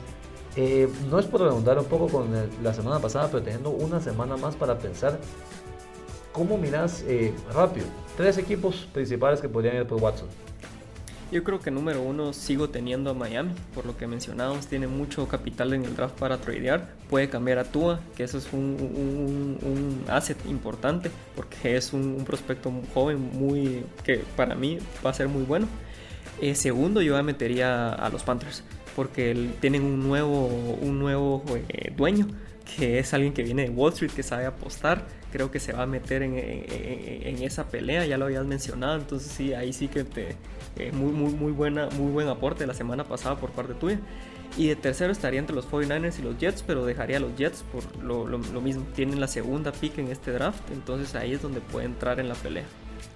eh, 0.56 0.88
no 1.10 1.20
es 1.20 1.26
por 1.26 1.42
redundar 1.42 1.78
un 1.78 1.86
poco 1.86 2.08
con 2.08 2.28
la 2.64 2.74
semana 2.74 3.00
pasada, 3.00 3.28
pero 3.30 3.44
teniendo 3.44 3.72
una 3.72 4.00
semana 4.00 4.38
más 4.38 4.56
para 4.56 4.78
pensar, 4.78 5.20
¿cómo 6.32 6.58
miras 6.58 7.04
eh, 7.08 7.34
rápido? 7.54 7.88
Tres 8.16 8.38
equipos 8.38 8.88
principales 8.94 9.42
que 9.42 9.50
podrían 9.50 9.76
ir 9.76 9.86
por 9.86 10.02
Watson. 10.02 10.28
Yo 11.32 11.44
creo 11.44 11.60
que 11.60 11.72
número 11.72 12.02
uno 12.02 12.32
sigo 12.32 12.70
teniendo 12.70 13.10
a 13.10 13.14
Miami, 13.14 13.54
por 13.74 13.86
lo 13.86 13.98
que 13.98 14.08
mencionamos, 14.08 14.68
tiene 14.68 14.88
mucho 14.88 15.28
capital 15.28 15.74
en 15.74 15.84
el 15.84 15.96
draft 15.96 16.18
para 16.18 16.38
tradear, 16.38 16.88
puede 17.10 17.30
cambiar 17.30 17.58
a 17.58 17.66
Tua, 17.66 18.00
que 18.16 18.24
eso 18.24 18.38
es 18.38 18.54
un, 18.54 20.04
asset 20.08 20.38
importante, 20.46 21.12
porque 21.36 21.76
es 21.76 21.92
un, 21.92 22.24
prospecto 22.26 22.72
joven 22.94 23.20
muy 23.34 23.84
que 24.06 24.24
para 24.38 24.56
mí 24.56 24.78
va 25.06 25.10
a 25.10 25.14
ser 25.14 25.28
muy 25.28 25.44
bueno. 25.44 25.68
Eh, 26.40 26.54
segundo, 26.54 27.02
yo 27.02 27.22
metería 27.24 27.92
a 27.92 28.10
los 28.10 28.24
Panthers 28.24 28.64
porque 28.96 29.50
tienen 29.60 29.84
un 29.84 30.08
nuevo, 30.08 30.48
un 30.48 31.00
nuevo 31.00 31.44
eh, 31.70 31.92
dueño 31.96 32.28
que 32.78 33.00
es 33.00 33.14
alguien 33.14 33.34
que 33.34 33.44
viene 33.44 33.64
de 33.64 33.70
Wall 33.70 33.94
Street, 33.94 34.12
que 34.12 34.24
sabe 34.24 34.46
apostar, 34.46 35.06
creo 35.32 35.52
que 35.52 35.60
se 35.60 35.72
va 35.74 35.84
a 35.84 35.86
meter 35.86 36.24
en, 36.24 36.36
esa 37.44 37.70
pelea, 37.70 38.06
ya 38.06 38.18
lo 38.18 38.26
habías 38.26 38.46
mencionado, 38.46 38.96
entonces 38.96 39.32
sí, 39.32 39.54
ahí 39.54 39.72
sí 39.72 39.88
que 39.88 40.04
te, 40.04 40.36
eh, 40.78 40.92
muy, 40.92 41.12
muy, 41.12 41.32
muy, 41.34 41.52
buena, 41.52 41.90
muy 41.92 42.12
buen 42.12 42.28
aporte 42.28 42.66
la 42.66 42.74
semana 42.74 43.04
pasada 43.04 43.36
por 43.38 43.52
parte 43.52 43.74
tuya. 43.76 44.00
Y 44.58 44.68
de 44.68 44.76
tercero 44.76 45.12
estaría 45.12 45.40
entre 45.40 45.56
los 45.56 45.70
49ers 45.70 46.20
y 46.20 46.22
los 46.22 46.38
Jets, 46.38 46.64
pero 46.66 46.86
dejaría 46.86 47.18
a 47.18 47.20
los 47.20 47.36
Jets 47.36 47.64
por 47.64 48.04
lo, 48.04 48.26
lo 48.26 48.62
mismo. 48.62 48.86
Tienen 48.96 49.20
la 49.20 49.28
segunda 49.28 49.72
pick 49.74 49.98
en 49.98 50.08
este 50.08 50.32
draft, 50.32 50.72
entonces 50.72 51.14
ahí 51.16 51.34
es 51.34 51.42
donde 51.42 51.60
puede 51.60 51.86
entrar 51.86 52.20
en 52.20 52.30
la 52.30 52.36
pelea. 52.36 52.66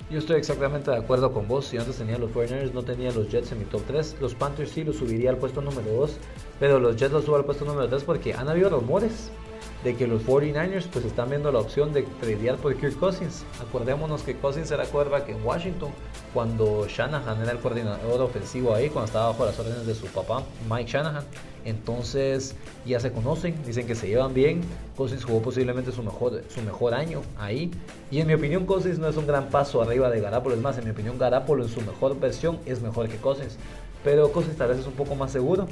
Yo 0.09 0.17
estoy 0.17 0.37
exactamente 0.37 0.89
de 0.89 0.97
acuerdo 0.97 1.31
con 1.31 1.47
vos. 1.47 1.65
Si 1.65 1.77
antes 1.77 1.97
tenía 1.97 2.17
los 2.17 2.31
49ers, 2.31 2.73
no 2.73 2.81
tenía 2.81 3.11
los 3.11 3.29
Jets 3.29 3.51
en 3.51 3.59
mi 3.59 3.65
top 3.65 3.83
3. 3.85 4.17
Los 4.19 4.33
Panthers 4.33 4.71
sí 4.71 4.83
los 4.83 4.95
subiría 4.95 5.29
al 5.29 5.37
puesto 5.37 5.61
número 5.61 5.91
2. 5.91 6.17
Pero 6.59 6.79
los 6.79 6.95
Jets 6.97 7.13
los 7.13 7.25
subo 7.25 7.35
al 7.35 7.45
puesto 7.45 7.63
número 7.63 7.87
3 7.87 8.03
porque 8.05 8.33
han 8.33 8.49
habido 8.49 8.71
rumores 8.71 9.29
de 9.83 9.95
que 9.95 10.07
los 10.07 10.23
49ers 10.23 10.87
pues 10.91 11.05
están 11.05 11.29
viendo 11.29 11.51
la 11.51 11.59
opción 11.59 11.93
de 11.93 12.01
tradear 12.19 12.57
por 12.57 12.75
Kirk 12.75 12.97
Cousins. 12.97 13.45
Acordémonos 13.61 14.23
que 14.23 14.35
Cousins 14.35 14.71
era 14.71 14.85
quarterback 14.85 15.29
en 15.29 15.45
Washington 15.45 15.91
cuando 16.33 16.87
Shanahan 16.87 17.43
era 17.43 17.51
el 17.51 17.59
coordinador 17.59 18.21
ofensivo 18.21 18.73
ahí, 18.73 18.89
cuando 18.89 19.05
estaba 19.05 19.27
bajo 19.27 19.45
las 19.45 19.59
órdenes 19.59 19.85
de 19.85 19.93
su 19.93 20.07
papá, 20.07 20.43
Mike 20.67 20.91
Shanahan. 20.91 21.23
Entonces 21.65 22.55
ya 22.85 22.99
se 22.99 23.11
conocen, 23.11 23.55
dicen 23.65 23.87
que 23.87 23.95
se 23.95 24.07
llevan 24.07 24.33
bien. 24.33 24.61
Cousins 24.95 25.23
jugó 25.23 25.41
posiblemente 25.41 25.91
su 25.91 26.03
mejor, 26.03 26.43
su 26.49 26.61
mejor 26.61 26.93
año 26.93 27.21
ahí. 27.37 27.71
Y 28.11 28.19
en 28.19 28.27
mi 28.27 28.33
opinión 28.33 28.65
Cousins 28.65 28.99
no 28.99 29.07
es 29.07 29.17
un 29.17 29.27
gran 29.27 29.49
paso 29.49 29.81
arriba 29.81 30.09
de 30.09 30.21
Garapolo. 30.21 30.55
Es 30.55 30.61
más, 30.61 30.77
en 30.77 30.85
mi 30.85 30.91
opinión 30.91 31.17
Garapolo 31.17 31.63
en 31.63 31.69
su 31.69 31.81
mejor 31.81 32.19
versión 32.19 32.59
es 32.65 32.81
mejor 32.81 33.07
que 33.09 33.17
Cousins. 33.17 33.57
Pero 34.03 34.31
Cousins 34.31 34.57
tal 34.57 34.69
vez 34.69 34.79
es 34.79 34.87
un 34.87 34.93
poco 34.93 35.15
más 35.15 35.31
seguro. 35.31 35.67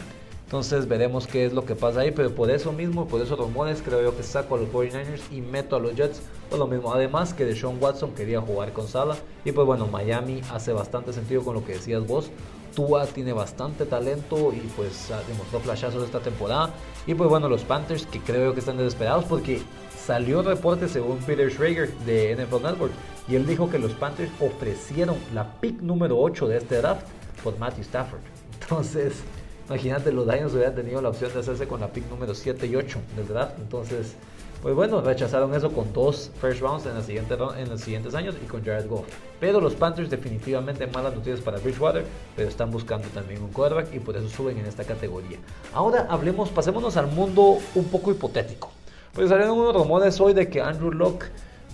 Entonces 0.48 0.88
veremos 0.88 1.28
qué 1.28 1.46
es 1.46 1.52
lo 1.52 1.66
que 1.66 1.76
pasa 1.76 2.00
ahí, 2.00 2.12
pero 2.12 2.34
por 2.34 2.50
eso 2.50 2.72
mismo, 2.72 3.06
por 3.06 3.20
esos 3.22 3.38
rumores, 3.38 3.82
creo 3.84 4.02
yo 4.02 4.16
que 4.16 4.24
saco 4.24 4.56
a 4.56 4.58
los 4.58 4.70
49ers 4.70 5.20
y 5.30 5.42
meto 5.42 5.76
a 5.76 5.80
los 5.80 5.94
Jets 5.94 6.22
por 6.50 6.58
lo 6.58 6.68
mismo. 6.68 6.94
Además 6.94 7.34
que 7.34 7.44
Deshaun 7.44 7.84
Watson 7.84 8.14
quería 8.16 8.40
jugar 8.40 8.72
con 8.72 8.88
Sala 8.88 9.18
y 9.44 9.52
pues 9.52 9.68
bueno, 9.68 9.88
Miami 9.88 10.40
hace 10.54 10.72
bastante 10.72 11.12
sentido 11.12 11.44
con 11.44 11.54
lo 11.54 11.66
que 11.66 11.74
decías 11.74 12.08
vos. 12.08 12.32
Tua 12.78 13.08
tiene 13.08 13.34
bastante 13.34 13.88
talento 13.88 14.54
y 14.54 14.60
pues 14.76 15.12
demostró 15.28 15.60
flashazos 15.60 16.04
esta 16.04 16.20
temporada. 16.20 16.70
Y 17.08 17.16
pues 17.16 17.28
bueno, 17.28 17.50
los 17.50 17.64
Panthers 17.64 18.06
que 18.06 18.20
creo 18.20 18.54
que 18.54 18.60
están 18.60 18.78
desesperados 18.78 19.26
porque 19.26 19.64
salió 19.98 20.44
reporte 20.44 20.88
según 20.88 21.18
Peter 21.18 21.52
Schrager 21.52 21.92
de 22.06 22.36
NFL 22.36 22.62
Network 22.62 22.92
y 23.28 23.36
él 23.36 23.48
dijo 23.48 23.68
que 23.68 23.80
los 23.80 23.94
Panthers 23.94 24.30
ofrecieron 24.40 25.16
la 25.34 25.60
pick 25.60 25.82
número 25.82 26.20
8 26.20 26.48
de 26.50 26.58
este 26.58 26.78
draft 26.78 27.08
por 27.44 27.58
Matthew 27.58 27.82
Stafford. 27.82 28.22
Entonces, 28.62 29.24
Imagínate, 29.70 30.14
los 30.14 30.26
Lions 30.26 30.54
hubieran 30.54 30.76
tenido 30.76 31.02
la 31.02 31.10
opción 31.10 31.34
de 31.34 31.40
hacerse 31.40 31.68
con 31.68 31.82
la 31.82 31.92
pick 31.92 32.10
número 32.10 32.34
7 32.34 32.68
y 32.68 32.76
8 32.78 33.00
del 33.18 33.28
draft. 33.28 33.60
Entonces, 33.60 34.14
pues 34.62 34.74
bueno, 34.74 35.02
rechazaron 35.02 35.54
eso 35.54 35.72
con 35.72 35.94
dos 35.94 36.32
first 36.42 36.62
rounds 36.62 36.86
en, 36.86 36.96
los 36.96 37.82
siguientes 37.82 38.16
años 38.16 38.36
y 38.44 38.48
con 38.48 38.64
Jared 38.64 38.88
Goff. 38.88 39.06
Pero 39.40 39.62
los 39.62 39.76
Panthers 39.76 40.10
definitivamente 40.10 40.88
malas 40.88 41.14
noticias 41.14 41.42
para 41.42 41.60
Bridgewater, 41.60 42.06
pero 42.36 42.50
están 42.50 42.72
buscando 42.72 43.08
también 43.10 43.42
un 43.42 43.52
quarterback 43.52 43.94
y 43.94 44.00
por 44.00 44.18
eso 44.18 44.28
suben 44.30 44.58
en 44.58 44.66
esta 44.66 44.84
categoría. 44.84 45.38
Ahora 45.74 46.08
hablemos, 46.10 46.50
pasémonos 46.50 46.98
al 46.98 47.08
mundo 47.08 47.60
un 47.76 47.86
poco 47.86 48.12
hipotético. 48.12 48.72
Pues 49.14 49.30
salieron 49.30 49.58
unos 49.58 49.76
rumores 49.76 50.20
hoy 50.20 50.34
de 50.34 50.50
que 50.50 50.62
Andrew 50.62 50.92
Locke 50.92 51.26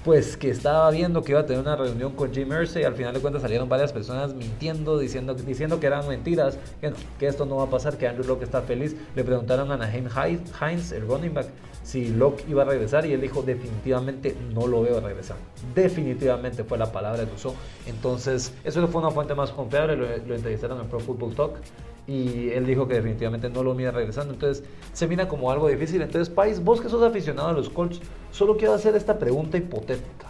pues 0.04 0.36
que 0.36 0.50
estaba 0.50 0.90
viendo 0.92 1.24
que 1.24 1.32
iba 1.32 1.42
a 1.42 1.46
tener 1.46 1.62
una 1.62 1.76
reunión 1.76 2.14
con 2.14 2.34
Jim 2.34 2.50
Mercy 2.50 2.80
y 2.80 2.84
al 2.84 2.96
final 2.96 3.14
de 3.14 3.22
cuentas 3.22 3.42
salieron 3.42 3.70
varias 3.70 3.94
personas 3.94 4.34
mintiendo, 4.34 5.00
diciendo, 5.00 5.34
diciendo 5.34 5.80
que 5.80 5.88
eran 5.88 6.08
mentiras, 6.08 6.58
que, 7.18 7.26
esto 7.26 7.46
no 7.46 7.58
va 7.58 7.64
a 7.64 7.70
pasar, 7.70 7.98
que 7.98 8.08
Andrew 8.08 8.28
Locke 8.28 8.44
está 8.44 8.62
feliz. 8.62 8.96
Le 9.16 9.24
preguntaron 9.24 9.72
a 9.72 9.78
Naheem 9.78 10.10
Hines, 10.62 10.92
el 10.92 11.08
running 11.08 11.34
back, 11.34 11.48
si 11.84 12.10
Locke 12.10 12.46
iba 12.48 12.64
a 12.64 12.66
regresar 12.66 13.06
y 13.06 13.14
él 13.14 13.22
dijo 13.22 13.44
definitivamente 13.44 14.36
no 14.54 14.68
lo 14.68 14.82
veo 14.82 15.00
regresar. 15.00 15.38
Definitivamente 15.76 16.64
fue 16.64 16.78
la 16.78 16.92
palabra 16.92 17.26
que 17.26 17.36
usó. 17.36 17.54
Entonces, 17.86 18.54
eso 18.64 18.88
fue 18.88 19.02
una 19.02 19.12
fuente 19.12 19.36
más 19.36 19.52
confiable, 19.52 19.96
lo, 19.96 20.06
lo 20.26 20.36
entrevistaron 20.36 20.80
en 20.80 20.88
Pro 20.88 21.00
Football 21.00 21.36
Talk 21.36 21.58
y 22.08 22.50
él 22.50 22.66
dijo 22.66 22.88
que 22.88 22.96
definitivamente 22.96 23.50
no 23.50 23.64
lo 23.64 23.74
mira 23.74 23.92
regresando. 23.92 24.34
Entonces 24.34 24.64
se 24.94 25.08
mira 25.08 25.28
como 25.28 25.52
algo 25.52 25.68
difícil. 25.68 26.02
Entonces, 26.02 26.34
Pais, 26.34 26.64
vos 26.64 26.82
que 26.82 26.90
sos 26.90 27.04
aficionado 27.04 27.50
a 27.50 27.54
los 27.54 27.70
Colts, 27.70 28.00
solo 28.32 28.58
quiero 28.58 28.74
hacer 28.74 28.96
esta 28.96 29.20
pregunta 29.20 29.58
hipotética. 29.58 30.28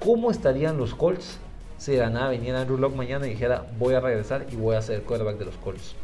¿Cómo 0.00 0.30
estarían 0.30 0.76
los 0.76 0.94
Colts 0.94 1.38
si 1.78 1.92
de 1.92 2.10
nada 2.10 2.30
viniera 2.30 2.60
Andrew 2.60 2.78
Locke 2.78 2.96
mañana 2.96 3.26
y 3.26 3.30
dijera 3.30 3.66
voy 3.78 3.94
a 3.94 4.00
regresar 4.00 4.46
y 4.50 4.56
voy 4.56 4.76
a 4.76 4.82
ser 4.82 5.02
quarterback 5.02 5.38
de 5.38 5.46
los 5.46 5.56
Colts? 5.56 5.94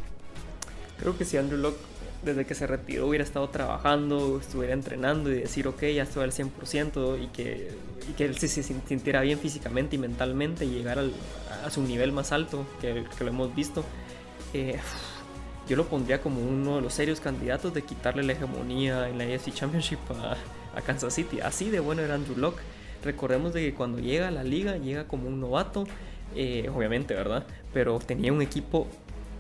Creo 0.99 1.17
que 1.17 1.25
si 1.25 1.37
Andrew 1.37 1.59
Locke 1.59 1.79
desde 2.23 2.45
que 2.45 2.55
se 2.55 2.67
retiró 2.67 3.07
hubiera 3.07 3.25
estado 3.25 3.49
trabajando, 3.49 4.39
estuviera 4.41 4.75
entrenando 4.75 5.31
y 5.31 5.41
decir, 5.41 5.67
ok, 5.69 5.83
ya 5.95 6.03
estoy 6.03 6.25
al 6.25 6.33
100% 6.33 7.23
y 7.23 7.27
que, 7.29 7.71
y 8.09 8.13
que 8.13 8.25
él 8.27 8.37
se, 8.37 8.49
sintiera 8.49 9.21
bien 9.23 9.39
físicamente 9.39 9.97
y 9.97 9.99
mentalmente 9.99 10.65
y 10.65 10.71
llegar 10.71 10.99
a 11.65 11.71
su 11.71 11.83
nivel 11.83 12.13
más 12.13 12.33
alto 12.33 12.67
que, 12.81 13.05
que 13.17 13.25
lo 13.25 13.31
hemos 13.31 13.55
visto, 13.55 13.85
eh, 14.53 14.79
yo 15.69 15.77
lo 15.77 15.87
pondría 15.87 16.21
como 16.21 16.41
uno 16.41 16.77
de 16.77 16.83
los 16.83 16.93
serios 16.93 17.21
candidatos 17.21 17.73
de 17.73 17.83
quitarle 17.83 18.25
la 18.25 18.33
hegemonía 18.33 19.09
en 19.09 19.19
la 19.19 19.25
AFC 19.25 19.55
Championship 19.55 20.01
a, 20.11 20.37
Kansas 20.83 21.15
City. 21.15 21.41
Así 21.41 21.71
de 21.71 21.79
bueno 21.79 22.03
era 22.03 22.15
Andrew 22.15 22.37
Locke. 22.37 22.61
Recordemos 23.05 23.53
de 23.53 23.61
que 23.61 23.75
cuando 23.75 23.99
llega 23.99 24.29
a 24.29 24.31
la 24.33 24.43
liga, 24.43 24.77
llega 24.79 25.07
como 25.07 25.29
un 25.29 25.41
novato, 25.41 25.87
eh, 26.35 26.69
obviamente, 26.75 27.15
¿verdad? 27.15 27.47
Pero 27.73 28.01
tenía 28.01 28.33
un 28.33 28.43
equipo 28.43 28.89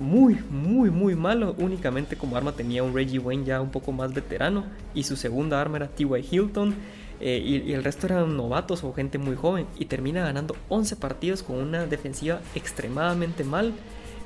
muy, 0.00 0.38
muy, 0.50 0.90
muy 0.90 1.14
malo. 1.14 1.54
Únicamente 1.58 2.16
como 2.16 2.36
arma 2.36 2.52
tenía 2.52 2.82
un 2.82 2.94
Reggie 2.94 3.18
Wayne 3.18 3.44
ya 3.44 3.60
un 3.60 3.70
poco 3.70 3.92
más 3.92 4.12
veterano. 4.12 4.64
Y 4.94 5.04
su 5.04 5.14
segunda 5.14 5.60
arma 5.60 5.76
era 5.76 5.88
T.Y. 5.88 6.26
Hilton. 6.28 6.74
Eh, 7.20 7.42
y, 7.66 7.72
el 7.72 7.84
resto 7.84 8.06
eran 8.06 8.36
novatos 8.36 8.82
o 8.82 8.92
gente 8.94 9.18
muy 9.18 9.36
joven. 9.36 9.66
Y 9.78 9.84
termina 9.84 10.24
ganando 10.24 10.56
11 10.70 10.96
partidos 10.96 11.42
con 11.42 11.56
una 11.56 11.86
defensiva 11.86 12.40
extremadamente 12.54 13.44
mal. 13.44 13.74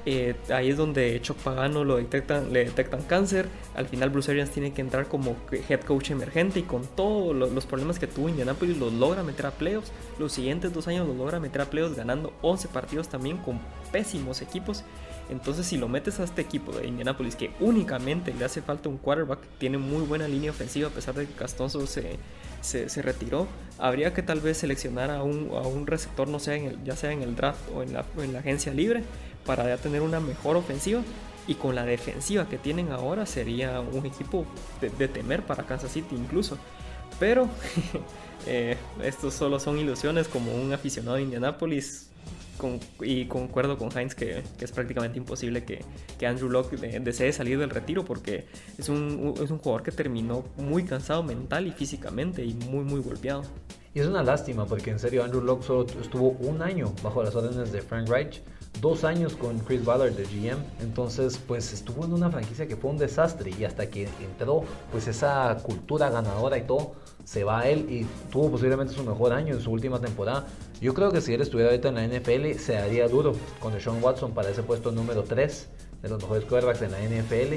Eh, 0.06 0.34
ahí 0.50 0.68
es 0.68 0.76
donde 0.76 1.18
Chuck 1.22 1.38
Pagano 1.38 1.82
lo 1.82 1.96
detectan, 1.96 2.52
le 2.52 2.66
detectan 2.66 3.02
cáncer. 3.02 3.48
Al 3.74 3.86
final 3.86 4.10
Bruce 4.10 4.30
Arians 4.30 4.50
tiene 4.50 4.72
que 4.72 4.80
entrar 4.80 5.06
como 5.08 5.34
head 5.50 5.80
coach 5.80 6.10
emergente 6.10 6.60
y 6.60 6.62
con 6.62 6.86
todos 6.86 7.34
los 7.34 7.66
problemas 7.66 7.98
que 7.98 8.06
tuvo 8.06 8.28
Indianapolis 8.28 8.76
los 8.76 8.92
logra 8.92 9.22
meter 9.22 9.46
a 9.46 9.50
playoffs. 9.50 9.90
Los 10.18 10.32
siguientes 10.32 10.72
dos 10.72 10.86
años 10.88 11.08
los 11.08 11.16
logra 11.16 11.40
meter 11.40 11.62
a 11.62 11.64
playoffs 11.64 11.96
ganando 11.96 12.32
11 12.42 12.68
partidos 12.68 13.08
también 13.08 13.38
con 13.38 13.58
pésimos 13.90 14.42
equipos. 14.42 14.84
Entonces 15.30 15.66
si 15.66 15.76
lo 15.78 15.88
metes 15.88 16.20
a 16.20 16.24
este 16.24 16.42
equipo 16.42 16.72
de 16.72 16.86
Indianapolis 16.86 17.34
que 17.36 17.50
únicamente 17.60 18.34
le 18.34 18.44
hace 18.44 18.60
falta 18.60 18.88
un 18.88 18.98
quarterback, 18.98 19.40
tiene 19.58 19.78
muy 19.78 20.02
buena 20.02 20.28
línea 20.28 20.50
ofensiva 20.50 20.88
a 20.88 20.90
pesar 20.90 21.14
de 21.14 21.26
que 21.26 21.32
Castonzo 21.32 21.86
se, 21.86 22.18
se, 22.60 23.02
retiró, 23.02 23.46
habría 23.78 24.12
que 24.12 24.22
tal 24.22 24.40
vez 24.40 24.58
seleccionar 24.58 25.10
a 25.10 25.22
un, 25.22 25.50
a 25.54 25.66
un 25.66 25.86
receptor, 25.86 26.28
no 26.28 26.38
sea 26.38 26.56
en 26.56 26.66
el, 26.66 26.84
ya 26.84 26.96
sea 26.96 27.12
en 27.12 27.22
el 27.22 27.36
draft 27.36 27.60
o 27.74 27.82
en 27.82 27.92
la, 27.92 28.04
en 28.18 28.32
la 28.32 28.40
agencia 28.40 28.72
libre 28.72 29.02
para 29.44 29.66
ya 29.66 29.76
tener 29.76 30.02
una 30.02 30.20
mejor 30.20 30.56
ofensiva. 30.56 31.02
Y 31.46 31.56
con 31.56 31.74
la 31.74 31.84
defensiva 31.84 32.48
que 32.48 32.56
tienen 32.56 32.90
ahora 32.90 33.26
sería 33.26 33.80
un 33.80 34.06
equipo 34.06 34.46
de, 34.80 35.08
temer 35.08 35.42
para 35.42 35.64
Kansas 35.64 35.92
City 35.92 36.14
incluso. 36.14 36.56
Pero 37.20 37.48
eh, 38.46 38.78
estos 39.02 39.34
solo 39.34 39.60
son 39.60 39.78
ilusiones 39.78 40.26
como 40.26 40.54
un 40.54 40.72
aficionado 40.72 41.16
de 41.16 41.22
Y 43.02 43.26
concuerdo 43.26 43.76
con 43.76 43.90
Heinz 43.96 44.14
que, 44.14 44.42
es 44.58 44.72
prácticamente 44.72 45.18
imposible 45.18 45.64
que, 45.64 45.84
Andrew 46.26 46.48
Locke 46.48 46.76
desee 46.76 47.32
salir 47.32 47.58
del 47.58 47.68
retiro 47.68 48.04
porque 48.04 48.46
es 48.78 48.88
un, 48.88 49.34
es 49.42 49.50
un 49.50 49.58
jugador 49.58 49.82
que 49.82 49.92
terminó 49.92 50.44
muy 50.56 50.84
cansado 50.84 51.22
mental 51.22 51.66
y 51.66 51.72
físicamente 51.72 52.42
y 52.44 52.54
muy 52.54 52.84
muy 52.84 53.00
golpeado. 53.00 53.42
Y 53.92 54.00
es 54.00 54.06
una 54.06 54.22
lástima 54.22 54.64
porque 54.66 54.90
en 54.90 54.98
serio 54.98 55.22
Andrew 55.22 55.42
Locke 55.42 55.64
solo 55.64 55.86
estuvo 56.00 56.30
un 56.30 56.62
año 56.62 56.94
bajo 57.02 57.22
las 57.22 57.34
órdenes 57.34 57.70
de 57.70 57.82
Frank 57.82 58.08
Reich 58.08 58.40
dos 58.80 59.04
años 59.04 59.34
con 59.34 59.58
Chris 59.60 59.84
Ballard 59.84 60.12
de 60.12 60.24
GM, 60.24 60.62
entonces 60.80 61.38
pues 61.38 61.72
estuvo 61.72 62.04
en 62.04 62.12
una 62.12 62.30
franquicia 62.30 62.66
que 62.66 62.76
fue 62.76 62.90
un 62.90 62.98
desastre 62.98 63.50
y 63.58 63.64
hasta 63.64 63.88
que 63.88 64.08
entró 64.22 64.64
pues 64.92 65.06
esa 65.08 65.56
cultura 65.62 66.10
ganadora 66.10 66.58
y 66.58 66.62
todo, 66.62 66.92
se 67.24 67.44
va 67.44 67.60
a 67.60 67.68
él 67.68 67.86
y 67.90 68.06
tuvo 68.30 68.50
posiblemente 68.50 68.92
su 68.92 69.02
mejor 69.04 69.32
año 69.32 69.54
en 69.54 69.60
su 69.60 69.70
última 69.70 70.00
temporada. 70.00 70.46
Yo 70.80 70.92
creo 70.92 71.10
que 71.10 71.20
si 71.20 71.32
él 71.32 71.40
estuviera 71.40 71.70
ahorita 71.70 71.88
en 71.88 71.94
la 71.94 72.06
NFL 72.06 72.58
se 72.58 72.76
haría 72.76 73.08
duro 73.08 73.34
con 73.60 73.78
Sean 73.80 74.02
Watson 74.02 74.32
para 74.32 74.50
ese 74.50 74.62
puesto 74.62 74.92
número 74.92 75.22
3 75.22 75.68
de 76.02 76.08
los 76.08 76.20
mejores 76.20 76.44
quarterbacks 76.44 76.82
en 76.82 76.92
la 76.92 76.98
NFL 77.00 77.54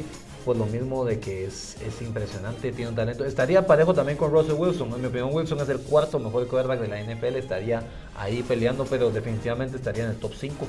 por 0.48 0.56
lo 0.56 0.66
mismo 0.66 1.04
de 1.04 1.20
que 1.20 1.46
es, 1.46 1.76
es, 1.86 2.02
impresionante, 2.02 2.72
tiene 2.72 2.92
un 2.92 2.96
talento. 2.96 3.26
Estaría 3.26 3.68
parejo 3.68 3.94
también 3.94 4.18
con 4.18 4.32
Russell 4.32 4.54
Wilson. 4.54 4.94
En 4.94 5.02
mi 5.02 5.08
opinión, 5.08 5.30
Wilson 5.34 5.60
es 5.60 5.68
el 5.68 5.80
cuarto 5.80 6.20
mejor 6.20 6.48
quarterback 6.48 6.80
de 6.80 6.88
la 6.88 7.04
NFL. 7.04 7.36
Estaría 7.36 7.84
ahí 8.16 8.44
peleando, 8.44 8.86
pero 8.86 9.10
definitivamente 9.12 9.76
estaría 9.76 10.06
en 10.06 10.12
el 10.12 10.16
top 10.16 10.32
5. 10.34 10.66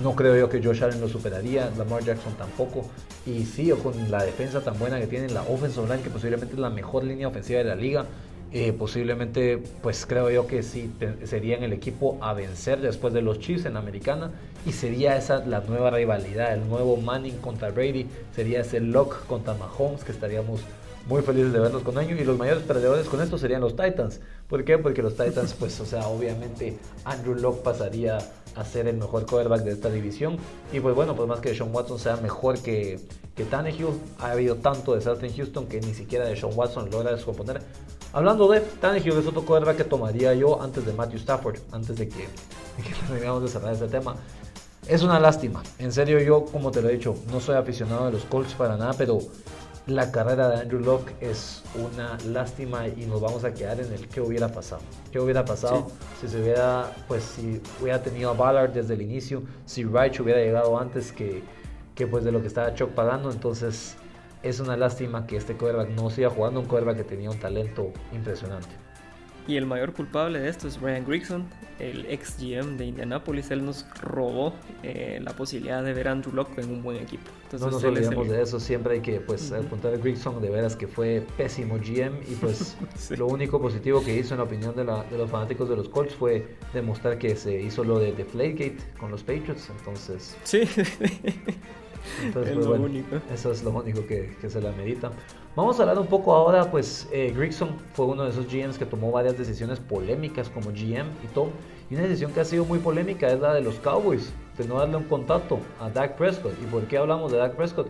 No 0.00 0.14
creo 0.14 0.36
yo 0.36 0.48
que 0.48 0.62
Josh 0.62 0.84
Allen 0.84 1.00
lo 1.00 1.08
superaría, 1.08 1.72
Lamar 1.76 2.04
Jackson 2.04 2.34
tampoco. 2.34 2.88
Y 3.26 3.44
sí, 3.46 3.72
con 3.82 4.12
la 4.12 4.22
defensa 4.22 4.60
tan 4.60 4.78
buena 4.78 5.00
que 5.00 5.08
tiene, 5.08 5.28
la 5.30 5.42
offensive 5.42 5.88
line, 5.88 6.02
que 6.02 6.10
posiblemente 6.10 6.54
es 6.54 6.60
la 6.60 6.70
mejor 6.70 7.02
línea 7.02 7.26
ofensiva 7.26 7.58
de 7.58 7.64
la 7.64 7.74
liga, 7.74 8.06
eh, 8.52 8.72
posiblemente, 8.72 9.58
pues 9.82 10.06
creo 10.06 10.30
yo 10.30 10.46
que 10.46 10.62
sí 10.62 10.90
serían 11.24 11.62
el 11.62 11.72
equipo 11.72 12.16
a 12.20 12.32
vencer 12.32 12.80
después 12.80 13.12
de 13.12 13.20
los 13.20 13.40
Chiefs 13.40 13.66
en 13.66 13.74
la 13.74 13.80
americana 13.80 14.30
y 14.64 14.72
sería 14.72 15.16
esa 15.16 15.44
la 15.44 15.60
nueva 15.60 15.90
rivalidad, 15.90 16.54
el 16.54 16.68
nuevo 16.68 16.96
Manning 16.96 17.38
contra 17.38 17.70
Brady, 17.70 18.06
sería 18.34 18.60
ese 18.60 18.80
Lock 18.80 19.26
contra 19.26 19.54
Mahomes 19.54 20.04
que 20.04 20.12
estaríamos 20.12 20.60
muy 21.08 21.22
felices 21.22 21.52
de 21.52 21.60
verlos 21.60 21.82
con 21.82 21.98
año 21.98 22.16
y 22.16 22.24
los 22.24 22.36
mayores 22.36 22.62
perdedores 22.64 23.08
con 23.08 23.20
esto 23.20 23.38
serían 23.38 23.60
los 23.60 23.76
Titans. 23.76 24.20
¿Por 24.48 24.64
qué? 24.64 24.78
Porque 24.78 25.02
los 25.02 25.16
Titans, 25.16 25.54
pues, 25.54 25.78
o 25.80 25.86
sea, 25.86 26.08
obviamente 26.08 26.78
Andrew 27.04 27.34
Locke 27.34 27.62
pasaría 27.62 28.18
a 28.54 28.64
ser 28.64 28.88
el 28.88 28.96
mejor 28.96 29.26
quarterback 29.26 29.62
de 29.62 29.72
esta 29.72 29.90
división 29.90 30.36
y 30.72 30.80
pues 30.80 30.94
bueno, 30.94 31.14
pues 31.14 31.28
más 31.28 31.40
que 31.40 31.54
Sean 31.54 31.74
Watson 31.74 31.98
sea 31.98 32.16
mejor 32.16 32.58
que, 32.60 32.98
que 33.34 33.44
Tannehill, 33.44 34.00
ha 34.18 34.30
habido 34.32 34.56
tanto 34.56 34.94
desastre 34.94 35.28
en 35.28 35.36
Houston 35.36 35.66
que 35.66 35.80
ni 35.80 35.94
siquiera 35.94 36.24
de 36.24 36.36
Sean 36.36 36.52
Watson 36.54 36.90
logra 36.90 37.12
descomponer 37.12 37.60
Hablando 38.12 38.48
de 38.48 38.60
Tannehill, 38.60 39.18
es 39.18 39.26
otro 39.26 39.44
quarterback 39.44 39.76
que 39.76 39.84
tomaría 39.84 40.32
yo 40.34 40.62
antes 40.62 40.86
de 40.86 40.92
Matthew 40.92 41.18
Stafford, 41.18 41.58
antes 41.72 41.96
de 41.96 42.08
que, 42.08 42.22
de 42.22 42.82
que 42.84 42.94
terminemos 43.06 43.42
de 43.42 43.48
cerrar 43.48 43.72
este 43.72 43.88
tema. 43.88 44.16
Es 44.88 45.02
una 45.02 45.18
lástima. 45.18 45.62
En 45.78 45.92
serio, 45.92 46.20
yo, 46.20 46.44
como 46.44 46.70
te 46.70 46.80
lo 46.80 46.88
he 46.88 46.92
dicho, 46.92 47.16
no 47.32 47.40
soy 47.40 47.56
aficionado 47.56 48.06
de 48.06 48.12
los 48.12 48.24
Colts 48.24 48.54
para 48.54 48.76
nada, 48.76 48.94
pero 48.96 49.18
la 49.86 50.10
carrera 50.10 50.48
de 50.48 50.60
Andrew 50.60 50.80
Locke 50.80 51.12
es 51.20 51.62
una 51.74 52.18
lástima 52.26 52.88
y 52.88 53.06
nos 53.06 53.20
vamos 53.20 53.44
a 53.44 53.54
quedar 53.54 53.80
en 53.80 53.92
el 53.92 54.08
qué 54.08 54.20
hubiera 54.20 54.48
pasado. 54.48 54.82
¿Qué 55.12 55.20
hubiera 55.20 55.44
pasado 55.44 55.86
si 56.20 56.28
se 56.28 56.40
hubiera, 56.40 56.90
pues, 57.06 57.22
si 57.22 57.60
hubiera 57.80 58.02
tenido 58.02 58.30
a 58.30 58.34
Ballard 58.34 58.72
desde 58.72 58.94
el 58.94 59.02
inicio, 59.02 59.42
si 59.64 59.84
Reich 59.84 60.20
hubiera 60.20 60.40
llegado 60.40 60.78
antes 60.78 61.12
que, 61.12 61.42
que 61.94 62.06
pues 62.06 62.24
de 62.24 62.32
lo 62.32 62.40
que 62.40 62.48
estaba 62.48 62.74
Chuck 62.74 62.90
pagando? 62.90 63.30
Entonces, 63.30 63.96
es 64.42 64.60
una 64.60 64.76
lástima 64.76 65.26
que 65.26 65.36
este 65.36 65.54
quarterback 65.54 65.90
no 65.90 66.10
siga 66.10 66.30
jugando 66.30 66.60
un 66.60 66.66
quarterback 66.66 66.98
que 66.98 67.04
tenía 67.04 67.30
un 67.30 67.38
talento 67.38 67.92
impresionante. 68.12 68.86
Y 69.48 69.56
el 69.56 69.66
mayor 69.66 69.92
culpable 69.92 70.40
de 70.40 70.48
esto 70.48 70.66
es 70.66 70.80
Ryan 70.80 71.04
Grigson, 71.06 71.44
el 71.78 72.04
ex 72.06 72.36
GM 72.36 72.76
de 72.76 72.86
Indianapolis. 72.86 73.52
Él 73.52 73.64
nos 73.64 73.86
robó 74.00 74.52
eh, 74.82 75.20
la 75.22 75.32
posibilidad 75.34 75.84
de 75.84 75.92
ver 75.92 76.08
a 76.08 76.12
Andrew 76.12 76.34
Locke 76.34 76.58
en 76.58 76.70
un 76.70 76.82
buen 76.82 76.96
equipo. 76.96 77.30
no 77.52 77.70
nos 77.70 77.84
olvidemos 77.84 78.28
de 78.28 78.42
eso. 78.42 78.58
Siempre 78.58 78.94
hay 78.94 79.00
que 79.00 79.20
pues, 79.20 79.52
apuntar 79.52 79.94
a 79.94 79.98
Grigson 79.98 80.42
de 80.42 80.50
veras 80.50 80.74
que 80.74 80.88
fue 80.88 81.24
pésimo 81.36 81.76
GM. 81.76 82.22
Y 82.28 82.34
pues 82.40 82.76
lo 83.16 83.28
único 83.28 83.60
positivo 83.60 84.02
que 84.02 84.16
hizo, 84.16 84.34
en 84.34 84.38
la 84.38 84.44
opinión 84.44 84.74
de, 84.74 84.84
de, 84.84 85.18
los 85.18 85.30
fanáticos 85.30 85.68
de 85.68 85.76
los 85.76 85.88
Colts, 85.88 86.16
fue 86.16 86.56
demostrar 86.74 87.16
que 87.16 87.36
se 87.36 87.60
hizo 87.60 87.84
lo 87.84 88.00
de 88.00 88.12
Deflategate 88.12 88.78
con 88.98 89.12
los 89.12 89.22
Patriots. 89.22 89.70
Entonces. 89.70 90.36
Sí. 90.42 90.62
Entonces, 92.22 92.54
pues, 92.54 92.66
bueno, 92.66 92.88
Eso 93.32 93.52
es 93.52 93.62
lo 93.62 93.70
único 93.70 94.06
que, 94.06 94.36
que, 94.40 94.48
se 94.48 94.60
la 94.60 94.72
medita. 94.72 95.10
Vamos 95.54 95.78
a 95.78 95.82
hablar 95.82 95.98
un 95.98 96.06
poco 96.06 96.34
ahora, 96.34 96.70
pues 96.70 97.08
eh, 97.12 97.32
Grigson 97.34 97.70
fue 97.94 98.06
uno 98.06 98.24
de 98.24 98.30
esos 98.30 98.46
GMs 98.46 98.78
que 98.78 98.86
tomó 98.86 99.10
varias 99.10 99.38
decisiones 99.38 99.80
polémicas 99.80 100.48
como 100.48 100.70
GM 100.70 101.08
y 101.24 101.28
todo. 101.32 101.50
Y 101.90 101.94
una 101.94 102.04
decisión 102.04 102.32
que 102.32 102.40
ha 102.40 102.44
sido 102.44 102.64
muy 102.64 102.78
polémica 102.78 103.28
es 103.28 103.40
la 103.40 103.54
de 103.54 103.60
los 103.60 103.76
Cowboys, 103.76 104.32
de 104.58 104.66
no 104.66 104.78
darle 104.78 104.96
un 104.96 105.04
contacto 105.04 105.60
a 105.80 105.88
Dak 105.88 106.16
Prescott. 106.16 106.52
¿Y 106.62 106.66
por 106.66 106.82
qué 106.84 106.98
hablamos 106.98 107.32
de 107.32 107.38
Dak 107.38 107.54
Prescott? 107.54 107.88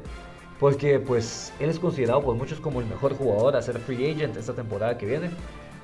Porque 0.60 0.98
pues 0.98 1.52
él 1.58 1.70
es 1.70 1.78
considerado 1.78 2.22
por 2.22 2.34
muchos 2.34 2.60
como 2.60 2.80
el 2.80 2.86
mejor 2.86 3.14
jugador 3.14 3.56
a 3.56 3.62
ser 3.62 3.78
free 3.78 4.10
agent 4.10 4.36
esta 4.36 4.52
temporada 4.52 4.96
que 4.96 5.06
viene. 5.06 5.30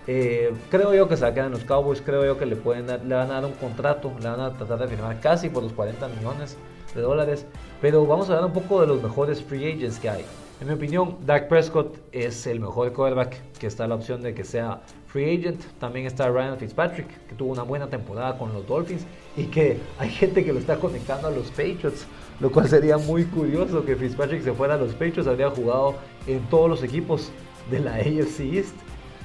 Eh, 0.07 0.53
creo 0.69 0.93
yo 0.95 1.09
que 1.09 1.17
se 1.17 1.23
va 1.23 1.29
a 1.29 1.35
quedar 1.35 1.47
en 1.47 1.53
los 1.53 1.65
Cowboys, 1.65 2.01
creo 2.01 2.25
yo 2.25 2.37
que 2.37 2.45
le, 2.45 2.57
pueden 2.57 2.87
le 2.87 3.15
van 3.15 3.31
a 3.31 3.35
dar 3.35 3.45
un 3.45 3.53
contrato, 3.53 4.13
le 4.21 4.29
van 4.29 4.41
a 4.41 4.53
tratar 4.53 4.81
de 4.81 4.89
firmar 4.89 5.21
casi 5.21 5.49
por 5.49 5.63
los 5.63 5.73
40 5.73 6.09
millones 6.09 6.57
de 6.95 7.01
dólares. 7.01 7.47
Pero 7.83 8.07
vamos 8.07 8.31
a 8.31 8.35
hablar 8.35 8.47
un 8.47 8.53
poco 8.53 8.81
de 8.81 8.87
los 8.87 9.03
mejores 9.03 9.43
free 9.43 9.73
agents 9.73 9.99
que 9.99 10.09
hay. 10.09 10.25
En 10.61 10.69
mi 10.69 10.75
opinión, 10.75 11.17
Dak 11.27 11.49
Prescott 11.49 11.99
es 12.13 12.47
el 12.47 12.61
mejor 12.61 12.93
quarterback 12.93 13.35
que 13.59 13.67
está 13.67 13.89
la 13.89 13.97
opción 13.97 14.23
de 14.23 14.33
que 14.33 14.45
sea 14.45 14.83
free 15.09 15.37
agent. 15.37 15.61
También 15.81 16.07
está 16.07 16.29
Ryan 16.29 16.57
Fitzpatrick, 16.57 17.09
que 17.27 17.35
tuvo 17.35 17.51
una 17.51 17.65
buena 17.65 17.89
temporada 17.89 18.39
con 18.39 18.53
los 18.53 18.65
Dolphins 18.69 19.05
y 19.37 19.47
que 19.47 19.81
hay 19.99 20.11
gente 20.11 20.45
que 20.45 20.53
lo 20.53 20.61
está 20.61 20.77
conectando 20.77 21.27
a 21.27 21.33
los 21.33 21.51
Patriots, 21.51 22.07
lo 22.39 22.53
cual 22.53 22.69
sería 22.69 22.99
muy 22.99 23.25
curioso 23.25 23.85
que 23.85 23.97
Fitzpatrick 23.97 24.45
se 24.45 24.53
fuera 24.53 24.75
a 24.75 24.79
los 24.79 24.93
Patriots. 24.93 25.27
Habría 25.27 25.51
jugado 25.51 25.97
en 26.29 26.39
todos 26.51 26.71
los 26.71 26.85
equipos 26.85 27.33
de 27.69 27.81
la 27.81 27.97
AFC 27.97 28.41
East 28.43 28.77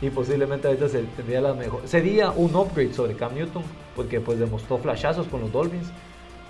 y 0.01 0.09
posiblemente 0.09 0.67
ahorita 0.67 0.87
la 1.41 1.53
mejor. 1.53 1.81
Sería 1.85 2.31
un 2.31 2.55
upgrade 2.55 2.93
sobre 2.93 3.15
Cam 3.15 3.35
Newton 3.35 3.61
porque 3.95 4.19
pues 4.19 4.39
demostró 4.39 4.79
flashazos 4.79 5.27
con 5.27 5.41
los 5.41 5.51
Dolphins 5.51 5.91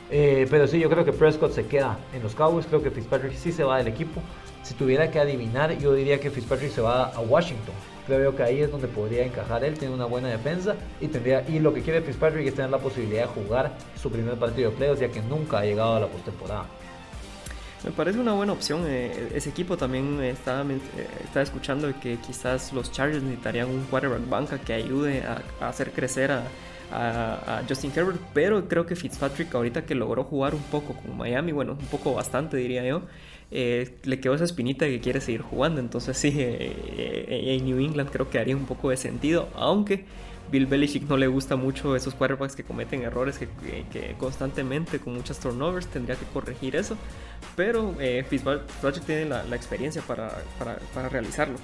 eh, 0.10 0.48
pero 0.50 0.68
sí, 0.68 0.80
yo 0.80 0.90
creo 0.90 1.04
que 1.04 1.12
Prescott 1.12 1.52
se 1.52 1.66
queda 1.66 1.98
en 2.14 2.24
los 2.24 2.34
Cowboys. 2.34 2.66
Creo 2.66 2.82
que 2.82 2.92
Fitzpatrick 2.92 3.34
sí 3.34 3.52
se 3.52 3.64
va 3.64 3.78
del 3.78 3.88
equipo. 3.88 4.22
Si 4.64 4.74
tuviera 4.74 5.12
que 5.12 5.20
adivinar, 5.20 5.78
yo 5.78 5.94
diría 5.94 6.20
que 6.20 6.30
Fitzpatrick 6.30 6.72
se 6.72 6.82
va 6.82 7.06
a 7.06 7.20
Washington. 7.20 7.76
Creo 8.06 8.36
que 8.36 8.44
ahí 8.44 8.62
es 8.62 8.72
donde 8.72 8.88
podría 8.88 9.26
encajar 9.26 9.64
él. 9.66 9.78
Tiene 9.78 9.94
una 9.94 10.06
buena 10.06 10.30
defensa 10.30 10.76
y 11.02 11.08
tendría 11.08 11.44
y 11.48 11.60
lo 11.60 11.74
que 11.74 11.82
quiere 11.82 12.02
Fitzpatrick 12.02 12.48
es 12.48 12.56
tener 12.56 12.72
la 12.72 12.78
posibilidad 12.78 13.24
de 13.24 13.28
jugar 13.28 13.74
su 14.02 14.10
primer 14.10 14.36
partido 14.36 14.72
de 14.72 14.78
playoffs, 14.78 15.02
ya 15.02 15.10
que 15.10 15.22
nunca 15.22 15.60
ha 15.60 15.66
llegado 15.66 15.96
a 15.96 16.00
la 16.00 16.08
postemporada. 16.08 16.66
Me 17.84 17.92
parece 17.92 18.20
una 18.20 18.34
buena 18.34 18.54
opción. 18.54 18.86
Eh, 18.88 19.32
ese 19.36 19.50
equipo 19.50 19.78
también 19.78 20.22
está, 20.24 20.62
eh, 20.64 21.42
escuchando 21.42 21.94
que 22.02 22.18
quizás 22.18 22.74
los 22.74 22.92
Chargers 22.92 23.24
necesitarían 23.24 23.70
un 23.70 23.84
quarterback 23.84 24.28
banca 24.28 24.58
que 24.58 24.74
ayude 24.74 25.24
a 25.24 25.68
hacer 25.68 25.92
crecer 25.92 26.32
a, 26.32 26.44
a, 26.92 27.64
Justin 27.68 27.92
Herbert, 27.96 28.20
pero 28.34 28.68
creo 28.68 28.86
que 28.86 28.96
Fitzpatrick 28.96 29.54
ahorita 29.54 29.86
que 29.86 29.96
logró 29.96 30.24
jugar 30.24 30.56
un 30.56 30.64
poco 30.64 30.94
con 30.94 31.18
Miami, 31.18 31.52
bueno, 31.52 31.74
un 31.80 31.88
poco 31.88 32.14
bastante 32.14 32.58
diría 32.58 32.86
yo, 32.86 33.04
eh, 33.52 33.98
le 34.04 34.20
quedó 34.20 34.36
esa 34.36 34.44
espinita 34.44 34.86
que 34.86 35.00
quiere 35.00 35.22
seguir 35.22 35.42
jugando, 35.42 35.80
entonces 35.80 36.18
sí, 36.18 36.34
eh, 36.38 36.76
eh, 36.98 37.58
en 37.58 37.66
New 37.66 37.80
England 37.80 38.10
creo 38.10 38.30
que 38.30 38.40
haría 38.40 38.56
un 38.56 38.66
poco 38.66 38.90
de 38.90 38.98
sentido, 38.98 39.50
aunque 39.56 40.06
Bill 40.52 40.66
Belichick 40.66 41.04
no 41.10 41.18
le 41.18 41.28
gusta 41.28 41.56
mucho 41.56 41.96
esos 41.96 42.14
quarterbacks 42.16 42.56
que 42.56 42.64
cometen 42.64 43.02
errores 43.02 43.38
que, 43.38 44.16
constantemente 44.18 45.00
con 45.00 45.14
muchas 45.14 45.40
turnovers 45.40 45.88
tendría 45.88 46.16
que 46.16 46.26
corregir 46.28 46.78
eso. 46.78 46.96
Pero 47.58 47.96
Fitzpatrick 48.30 49.04
tiene 49.06 49.26
la, 49.26 49.44
experiencia 49.54 50.02
para, 50.04 50.32
para 50.94 51.10
realizarlo 51.10 51.58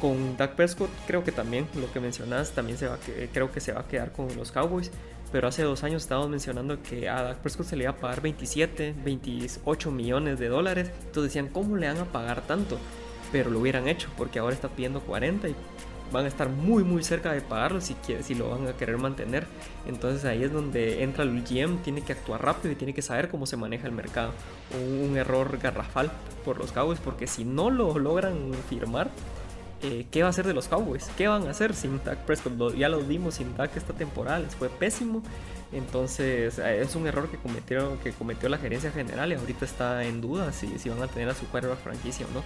con 0.00 0.36
Dak 0.36 0.54
Prescott 0.54 0.90
creo 1.06 1.22
que 1.22 1.32
también 1.32 1.68
lo 1.74 1.92
que 1.92 2.00
mencionas 2.00 2.52
también 2.52 2.78
se 2.78 2.88
va 2.88 2.98
que 2.98 3.28
creo 3.32 3.52
que 3.52 3.60
se 3.60 3.72
va 3.72 3.80
a 3.80 3.86
quedar 3.86 4.12
con 4.12 4.34
los 4.36 4.52
Cowboys. 4.52 4.90
Pero 5.32 5.46
hace 5.46 5.62
dos 5.62 5.84
años 5.84 6.02
estábamos 6.02 6.28
mencionando 6.28 6.82
que 6.82 7.08
a 7.08 7.22
Dak 7.22 7.38
Prescott 7.38 7.66
se 7.66 7.76
le 7.76 7.84
iba 7.84 7.92
a 7.92 7.96
pagar 7.96 8.20
27 8.20 8.96
28 9.04 9.90
millones 9.92 10.38
de 10.38 10.48
dólares. 10.48 10.90
Entonces 11.06 11.32
decían 11.32 11.48
cómo 11.48 11.76
le 11.76 11.86
van 11.86 11.98
a 11.98 12.04
pagar 12.06 12.40
tanto 12.42 12.78
pero 13.32 13.50
lo 13.50 13.60
hubieran 13.60 13.88
hecho 13.88 14.08
porque 14.16 14.38
ahora 14.38 14.54
está 14.54 14.68
pidiendo 14.68 15.00
40 15.00 15.48
y 15.48 15.54
van 16.12 16.24
a 16.24 16.28
estar 16.28 16.48
muy 16.48 16.82
muy 16.82 17.04
cerca 17.04 17.32
de 17.32 17.40
pagarlo 17.40 17.80
si 17.80 17.94
si 18.22 18.34
lo 18.34 18.50
van 18.50 18.66
a 18.66 18.72
querer 18.72 18.98
mantener. 18.98 19.46
Entonces 19.86 20.24
ahí 20.24 20.42
es 20.42 20.52
donde 20.52 21.02
entra 21.02 21.24
el 21.24 21.42
GM 21.42 21.78
tiene 21.82 22.02
que 22.02 22.12
actuar 22.12 22.42
rápido 22.44 22.72
y 22.72 22.76
tiene 22.76 22.94
que 22.94 23.02
saber 23.02 23.28
cómo 23.28 23.46
se 23.46 23.56
maneja 23.56 23.86
el 23.86 23.92
mercado. 23.92 24.32
Un, 24.74 25.10
un 25.10 25.16
error 25.16 25.58
garrafal 25.58 26.10
por 26.44 26.58
los 26.58 26.72
Cowboys 26.72 26.98
porque 26.98 27.26
si 27.26 27.44
no 27.44 27.70
lo 27.70 27.98
logran 27.98 28.52
firmar 28.68 29.10
eh, 29.82 30.06
¿qué 30.10 30.22
va 30.22 30.28
a 30.28 30.30
hacer 30.30 30.46
de 30.46 30.54
los 30.54 30.68
Cowboys? 30.68 31.10
¿Qué 31.16 31.28
van 31.28 31.46
a 31.46 31.50
hacer 31.50 31.74
sin 31.74 32.02
Dak 32.04 32.18
Prescott? 32.20 32.74
Ya 32.74 32.88
lo 32.88 33.00
vimos 33.00 33.34
sin 33.34 33.56
Dak 33.56 33.76
esta 33.76 33.92
temporada, 33.92 34.38
les 34.38 34.54
fue 34.54 34.68
pésimo. 34.68 35.22
Entonces 35.72 36.58
eh, 36.58 36.80
es 36.80 36.96
un 36.96 37.06
error 37.06 37.28
que 37.28 37.36
cometió, 37.36 38.00
que 38.02 38.12
cometió 38.12 38.48
la 38.48 38.58
gerencia 38.58 38.90
general 38.90 39.32
y 39.32 39.36
ahorita 39.36 39.64
está 39.64 40.04
en 40.04 40.20
duda 40.20 40.52
si, 40.52 40.78
si 40.78 40.88
van 40.88 41.02
a 41.02 41.06
tener 41.06 41.28
a 41.28 41.34
su 41.34 41.46
quarterback 41.46 41.80
franquicia 41.80 42.26
o 42.26 42.34
no. 42.34 42.42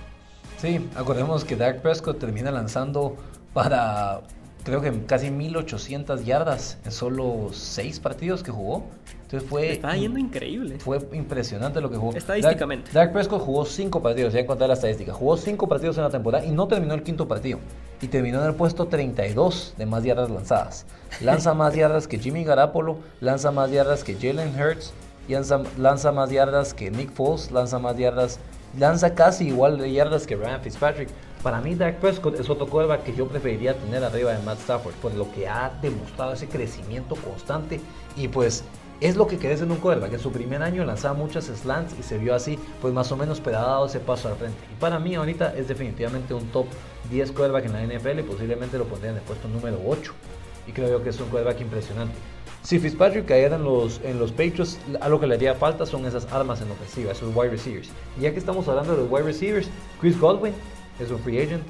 Sí, 0.59 0.89
acordemos 0.95 1.45
que 1.45 1.57
Dak 1.57 1.81
Prescott 1.81 2.19
termina 2.19 2.51
lanzando 2.51 3.17
para 3.53 4.23
creo 4.65 4.81
que 4.81 5.05
casi 5.05 5.31
1800 5.31 6.25
yardas 6.25 6.79
en 6.85 6.91
solo 6.91 7.51
6 7.53 8.01
partidos 8.01 8.43
que 8.43 8.51
jugó. 8.51 8.85
Entonces 9.23 9.49
fue. 9.49 9.73
Está 9.73 9.95
yendo 9.97 10.19
increíble. 10.19 10.79
Fue 10.79 10.99
impresionante 11.13 11.81
lo 11.81 11.91
que 11.91 11.97
jugó. 11.97 12.15
Estadísticamente. 12.15 12.91
Dak, 12.93 13.13
Prescott 13.13 13.43
jugó 13.43 13.65
5 13.65 14.03
partidos, 14.03 14.33
ya 14.33 14.41
encontré 14.41 14.67
la 14.67 14.75
estadística. 14.75 15.13
Jugó 15.13 15.37
5 15.37 15.69
partidos 15.69 15.97
en 15.99 16.05
la 16.05 16.11
temporada 16.11 16.45
y 16.45 16.51
no 16.51 16.67
terminó 16.67 16.95
el 16.95 17.03
quinto 17.03 17.29
partido. 17.29 17.59
Y 18.01 18.09
terminó 18.09 18.41
en 18.41 18.49
el 18.49 18.55
puesto 18.55 18.87
32 18.87 19.75
de 19.77 19.87
más 19.87 20.03
yardas 20.03 20.31
lanzadas. 20.31 20.87
Lanza 21.21 21.55
más 21.55 21.75
yardas 21.75 22.09
que 22.09 22.19
Jimmy 22.19 22.45
Garapolo, 22.45 22.99
lanza 23.21 23.51
más 23.51 23.71
yardas 23.71 24.03
que 24.03 24.15
Jalen 24.15 24.55
Hurts, 24.61 24.93
lanza, 25.29 25.63
lanza 25.79 26.13
más 26.13 26.31
yardas 26.31 26.75
que 26.75 26.91
Nick 26.91 27.13
Foles, 27.13 27.51
lanza 27.51 27.79
más 27.79 27.97
yardas. 27.97 28.41
Lanza 28.79 29.15
casi 29.15 29.47
igual 29.47 29.79
de 29.79 29.93
yardas 29.93 30.27
que 30.27 30.35
Ryan 30.35 30.61
Fitzpatrick. 30.61 31.09
Para 31.45 31.61
mí, 31.61 31.75
Dak 31.75 31.97
Prescott 31.97 32.41
es 32.41 32.49
otro 32.49 32.67
quarterback 32.67 33.03
que 33.03 33.15
yo 33.15 33.29
preferiría 33.29 33.77
tener 33.77 34.03
arriba 34.03 34.33
de 34.33 34.43
Matt 34.45 34.61
Stafford, 34.61 34.95
por 34.95 35.15
lo 35.15 35.31
que 35.31 35.47
ha 35.47 35.79
demostrado 35.83 36.33
ese 36.33 36.49
crecimiento 36.49 37.17
constante 37.17 37.83
y 38.17 38.29
pues 38.29 38.65
es 39.03 39.15
lo 39.15 39.27
que 39.27 39.37
querés 39.37 39.61
en 39.61 39.71
un 39.71 39.77
quarterback. 39.77 40.15
En 40.15 40.21
su 40.21 40.33
primer 40.33 40.63
año 40.63 40.87
lanzaba 40.87 41.13
muchas 41.13 41.45
slants 41.45 41.95
y 42.01 42.03
se 42.03 42.17
vio 42.17 42.35
así, 42.35 42.59
pues 42.81 42.95
más 42.95 43.13
o 43.13 43.19
menos 43.19 43.41
pero 43.41 43.59
ha 43.59 43.61
dado 43.61 43.85
ese 43.85 44.01
paso 44.01 44.29
al 44.29 44.37
frente. 44.37 44.57
Y 44.73 44.81
para 44.81 44.99
mí 44.99 45.17
ahorita 45.17 45.55
es 45.55 45.69
definitivamente 45.69 46.33
un 46.33 46.47
top 46.47 46.65
10 47.11 47.33
quarterback 47.33 47.67
en 47.67 47.73
la 47.75 47.83
NFL 47.83 48.21
y 48.21 48.23
posiblemente 48.23 48.79
lo 48.79 48.87
pondría 48.87 49.11
en 49.11 49.19
el 49.19 49.23
puesto 49.23 49.47
número 49.47 49.79
8. 49.87 50.15
Y 50.67 50.73
creo 50.73 50.89
yo 50.89 51.03
que 51.03 51.11
es 51.11 51.21
un 51.21 51.29
quarterback 51.29 51.61
impresionante. 51.61 52.15
Si 52.63 52.79
Fitzpatrick 52.79 53.27
cayera 53.27 53.57
en 53.57 53.65
los, 53.65 54.01
en 54.03 54.19
los 54.19 54.33
Patriots, 54.33 54.79
algo 55.03 55.21
que 55.21 55.27
le 55.27 55.35
haría 55.35 55.55
falta 55.55 55.85
son 55.85 56.07
esas 56.07 56.25
armas 56.33 56.63
en 56.63 56.71
ofensiva, 56.71 57.13
esos 57.13 57.37
wide 57.37 57.51
receivers. 57.51 57.91
Y 58.19 58.23
ya 58.23 58.33
que 58.33 58.39
estamos 58.39 58.67
hablando 58.67 58.93
de 58.93 59.03
los 59.03 59.11
wide 59.11 59.25
receivers, 59.25 59.69
Chris 60.01 60.19
Godwin 60.19 60.55
es 61.01 61.11
un 61.11 61.19
free 61.19 61.41
agent. 61.41 61.63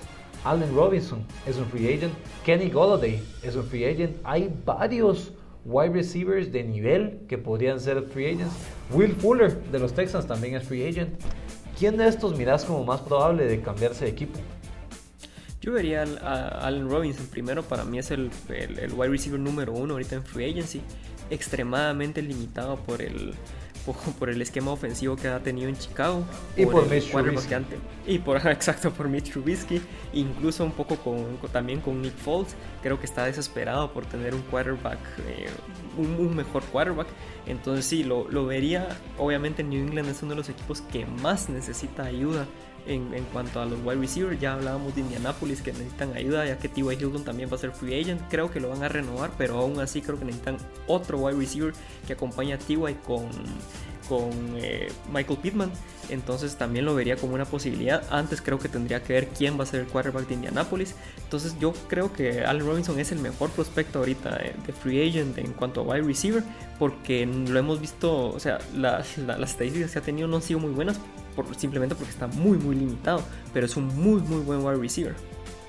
Allen 0.45 0.75
Robinson 0.75 1.25
es 1.47 1.57
un 1.57 1.67
free 1.67 1.95
agent. 1.95 2.13
Kenny 2.45 2.71
Golladay 2.71 3.23
es 3.43 3.57
un 3.57 3.65
free 3.65 3.85
agent. 3.85 4.17
Hay 4.25 4.55
varios 4.65 5.33
wide 5.65 5.95
receivers 5.95 6.53
de 6.53 6.63
nivel 6.63 7.21
que 7.29 7.39
podrían 7.39 7.81
ser 7.81 8.03
free 8.03 8.27
agents. 8.27 8.55
Will 8.93 9.13
Fuller 9.13 9.57
de 9.71 9.79
los 9.79 9.95
Texans 9.95 10.27
también 10.27 10.55
es 10.55 10.65
free 10.65 10.87
agent. 10.87 11.11
¿Quién 11.79 11.97
de 11.97 12.07
estos 12.07 12.37
miras 12.37 12.65
como 12.65 12.85
más 12.85 13.01
probable 13.01 13.47
de 13.47 13.61
cambiarse 13.61 14.05
de 14.05 14.11
equipo? 14.11 14.39
Yo 15.61 15.73
vería 15.73 16.05
a 16.23 16.67
Allen 16.67 16.91
Robinson 16.91 17.27
primero, 17.27 17.63
para 17.63 17.85
mí 17.85 17.99
es 17.99 18.11
el, 18.11 18.31
el, 18.51 18.93
wide 18.93 19.09
receiver 19.09 19.41
número 19.41 19.73
uno 19.73 19.95
ahorita 19.95 20.17
en 20.17 20.23
free 20.23 20.51
agency, 20.51 20.83
extremadamente 21.31 22.21
limitado 22.21 22.77
por 22.77 23.01
el, 23.01 23.33
por, 24.19 24.31
el 24.31 24.41
esquema 24.41 24.71
ofensivo 24.71 25.17
que 25.17 25.29
ha 25.29 25.41
tenido 25.41 25.69
en 25.69 25.77
Chicago. 25.77 26.25
Y 26.57 26.67
por, 26.67 26.89
Mitch 26.89 27.11
Trubisky. 27.11 27.55
Y 28.07 28.19
por, 28.19 28.47
exacto, 28.47 28.91
por 28.91 29.09
Mitch 29.09 29.31
Trubisky. 29.31 29.81
Incluso 30.13 30.65
un 30.65 30.73
poco 30.73 30.97
con, 30.97 31.39
también 31.53 31.81
con 31.81 32.01
Nick 32.01 32.17
Foles. 32.17 32.55
Creo 32.83 32.99
que 32.99 33.07
está 33.07 33.25
desesperado 33.25 33.93
por 33.93 34.07
tener 34.07 34.35
un 34.35 34.43
quarterback, 34.43 34.99
eh, 35.27 35.47
un, 35.97 36.35
mejor 36.35 36.63
quarterback. 36.65 37.09
Entonces 37.47 37.85
sí, 37.85 38.05
lo, 38.05 38.29
lo 38.31 38.47
vería. 38.47 38.89
Obviamente 39.19 39.63
New 39.63 39.81
England 39.81 40.09
es 40.09 40.23
uno 40.23 40.31
de 40.31 40.37
los 40.37 40.49
equipos 40.49 40.81
que 40.81 41.07
más 41.07 41.49
necesita 41.49 42.05
ayuda 42.05 42.47
en, 42.87 43.25
cuanto 43.33 43.61
a 43.61 43.67
los 43.67 43.79
wide 43.85 44.01
receivers. 44.01 44.41
Ya 44.41 44.55
hablábamos 44.55 44.95
de 44.95 45.03
Indianapolis 45.03 45.63
que 45.63 45.73
necesitan 45.73 46.15
ayuda, 46.17 46.47
ya 46.47 46.59
que 46.59 46.69
T.Y. 46.69 46.95
Hilton 46.95 47.25
también 47.25 47.51
va 47.51 47.57
a 47.57 47.59
ser 47.59 47.73
free 47.73 48.01
agent. 48.01 48.21
Creo 48.31 48.51
que 48.51 48.61
lo 48.61 48.69
van 48.69 48.83
a 48.83 48.89
renovar, 48.89 49.31
pero 49.39 49.59
aún 49.59 49.81
así 49.81 50.03
creo 50.03 50.19
que 50.19 50.25
necesitan 50.25 50.57
otro 50.87 51.19
wide 51.19 51.39
receiver 51.39 51.73
que 52.07 52.13
acompañe 52.13 52.53
a 52.53 52.59
T.Y. 52.59 52.95
con, 53.07 53.29
con 54.09 54.31
eh, 54.57 54.91
Michael 55.13 55.39
Pittman. 55.39 55.71
Entonces 56.11 56.57
también 56.57 56.85
lo 56.85 56.95
vería 56.95 57.17
como 57.17 57.35
una 57.35 57.47
posibilidad. 57.47 58.05
Antes 58.11 58.43
creo 58.43 58.59
que 58.59 58.69
tendría 58.69 59.03
que 59.03 59.15
ver 59.15 59.29
quién 59.29 59.59
va 59.59 59.63
a 59.63 59.67
ser 59.67 59.81
el 59.81 59.87
quarterback 59.87 60.29
de 60.29 60.35
Indianapolis. 60.35 60.95
Entonces 61.23 61.57
yo 61.59 61.73
creo 61.89 62.13
que 62.13 62.45
Allen 62.45 62.67
Robinson 62.67 63.01
es 63.01 63.11
el 63.13 63.21
mejor 63.21 63.51
prospecto 63.51 64.01
ahorita 64.01 64.39
de 64.67 64.73
free 64.73 65.09
agent 65.09 65.39
en 65.39 65.53
cuanto 65.53 65.81
a 65.81 65.85
wide 65.85 66.03
receiver. 66.03 66.43
Porque 66.79 67.25
lo 67.25 67.59
hemos 67.59 67.81
visto, 67.81 68.29
o 68.29 68.39
sea, 68.39 68.59
las, 68.75 69.17
las 69.17 69.51
estadísticas 69.51 69.93
que 69.93 69.99
ha 69.99 70.03
tenido 70.03 70.29
no 70.29 70.37
han 70.37 70.43
sido 70.43 70.61
muy 70.61 70.73
buenas 70.73 71.01
simplemente 71.57 71.95
porque 71.95 72.11
está 72.11 72.27
muy, 72.27 72.59
muy 72.59 72.77
limitado. 72.77 73.23
Pero 73.53 73.67
es 73.67 73.77
un 73.77 73.87
muy, 73.87 74.21
muy 74.21 74.41
buen 74.41 74.65
wide 74.65 74.77
receiver. 74.77 75.15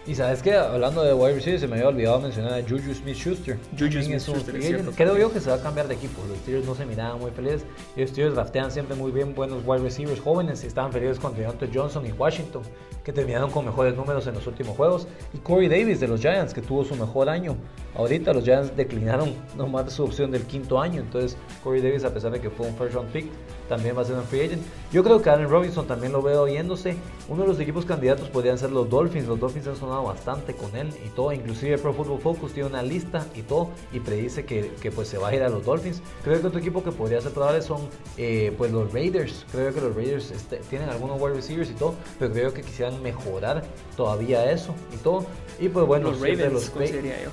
Y 0.07 0.13
sabes 0.13 0.43
que 0.43 0.53
hablando 0.53 1.03
de 1.03 1.15
wide 1.15 1.33
receiver, 1.33 1.59
se 1.59 1.67
me 1.67 1.77
había 1.77 1.87
olvidado 1.87 2.19
mencionar 2.19 2.53
a 2.53 2.61
Juju 2.61 2.93
Smith 2.93 3.15
Schuster. 3.15 3.57
Juju 3.71 4.03
Smith 4.03 4.19
Schuster. 4.19 4.53
Creo 4.95 5.17
yo 5.17 5.33
que 5.33 5.39
se 5.39 5.49
va 5.49 5.55
a 5.55 5.61
cambiar 5.61 5.87
de 5.87 5.95
equipo. 5.95 6.21
Los 6.29 6.37
Steelers 6.39 6.63
no 6.67 6.75
se 6.75 6.85
miraban 6.85 7.19
muy 7.19 7.31
felices. 7.31 7.65
Los 7.95 8.11
Steelers 8.11 8.35
draftean 8.35 8.69
siempre 8.69 8.95
muy 8.95 9.11
bien 9.11 9.33
buenos 9.33 9.63
wide 9.65 9.81
receivers 9.81 10.21
jóvenes. 10.21 10.63
Y 10.63 10.67
estaban 10.67 10.91
felices 10.91 11.19
con 11.19 11.35
Deontay 11.35 11.71
Johnson 11.73 12.05
y 12.05 12.11
Washington, 12.11 12.61
que 13.03 13.13
terminaron 13.13 13.49
con 13.49 13.65
mejores 13.65 13.95
números 13.95 14.27
en 14.27 14.35
los 14.35 14.45
últimos 14.45 14.77
juegos. 14.77 15.07
Y 15.33 15.39
Corey 15.39 15.67
Davis 15.67 15.99
de 15.99 16.07
los 16.07 16.21
Giants, 16.21 16.53
que 16.53 16.61
tuvo 16.61 16.85
su 16.85 16.95
mejor 16.95 17.27
año. 17.27 17.57
Ahorita 17.95 18.31
los 18.31 18.43
Giants 18.43 18.77
declinaron 18.77 19.33
nomás 19.57 19.91
su 19.91 20.03
opción 20.03 20.29
del 20.29 20.43
quinto 20.43 20.79
año. 20.79 21.01
Entonces, 21.01 21.35
Corey 21.63 21.81
Davis, 21.81 22.03
a 22.03 22.13
pesar 22.13 22.31
de 22.31 22.39
que 22.39 22.51
fue 22.51 22.67
un 22.67 22.77
first 22.77 22.93
round 22.93 23.11
pick, 23.11 23.25
también 23.67 23.97
va 23.97 24.01
a 24.01 24.05
ser 24.05 24.15
un 24.15 24.23
free 24.23 24.41
agent. 24.41 24.63
Yo 24.91 25.03
creo 25.03 25.21
que 25.21 25.29
Allen 25.29 25.49
Robinson 25.49 25.87
también 25.87 26.11
lo 26.11 26.21
veo 26.21 26.47
yéndose. 26.47 26.97
Uno 27.27 27.43
de 27.43 27.47
los 27.47 27.59
equipos 27.59 27.85
candidatos 27.85 28.29
podrían 28.29 28.57
ser 28.57 28.71
los 28.71 28.89
Dolphins. 28.89 29.27
Los 29.27 29.39
Dolphins 29.39 29.67
han 29.67 29.75
sonado 29.75 30.03
bastante 30.03 30.53
con 30.53 30.75
él 30.75 30.89
y 31.05 31.09
todo. 31.09 31.31
Inclusive 31.31 31.77
Pro 31.77 31.93
Football 31.93 32.19
Focus 32.19 32.53
tiene 32.53 32.69
una 32.69 32.83
lista 32.83 33.25
y 33.35 33.41
todo 33.41 33.69
y 33.91 33.99
predice 33.99 34.45
que, 34.45 34.71
que 34.81 34.91
pues 34.91 35.07
se 35.07 35.17
va 35.17 35.29
a 35.29 35.35
ir 35.35 35.43
a 35.43 35.49
los 35.49 35.65
Dolphins. 35.65 36.01
Creo 36.23 36.39
que 36.39 36.47
otro 36.47 36.59
equipo 36.59 36.83
que 36.83 36.91
podría 36.91 37.21
ser 37.21 37.31
probable 37.31 37.61
son 37.61 37.81
eh, 38.17 38.53
pues 38.57 38.71
los 38.71 38.91
Raiders. 38.93 39.45
Creo 39.51 39.73
que 39.73 39.81
los 39.81 39.95
Raiders 39.95 40.31
este, 40.31 40.57
tienen 40.69 40.89
algunos 40.89 41.21
wide 41.21 41.35
receivers 41.35 41.69
y 41.69 41.73
todo, 41.73 41.95
pero 42.19 42.31
creo 42.31 42.53
que 42.53 42.61
quisieran 42.61 43.01
mejorar 43.01 43.63
todavía 43.97 44.51
eso 44.51 44.73
y 44.93 44.97
todo. 44.97 45.25
Y 45.59 45.69
pues 45.69 45.85
bueno, 45.85 46.11
los 46.11 46.19
Ravens, 46.19 46.53
los 46.53 46.73
yo. 46.73 47.31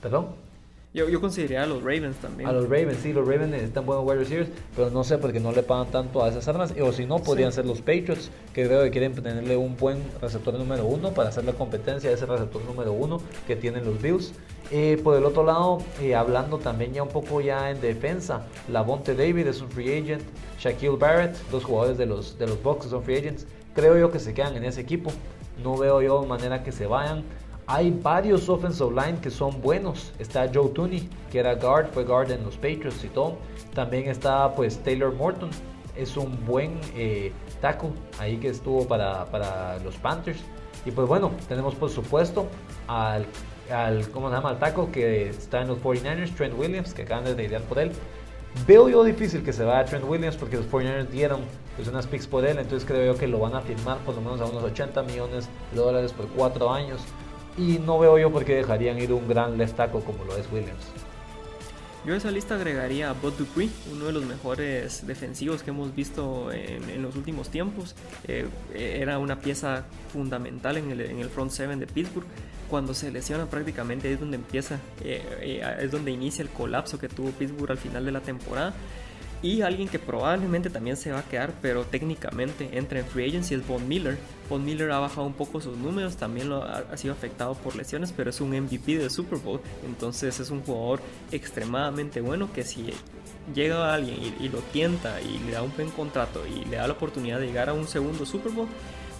Perdón. 0.00 0.51
Yo, 0.94 1.08
yo 1.08 1.22
consideraría 1.22 1.62
a 1.62 1.66
los 1.66 1.82
Ravens 1.82 2.16
también. 2.16 2.46
A 2.46 2.52
los 2.52 2.64
Ravens, 2.64 2.98
sí, 3.02 3.14
los 3.14 3.26
Ravens 3.26 3.50
necesitan 3.50 3.86
buenos 3.86 4.04
wide 4.04 4.18
receivers, 4.18 4.50
pero 4.76 4.90
no 4.90 5.04
sé 5.04 5.16
por 5.16 5.32
qué 5.32 5.40
no 5.40 5.50
le 5.50 5.62
pagan 5.62 5.90
tanto 5.90 6.22
a 6.22 6.28
esas 6.28 6.46
armas. 6.48 6.74
O 6.82 6.92
si 6.92 7.06
no, 7.06 7.18
podrían 7.18 7.50
ser 7.50 7.64
los 7.64 7.78
Patriots, 7.78 8.30
que 8.52 8.66
creo 8.66 8.82
que 8.82 8.90
quieren 8.90 9.14
tenerle 9.14 9.56
un 9.56 9.74
buen 9.74 10.02
receptor 10.20 10.52
número 10.52 10.84
uno 10.84 11.12
para 11.12 11.30
hacer 11.30 11.44
la 11.44 11.54
competencia 11.54 12.10
de 12.10 12.16
ese 12.16 12.26
receptor 12.26 12.62
número 12.66 12.92
uno 12.92 13.22
que 13.46 13.56
tienen 13.56 13.86
los 13.86 14.02
Bills. 14.02 14.34
Eh, 14.70 15.00
por 15.02 15.16
el 15.16 15.24
otro 15.24 15.44
lado, 15.44 15.78
eh, 16.02 16.14
hablando 16.14 16.58
también 16.58 16.92
ya 16.92 17.02
un 17.02 17.08
poco 17.08 17.40
ya 17.40 17.70
en 17.70 17.80
defensa, 17.80 18.44
Lavonte 18.68 19.14
David 19.14 19.46
es 19.46 19.62
un 19.62 19.70
free 19.70 19.98
agent, 19.98 20.22
Shaquille 20.58 20.96
Barrett, 20.96 21.36
dos 21.50 21.64
jugadores 21.64 21.96
de 21.96 22.04
los, 22.04 22.38
de 22.38 22.46
los 22.46 22.62
Bucks 22.62 22.86
son 22.86 23.02
free 23.02 23.16
agents. 23.16 23.46
Creo 23.74 23.96
yo 23.96 24.10
que 24.10 24.18
se 24.18 24.34
quedan 24.34 24.56
en 24.56 24.64
ese 24.64 24.82
equipo. 24.82 25.10
No 25.62 25.76
veo 25.78 26.02
yo 26.02 26.22
manera 26.24 26.62
que 26.62 26.72
se 26.72 26.86
vayan. 26.86 27.24
Hay 27.72 27.90
varios 27.90 28.50
offensive 28.50 28.90
line 28.90 29.18
que 29.18 29.30
son 29.30 29.62
buenos. 29.62 30.12
Está 30.18 30.46
Joe 30.52 30.68
Tooney, 30.68 31.08
que 31.30 31.38
era 31.38 31.54
guard, 31.54 31.86
fue 31.90 32.04
guard 32.04 32.30
en 32.30 32.44
los 32.44 32.56
Patriots 32.56 33.02
y 33.02 33.08
todo. 33.08 33.38
También 33.72 34.10
está 34.10 34.54
pues 34.54 34.76
Taylor 34.80 35.14
Morton, 35.14 35.48
es 35.96 36.18
un 36.18 36.44
buen 36.44 36.78
eh, 36.94 37.32
tackle 37.62 37.92
ahí 38.18 38.36
que 38.36 38.48
estuvo 38.48 38.86
para, 38.86 39.24
para, 39.24 39.78
los 39.78 39.96
Panthers. 39.96 40.40
Y 40.84 40.90
pues 40.90 41.08
bueno, 41.08 41.30
tenemos 41.48 41.74
por 41.74 41.88
supuesto 41.88 42.46
al, 42.88 43.24
al, 43.70 44.06
¿cómo 44.10 44.28
se 44.28 44.34
llama? 44.34 44.50
al 44.50 44.58
tackle 44.58 44.88
que 44.92 45.30
está 45.30 45.62
en 45.62 45.68
los 45.68 45.78
49ers, 45.78 46.34
Trent 46.34 46.52
Williams, 46.58 46.92
que 46.92 47.04
acaban 47.04 47.24
de 47.24 47.42
idear 47.42 47.62
por 47.62 47.78
él. 47.78 47.90
Veo 48.66 48.90
yo 48.90 49.02
difícil 49.02 49.42
que 49.42 49.54
se 49.54 49.64
vaya 49.64 49.86
Trent 49.86 50.04
Williams 50.06 50.36
porque 50.36 50.58
los 50.58 50.70
49ers 50.70 51.08
dieron 51.08 51.40
pues, 51.76 51.88
unas 51.88 52.06
picks 52.06 52.26
por 52.26 52.44
él, 52.44 52.58
entonces 52.58 52.86
creo 52.86 53.14
yo 53.14 53.18
que 53.18 53.28
lo 53.28 53.38
van 53.38 53.54
a 53.54 53.62
firmar 53.62 53.96
por 54.00 54.14
lo 54.14 54.20
menos 54.20 54.42
a 54.42 54.44
unos 54.44 54.62
80 54.62 55.02
millones 55.04 55.48
de 55.70 55.78
dólares 55.78 56.12
por 56.12 56.26
4 56.28 56.70
años. 56.70 57.00
Y 57.56 57.78
no 57.78 57.98
veo 57.98 58.18
yo 58.18 58.30
por 58.30 58.44
qué 58.44 58.56
dejarían 58.56 58.98
ir 58.98 59.12
un 59.12 59.28
gran 59.28 59.58
left 59.58 59.76
tackle 59.76 60.00
como 60.00 60.24
lo 60.24 60.36
es 60.36 60.50
Williams. 60.50 60.86
Yo 62.04 62.14
a 62.14 62.16
esa 62.16 62.32
lista 62.32 62.56
agregaría 62.56 63.10
a 63.10 63.12
Bud 63.12 63.34
Dupree, 63.34 63.68
uno 63.92 64.06
de 64.06 64.12
los 64.12 64.24
mejores 64.24 65.06
defensivos 65.06 65.62
que 65.62 65.70
hemos 65.70 65.94
visto 65.94 66.50
en, 66.50 67.00
los 67.00 67.14
últimos 67.14 67.48
tiempos. 67.48 67.94
Eh, 68.26 68.48
era 68.74 69.20
una 69.20 69.38
pieza 69.38 69.84
fundamental 70.12 70.78
en 70.78 70.90
el, 70.90 71.28
front 71.28 71.52
seven 71.52 71.78
de 71.78 71.86
Pittsburgh. 71.86 72.26
Cuando 72.68 72.92
se 72.92 73.12
lesiona 73.12 73.46
prácticamente 73.46 74.12
es 74.12 74.18
donde 74.18 74.36
empieza, 74.36 74.80
eh, 75.04 75.22
eh, 75.42 75.76
es 75.80 75.92
donde 75.92 76.10
inicia 76.10 76.42
el 76.42 76.48
colapso 76.48 76.98
que 76.98 77.08
tuvo 77.08 77.30
Pittsburgh 77.30 77.70
al 77.70 77.78
final 77.78 78.04
de 78.04 78.10
la 78.10 78.20
temporada. 78.20 78.74
Y 79.42 79.62
alguien 79.62 79.88
que 79.88 79.98
probablemente 79.98 80.70
también 80.70 80.96
se 80.96 81.10
va 81.10 81.18
a 81.18 81.22
quedar, 81.24 81.52
pero 81.60 81.84
técnicamente 81.84 82.78
entra 82.78 83.00
en 83.00 83.06
free 83.06 83.28
agency 83.28 83.54
es 83.54 83.66
Von 83.66 83.88
Miller. 83.88 84.16
Von 84.48 84.64
Miller 84.64 84.92
ha 84.92 85.00
bajado 85.00 85.26
un 85.26 85.32
poco 85.32 85.60
sus 85.60 85.76
números, 85.76 86.16
también 86.16 86.48
lo 86.48 86.62
ha, 86.62 86.96
sido 86.96 87.12
afectado 87.12 87.54
por 87.54 87.74
lesiones, 87.74 88.12
pero 88.16 88.30
es 88.30 88.40
un 88.40 88.50
MVP 88.50 88.98
de 88.98 89.10
Super 89.10 89.40
Bowl. 89.40 89.60
Entonces 89.84 90.38
es 90.38 90.50
un 90.50 90.62
jugador 90.62 91.00
extremadamente 91.32 92.20
bueno 92.20 92.52
que 92.52 92.62
si 92.62 92.92
llega 93.52 93.92
alguien 93.92 94.16
y, 94.38 94.48
lo 94.48 94.58
tienta 94.58 95.20
y 95.20 95.38
le 95.44 95.52
da 95.52 95.62
un 95.62 95.74
buen 95.74 95.90
contrato 95.90 96.44
y 96.46 96.64
le 96.66 96.76
da 96.76 96.86
la 96.86 96.92
oportunidad 96.92 97.40
de 97.40 97.46
llegar 97.46 97.68
a 97.68 97.72
un 97.72 97.88
segundo 97.88 98.24
Super 98.24 98.52
Bowl, 98.52 98.68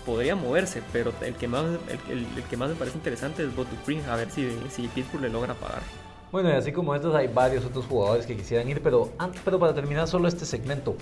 podría 0.07 0.37
moverse, 0.37 0.83
pero 0.93 1.13
el 1.23 1.35
que 1.35 1.49
más, 1.49 1.65
el, 2.09 2.45
que 2.45 2.57
más 2.57 2.69
me 2.69 2.77
parece 2.77 2.97
interesante 2.97 3.43
es 3.43 3.55
Bob 3.55 3.69
Dupree, 3.69 4.01
a 4.09 4.15
ver 4.15 4.31
si, 4.31 4.49
si 4.71 4.87
Pittsburgh 4.87 5.23
le 5.23 5.31
logra 5.31 5.55
pagar. 5.55 5.83
Bueno, 6.33 6.49
y 6.49 6.53
así 6.53 6.73
como 6.73 6.95
estos 6.95 7.15
hay 7.15 7.29
varios 7.29 7.63
otros 7.67 7.85
jugadores 7.85 8.25
que 8.25 8.35
quisieran 8.35 8.67
ir, 8.67 8.83
pero, 8.83 9.11
pero 9.45 9.59
para 9.59 9.75
terminar 9.75 10.09
solo 10.09 10.29
este 10.29 10.47
segmento, 10.47 10.97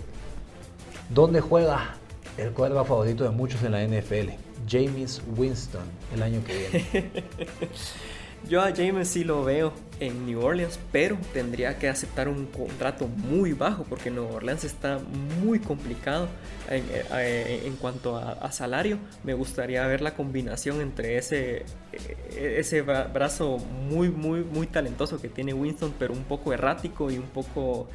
¿dónde 1.09 1.41
juega 1.41 1.95
el 2.37 2.51
cuadro 2.51 2.85
favorito 2.85 3.23
de 3.23 3.31
muchos 3.31 3.63
en 3.63 3.71
la 3.71 3.87
NFL? 3.87 4.33
James 4.69 5.23
Winston 5.37 5.85
el 6.13 6.23
año 6.25 6.43
que 6.45 6.59
viene. 6.59 7.25
Yo 8.49 8.63
a 8.63 8.75
James 8.75 9.09
sí 9.09 9.23
lo 9.23 9.45
veo 9.45 9.73
en 10.01 10.27
New 10.27 10.41
Orleans, 10.43 10.79
pero 10.91 11.19
tendría 11.33 11.79
que 11.79 11.89
aceptar 11.89 12.29
un 12.29 12.47
contrato 12.47 13.07
muy 13.07 13.53
bajo 13.53 13.85
porque 13.85 14.11
New 14.11 14.25
Orleans 14.25 14.65
está 14.65 14.99
muy 15.43 15.59
complicado 15.59 16.29
en, 16.69 16.85
eh, 17.13 17.73
cuanto 17.81 18.17
a, 18.17 18.51
salario. 18.51 18.99
Me 19.25 19.35
gustaría 19.35 19.87
ver 19.87 20.01
la 20.01 20.15
combinación 20.15 20.81
entre 20.81 21.19
ese, 21.19 21.65
eh, 21.93 22.57
ese 22.59 22.83
brazo 22.83 23.59
muy, 23.59 24.09
muy, 24.09 24.43
muy 24.43 24.67
talentoso 24.67 25.21
que 25.21 25.29
tiene 25.29 25.53
Winston, 25.53 25.95
pero 25.99 26.13
un 26.15 26.25
poco 26.25 26.53
errático 26.53 27.11
y 27.11 27.19
un 27.19 27.29
poco 27.29 27.89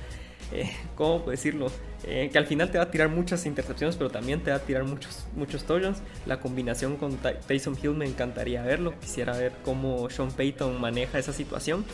eh, 0.51 0.71
¿cómo 0.95 1.29
decirlo? 1.29 1.67
Eh, 2.03 2.29
que 2.31 2.37
al 2.37 2.45
final 2.45 2.71
te 2.71 2.77
va 2.77 2.85
a 2.85 2.91
tirar 2.91 3.09
muchas 3.09 3.45
intercepciones, 3.45 3.95
pero 3.95 4.09
también 4.09 4.41
te 4.41 4.51
va 4.51 4.57
a 4.57 4.59
tirar 4.59 4.83
muchos, 4.83 5.25
muchos 5.35 5.63
touchdowns. 5.63 5.99
La 6.25 6.39
combinación 6.39 6.97
con 6.97 7.17
Tyson 7.47 7.77
Hill 7.81 7.91
me 7.91 8.05
encantaría 8.05 8.61
verlo. 8.61 8.93
Quisiera 8.99 9.35
ver 9.37 9.53
cómo 9.63 10.09
Sean 10.09 10.31
Payton 10.31 10.79
maneja 10.79 11.17
esa 11.17 11.33
situación. 11.33 11.85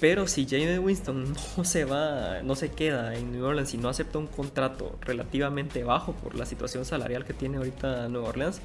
Pero 0.00 0.28
si 0.28 0.46
James 0.46 0.78
Winston 0.78 1.34
no 1.56 1.64
se 1.64 1.84
va, 1.84 2.40
no 2.42 2.54
se 2.54 2.70
queda 2.70 3.16
en 3.16 3.32
New 3.32 3.44
Orleans 3.44 3.74
y 3.74 3.78
no 3.78 3.88
acepta 3.88 4.18
un 4.18 4.28
contrato 4.28 4.96
relativamente 5.00 5.82
bajo 5.82 6.12
por 6.12 6.36
la 6.36 6.46
situación 6.46 6.84
salarial 6.84 7.24
que 7.24 7.32
tiene 7.32 7.56
ahorita 7.56 8.08
Nueva 8.08 8.28
Orleans, 8.28 8.60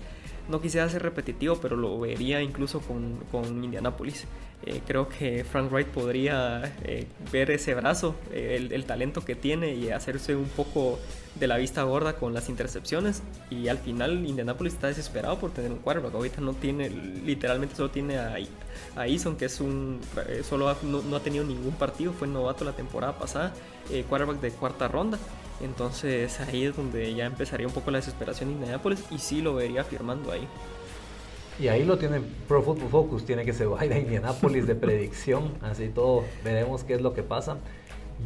no 0.49 0.61
quisiera 0.61 0.87
ser 0.89 1.03
repetitivo, 1.03 1.57
pero 1.57 1.75
lo 1.75 1.99
vería 1.99 2.41
incluso 2.41 2.81
con, 2.81 3.19
con 3.31 3.63
Indianapolis. 3.63 4.25
Eh, 4.65 4.81
creo 4.85 5.09
que 5.09 5.43
Frank 5.43 5.69
Wright 5.71 5.87
podría 5.87 6.73
eh, 6.83 7.07
ver 7.31 7.51
ese 7.51 7.73
brazo, 7.75 8.15
eh, 8.31 8.69
el, 8.71 8.85
talento 8.85 9.25
que 9.25 9.35
tiene 9.35 9.75
y 9.75 9.89
hacerse 9.89 10.37
un 10.37 10.47
poco 10.47 10.99
de 11.35 11.47
la 11.47 11.57
vista 11.57 11.83
gorda 11.83 12.15
con 12.15 12.33
las 12.33 12.47
intercepciones. 12.47 13.23
Y 13.49 13.67
al 13.67 13.77
final 13.77 14.25
Indianapolis 14.25 14.73
está 14.73 14.87
desesperado 14.87 15.37
por 15.37 15.51
tener 15.51 15.71
un 15.71 15.79
quarterback. 15.79 16.13
Ahorita 16.13 16.39
no 16.39 16.53
tiene, 16.53 16.89
literalmente 16.89 17.75
solo 17.75 17.91
tiene 17.91 18.17
a, 18.17 18.37
a 18.95 19.07
Eason, 19.07 19.35
que 19.35 19.45
es 19.45 19.59
un, 19.59 19.99
solo 20.47 20.75
no, 20.83 21.15
ha 21.15 21.19
tenido 21.19 21.43
ningún 21.43 21.73
partido, 21.73 22.13
fue 22.13 22.27
novato 22.27 22.63
la 22.63 22.73
temporada 22.73 23.17
pasada, 23.17 23.53
quarterback 24.09 24.39
de 24.39 24.51
cuarta 24.51 24.87
ronda. 24.87 25.17
Entonces 25.61 26.39
ahí 26.41 26.65
es 26.65 26.75
donde 26.75 27.13
ya 27.13 27.25
empezaría 27.25 27.67
un 27.67 27.73
poco 27.73 27.91
la 27.91 27.99
desesperación 27.99 28.49
de 28.49 28.55
Indianapolis 28.55 29.03
y 29.11 29.17
sí 29.17 29.41
lo 29.41 29.55
vería 29.55 29.83
firmando 29.83 30.31
ahí. 30.31 30.47
Y 31.59 31.67
ahí 31.67 31.85
lo 31.85 31.97
tiene 31.97 32.21
Pro 32.47 32.63
Football 32.63 32.89
Focus, 32.89 33.25
tiene 33.25 33.45
que 33.45 33.53
se 33.53 33.65
vaya 33.65 33.95
a 33.95 33.99
Indianapolis 33.99 34.65
de 34.65 34.75
predicción, 34.75 35.53
así 35.61 35.89
todo, 35.89 36.23
veremos 36.43 36.83
qué 36.83 36.95
es 36.95 37.01
lo 37.01 37.13
que 37.13 37.23
pasa. 37.23 37.57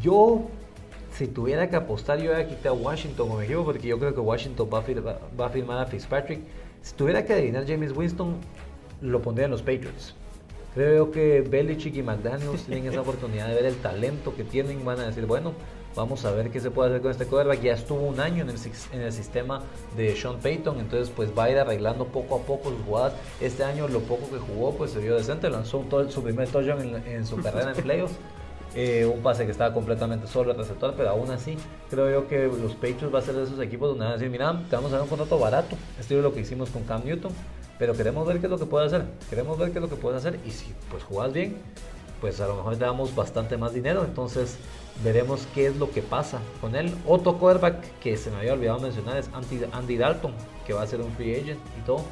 Yo 0.01 0.47
si 1.17 1.27
tuviera 1.27 1.67
que 1.69 1.75
apostar, 1.75 2.19
yo 2.19 2.31
voy 2.31 2.41
a 2.41 2.47
quitar 2.47 2.67
a 2.67 2.73
Washington 2.73 3.27
como 3.27 3.41
equipo, 3.41 3.65
porque 3.65 3.87
yo 3.87 3.97
creo 3.97 4.13
que 4.13 4.19
Washington 4.19 4.69
va 4.71 4.79
a, 4.79 5.19
va 5.39 5.47
a 5.47 5.49
firmar 5.49 5.79
a 5.79 5.85
Fitzpatrick. 5.85 6.41
Si 6.83 6.93
tuviera 6.93 7.25
que 7.25 7.33
adivinar 7.33 7.65
James 7.67 7.91
Winston, 7.91 8.35
lo 9.01 9.21
pondría 9.21 9.45
en 9.45 9.51
los 9.51 9.61
Patriots. 9.61 10.13
Creo 10.77 11.09
que 11.09 11.41
Belichick 11.41 11.95
y 11.95 12.03
McDaniels 12.03 12.65
tienen 12.65 12.85
esa 12.85 13.01
oportunidad 13.01 13.47
de 13.47 13.55
ver 13.55 13.65
el 13.65 13.77
talento 13.77 14.35
que 14.35 14.43
tienen. 14.43 14.85
Van 14.85 14.99
a 14.99 15.07
decir, 15.07 15.25
bueno, 15.25 15.53
vamos 15.95 16.23
a 16.23 16.29
ver 16.29 16.51
qué 16.51 16.59
se 16.59 16.69
puede 16.69 16.89
hacer 16.89 17.01
con 17.01 17.09
este 17.09 17.25
quarterback. 17.25 17.61
Ya 17.63 17.73
estuvo 17.73 18.01
un 18.01 18.19
año 18.19 18.43
en 18.43 18.51
el, 19.01 19.11
sistema 19.11 19.63
de 19.95 20.15
Sean 20.15 20.37
Payton, 20.37 20.79
entonces 20.79 21.11
pues 21.15 21.35
va 21.35 21.45
a 21.45 21.49
ir 21.49 21.57
arreglando 21.57 22.05
poco 22.05 22.35
a 22.35 22.41
poco 22.43 22.69
sus 22.69 22.79
jugadas. 22.83 23.13
Este 23.41 23.63
año 23.63 23.87
lo 23.87 24.01
poco 24.01 24.29
que 24.29 24.37
jugó 24.37 24.75
pues 24.75 24.91
se 24.91 24.99
vio 24.99 25.15
decente, 25.15 25.49
lanzó 25.49 25.79
todo, 25.89 26.07
su 26.11 26.21
primer 26.21 26.47
touchdown 26.47 27.01
en, 27.07 27.25
su 27.25 27.37
carrera 27.37 27.73
en 27.75 27.81
playoffs. 27.81 28.13
Eh, 28.75 29.03
un 29.11 29.23
pase 29.23 29.45
que 29.45 29.51
estaba 29.51 29.73
completamente 29.73 30.27
solo 30.27 30.51
el 30.51 30.57
receptor, 30.57 30.93
pero 30.95 31.09
aún 31.09 31.31
así 31.31 31.57
creo 31.89 32.11
yo 32.11 32.27
que 32.27 32.45
los 32.45 32.75
Patriots 32.75 33.11
va 33.11 33.17
a 33.17 33.23
ser 33.23 33.33
de 33.33 33.45
esos 33.45 33.59
equipos 33.61 33.89
donde 33.89 34.03
van 34.03 34.13
a 34.13 34.17
decir, 34.17 34.29
mira, 34.29 34.61
te 34.69 34.75
vamos 34.75 34.91
a 34.91 34.97
dar 34.97 35.01
un 35.01 35.09
contrato 35.09 35.39
barato, 35.39 35.75
estilo 35.99 36.21
lo 36.21 36.35
que 36.35 36.41
hicimos 36.41 36.69
con 36.69 36.83
Cam 36.83 37.03
Newton, 37.03 37.31
pero 37.79 37.93
queremos 37.93 38.27
ver 38.27 38.39
qué 38.39 38.47
es 38.47 38.51
lo 38.51 38.57
que 38.57 38.65
puede 38.65 38.85
hacer, 38.85 39.05
queremos 39.29 39.57
ver 39.57 39.71
qué 39.71 39.79
es 39.79 39.81
lo 39.81 39.89
que 39.89 39.95
puede 39.95 40.17
hacer 40.17 40.39
y 40.45 40.51
si 40.51 40.73
pues 40.89 41.03
jugas 41.03 41.33
bien, 41.33 41.57
pues 42.21 42.39
a 42.41 42.47
lo 42.47 42.55
mejor 42.55 42.75
te 42.75 42.85
damos 42.85 43.15
bastante 43.15 43.57
más 43.57 43.73
dinero, 43.73 44.03
entonces 44.03 44.57
veremos 45.03 45.47
qué 45.53 45.67
es 45.67 45.75
lo 45.77 45.91
que 45.91 46.01
pasa 46.01 46.39
con 46.61 46.75
él. 46.75 46.93
Otro 47.05 47.37
quarterback 47.37 47.99
que 47.99 48.17
se 48.17 48.31
me 48.31 48.37
había 48.37 48.53
olvidado 48.53 48.79
mencionar 48.79 49.17
es 49.17 49.29
Andy 49.71 49.97
Dalton, 49.97 50.33
que 50.65 50.73
va 50.73 50.81
a 50.81 50.87
ser 50.87 51.01
un 51.01 51.11
free 51.11 51.35
agent 51.35 51.59
y 51.79 51.85
todo. 51.85 52.03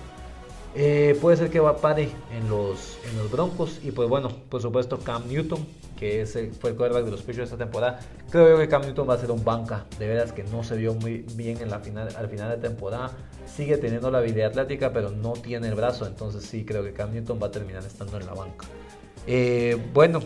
Eh, 0.78 1.18
puede 1.22 1.38
ser 1.38 1.50
que 1.50 1.62
va 1.62 1.70
a 1.70 1.78
pare 1.78 2.10
en 2.36 2.50
los, 2.50 2.98
en 3.10 3.18
los 3.18 3.32
Broncos. 3.32 3.80
Y 3.82 3.92
pues 3.92 4.10
bueno, 4.10 4.30
por 4.50 4.62
supuesto 4.62 5.00
Cam 5.00 5.28
Newton, 5.28 5.66
que 5.98 6.22
ese 6.22 6.52
fue 6.52 6.72
el 6.72 6.76
quarterback 6.76 7.06
de 7.06 7.12
los 7.12 7.22
Patriots 7.22 7.52
esta 7.52 7.58
temporada. 7.58 8.00
Creo 8.30 8.50
yo 8.50 8.58
que 8.58 8.68
Cam 8.68 8.82
Newton 8.82 9.10
va 9.10 9.14
a 9.14 9.18
ser 9.18 9.32
un 9.32 9.44
banca. 9.44 9.86
De 9.98 10.08
veras 10.08 10.34
que 10.34 10.44
no 10.44 10.64
se 10.64 10.76
vio 10.76 10.94
muy 10.94 11.26
bien 11.36 11.62
en 11.62 11.70
la 11.70 11.80
final, 11.80 12.14
al 12.16 12.28
final 12.28 12.50
de 12.50 12.58
temporada. 12.58 13.12
Sigue 13.46 13.78
teniendo 13.78 14.12
la 14.12 14.20
habilidad 14.20 14.48
atlética, 14.50 14.92
pero 14.92 15.12
no 15.12 15.34
tiene 15.34 15.68
el 15.68 15.76
brazo. 15.76 16.06
Entonces 16.06 16.44
sí 16.44 16.66
creo 16.66 16.84
que 16.84 16.94
Cam 16.94 17.14
Newton 17.14 17.40
va 17.42 17.48
a 17.48 17.52
terminar 17.52 17.84
estando 17.84 18.18
en 18.18 18.26
la 18.26 18.34
banca. 18.34 18.66
Eh, 19.28 19.78
bueno, 19.94 20.20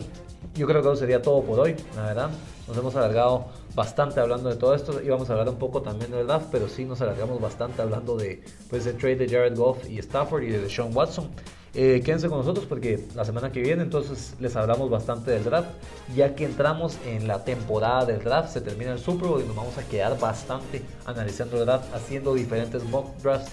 yo 0.54 0.66
creo 0.66 0.82
que 0.82 0.88
eso 0.88 0.96
sería 0.96 1.22
todo 1.22 1.42
por 1.42 1.60
hoy, 1.60 1.76
la 1.96 2.02
verdad. 2.06 2.30
Nos 2.66 2.76
hemos 2.76 2.94
alargado 2.96 3.46
bastante 3.74 4.20
hablando 4.20 4.48
de 4.48 4.56
todo 4.56 4.74
esto. 4.74 5.00
Íbamos 5.02 5.28
a 5.30 5.32
hablar 5.32 5.48
un 5.48 5.58
poco 5.58 5.82
también 5.82 6.10
del 6.10 6.26
draft, 6.26 6.48
pero 6.50 6.68
sí 6.68 6.84
nos 6.84 7.00
alargamos 7.00 7.40
bastante 7.40 7.82
hablando 7.82 8.16
de 8.16 8.42
pues, 8.68 8.86
el 8.86 8.96
trade 8.96 9.16
de 9.16 9.28
Jared 9.28 9.56
Goff 9.56 9.88
y 9.88 9.98
Stafford 9.98 10.42
y 10.44 10.50
de 10.50 10.68
Sean 10.68 10.94
Watson. 10.94 11.28
Eh, 11.72 12.02
quédense 12.04 12.28
con 12.28 12.38
nosotros 12.38 12.66
porque 12.66 13.06
la 13.14 13.24
semana 13.24 13.52
que 13.52 13.60
viene 13.60 13.84
entonces 13.84 14.34
les 14.40 14.56
hablamos 14.56 14.90
bastante 14.90 15.30
del 15.30 15.44
draft. 15.44 15.68
Ya 16.16 16.34
que 16.34 16.44
entramos 16.44 16.98
en 17.06 17.28
la 17.28 17.44
temporada 17.44 18.04
del 18.04 18.24
draft, 18.24 18.52
se 18.52 18.60
termina 18.60 18.92
el 18.92 18.98
Super 18.98 19.28
Bowl 19.28 19.40
y 19.40 19.46
nos 19.46 19.54
vamos 19.54 19.78
a 19.78 19.84
quedar 19.84 20.18
bastante 20.18 20.82
analizando 21.06 21.58
el 21.58 21.66
draft, 21.66 21.94
haciendo 21.94 22.34
diferentes 22.34 22.82
mock 22.84 23.16
drafts, 23.22 23.52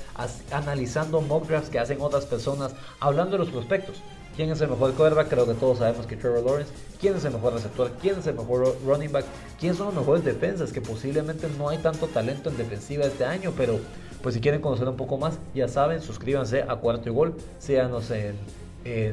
analizando 0.51 1.22
mock 1.22 1.47
drafts 1.47 1.70
que 1.70 1.80
hacen 1.80 2.01
otras 2.01 2.26
personas, 2.26 2.74
hablando 2.99 3.34
de 3.34 3.39
los 3.39 3.49
prospectos. 3.49 4.01
¿Quién 4.36 4.51
es 4.51 4.61
el 4.61 4.70
mejor 4.70 4.93
quarterback? 4.93 5.30
Creo 5.30 5.47
que 5.47 5.55
todos 5.55 5.80
sabemos 5.80 6.05
que 6.05 6.15
Trevor 6.15 6.43
Lawrence. 6.43 6.72
¿Quién 6.99 7.15
es 7.15 7.26
el 7.26 7.34
mejor 7.34 7.53
receptor? 7.53 7.91
¿Quién 7.99 8.20
es 8.20 8.28
el 8.28 8.36
mejor 8.36 8.78
running 8.86 9.11
back? 9.11 9.26
¿Quiénes 9.59 9.78
son 9.78 9.88
los 9.88 9.95
mejores 9.95 10.24
defensas? 10.24 10.72
Que 10.72 10.80
posiblemente 10.80 11.47
no 11.57 11.70
hay 11.70 11.80
tanto 11.80 12.05
talento 12.05 12.51
en 12.51 12.57
defensiva 12.57 13.05
este 13.05 13.26
año, 13.26 13.51
pero 13.57 13.80
pues 14.28 14.36
si 14.36 14.41
quieren 14.41 14.59
conocer 14.59 14.86
un 14.89 14.97
poco 14.97 15.17
más, 15.17 15.39
ya 15.55 15.69
saben, 15.69 16.01
suscríbanse 16.01 16.63
a 16.63 16.75
Cuarto 16.75 17.07
y 17.07 17.13
Gol, 17.13 17.36
síganos 17.59 18.11
en, 18.11 18.36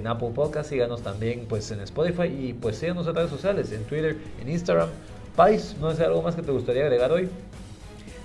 Apple 0.09 0.33
Podcast, 0.35 0.71
síganos 0.71 1.03
también 1.03 1.47
pues 1.49 1.71
en 1.71 1.79
Spotify 1.83 2.25
y 2.25 2.53
pues 2.53 2.79
síganos 2.79 3.07
en 3.07 3.15
redes 3.15 3.31
sociales, 3.31 3.71
en 3.71 3.85
Twitter, 3.85 4.17
en 4.41 4.49
Instagram. 4.49 4.89
Pais, 5.37 5.77
¿no 5.81 5.93
es 5.93 6.01
algo 6.01 6.21
más 6.21 6.35
que 6.35 6.43
te 6.43 6.51
gustaría 6.51 6.83
agregar 6.83 7.13
hoy? 7.13 7.29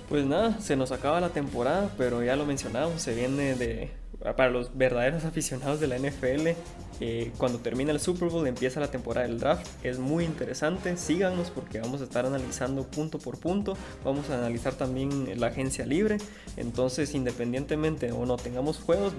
Pues 0.08 0.26
nada, 0.26 0.58
se 0.58 0.74
nos 0.74 0.90
acaba 0.90 1.20
la 1.20 1.28
temporada, 1.28 1.88
pero 1.96 2.24
ya 2.24 2.34
lo 2.34 2.44
mencionamos, 2.44 3.00
se 3.00 3.14
viene 3.14 3.54
de 3.54 3.99
para 4.20 4.50
los 4.50 4.76
verdaderos 4.76 5.24
aficionados 5.24 5.80
de 5.80 5.86
la 5.86 5.96
NFL, 5.98 6.54
eh, 7.00 7.32
cuando 7.38 7.58
termina 7.58 7.90
el 7.92 8.00
Super 8.00 8.28
Bowl 8.28 8.46
empieza 8.46 8.78
la 8.78 8.90
temporada 8.90 9.26
del 9.26 9.38
draft. 9.38 9.66
Es 9.82 9.98
muy 9.98 10.24
interesante, 10.24 10.96
síganos 10.98 11.50
porque 11.50 11.80
vamos 11.80 12.02
a 12.02 12.04
estar 12.04 12.26
analizando 12.26 12.84
punto 12.84 13.18
por 13.18 13.38
punto. 13.38 13.76
Vamos 14.04 14.28
a 14.28 14.38
analizar 14.38 14.74
también 14.74 15.40
la 15.40 15.46
agencia 15.46 15.86
libre. 15.86 16.18
Entonces, 16.58 17.14
independientemente 17.14 18.12
o 18.12 18.26
no 18.26 18.36
tengamos 18.36 18.78
juegos, 18.78 19.14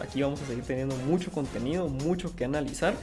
aquí 0.00 0.22
vamos 0.22 0.40
a 0.42 0.46
seguir 0.46 0.64
teniendo 0.64 0.94
mucho 0.96 1.32
contenido, 1.32 1.88
mucho 1.88 2.34
que 2.36 2.44
analizar. 2.44 2.94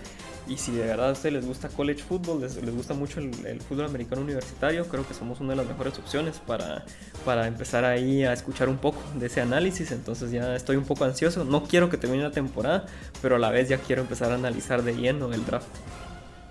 Y 0.48 0.58
si 0.58 0.72
de 0.72 0.86
verdad 0.86 1.10
a 1.10 1.12
ustedes 1.14 1.34
les 1.34 1.46
gusta 1.46 1.70
college 1.70 2.02
football, 2.04 2.42
les, 2.42 2.76
gusta 2.76 2.94
mucho 2.94 3.20
el, 3.20 3.62
fútbol 3.62 3.86
americano 3.86 4.22
universitario, 4.22 4.86
creo 4.88 5.08
que 5.08 5.14
somos 5.14 5.40
una 5.40 5.52
de 5.52 5.58
las 5.58 5.68
mejores 5.68 5.98
opciones 6.00 6.40
para, 6.40 6.84
para 7.24 7.48
empezar 7.48 7.86
ahí 7.86 8.24
a 8.24 8.34
escuchar 8.34 8.68
un 8.68 8.78
poco 8.78 9.02
de 9.16 9.28
ese 9.28 9.42
análisis. 9.42 9.92
Entonces 9.92 10.32
ya 10.32 10.56
estoy 10.56 10.76
un 10.76 10.86
poco 10.86 11.06
ansioso. 11.06 11.46
No 11.46 11.64
quiero 11.64 11.90
que 11.90 11.98
termine 11.98 12.24
la 12.24 12.32
temporada, 12.32 12.86
pero 13.22 13.36
a 13.36 13.40
la 13.40 13.52
vez 13.52 13.70
ya 13.70 13.78
quiero 13.78 14.02
empezar 14.02 14.32
a 14.32 14.36
analizar 14.36 14.84
de 14.84 14.96
lleno 14.96 15.32
el 15.32 15.46
draft. 15.46 15.68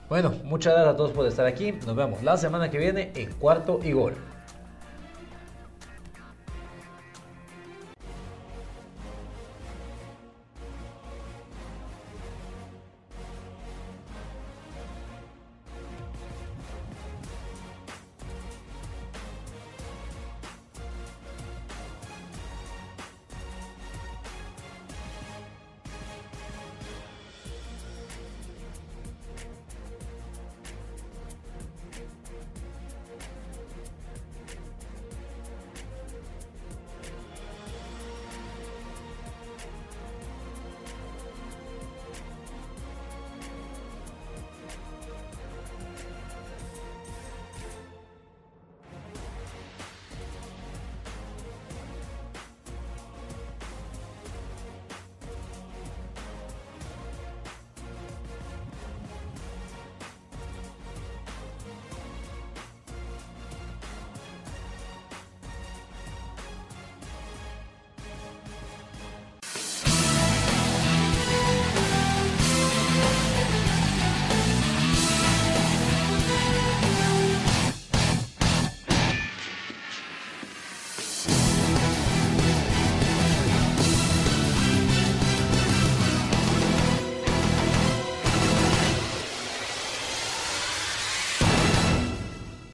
Bueno, 0.08 0.34
muchas 0.44 0.72
gracias 0.72 0.94
a 0.94 0.96
todos 0.96 1.12
por 1.12 1.26
estar 1.26 1.46
aquí. 1.46 1.72
Nos 1.86 1.94
vemos 1.94 2.22
la 2.22 2.36
semana 2.36 2.70
que 2.70 2.78
viene 2.78 3.12
en 3.14 3.32
cuarto 3.34 3.80
y 3.82 3.92
gol. 3.92 4.14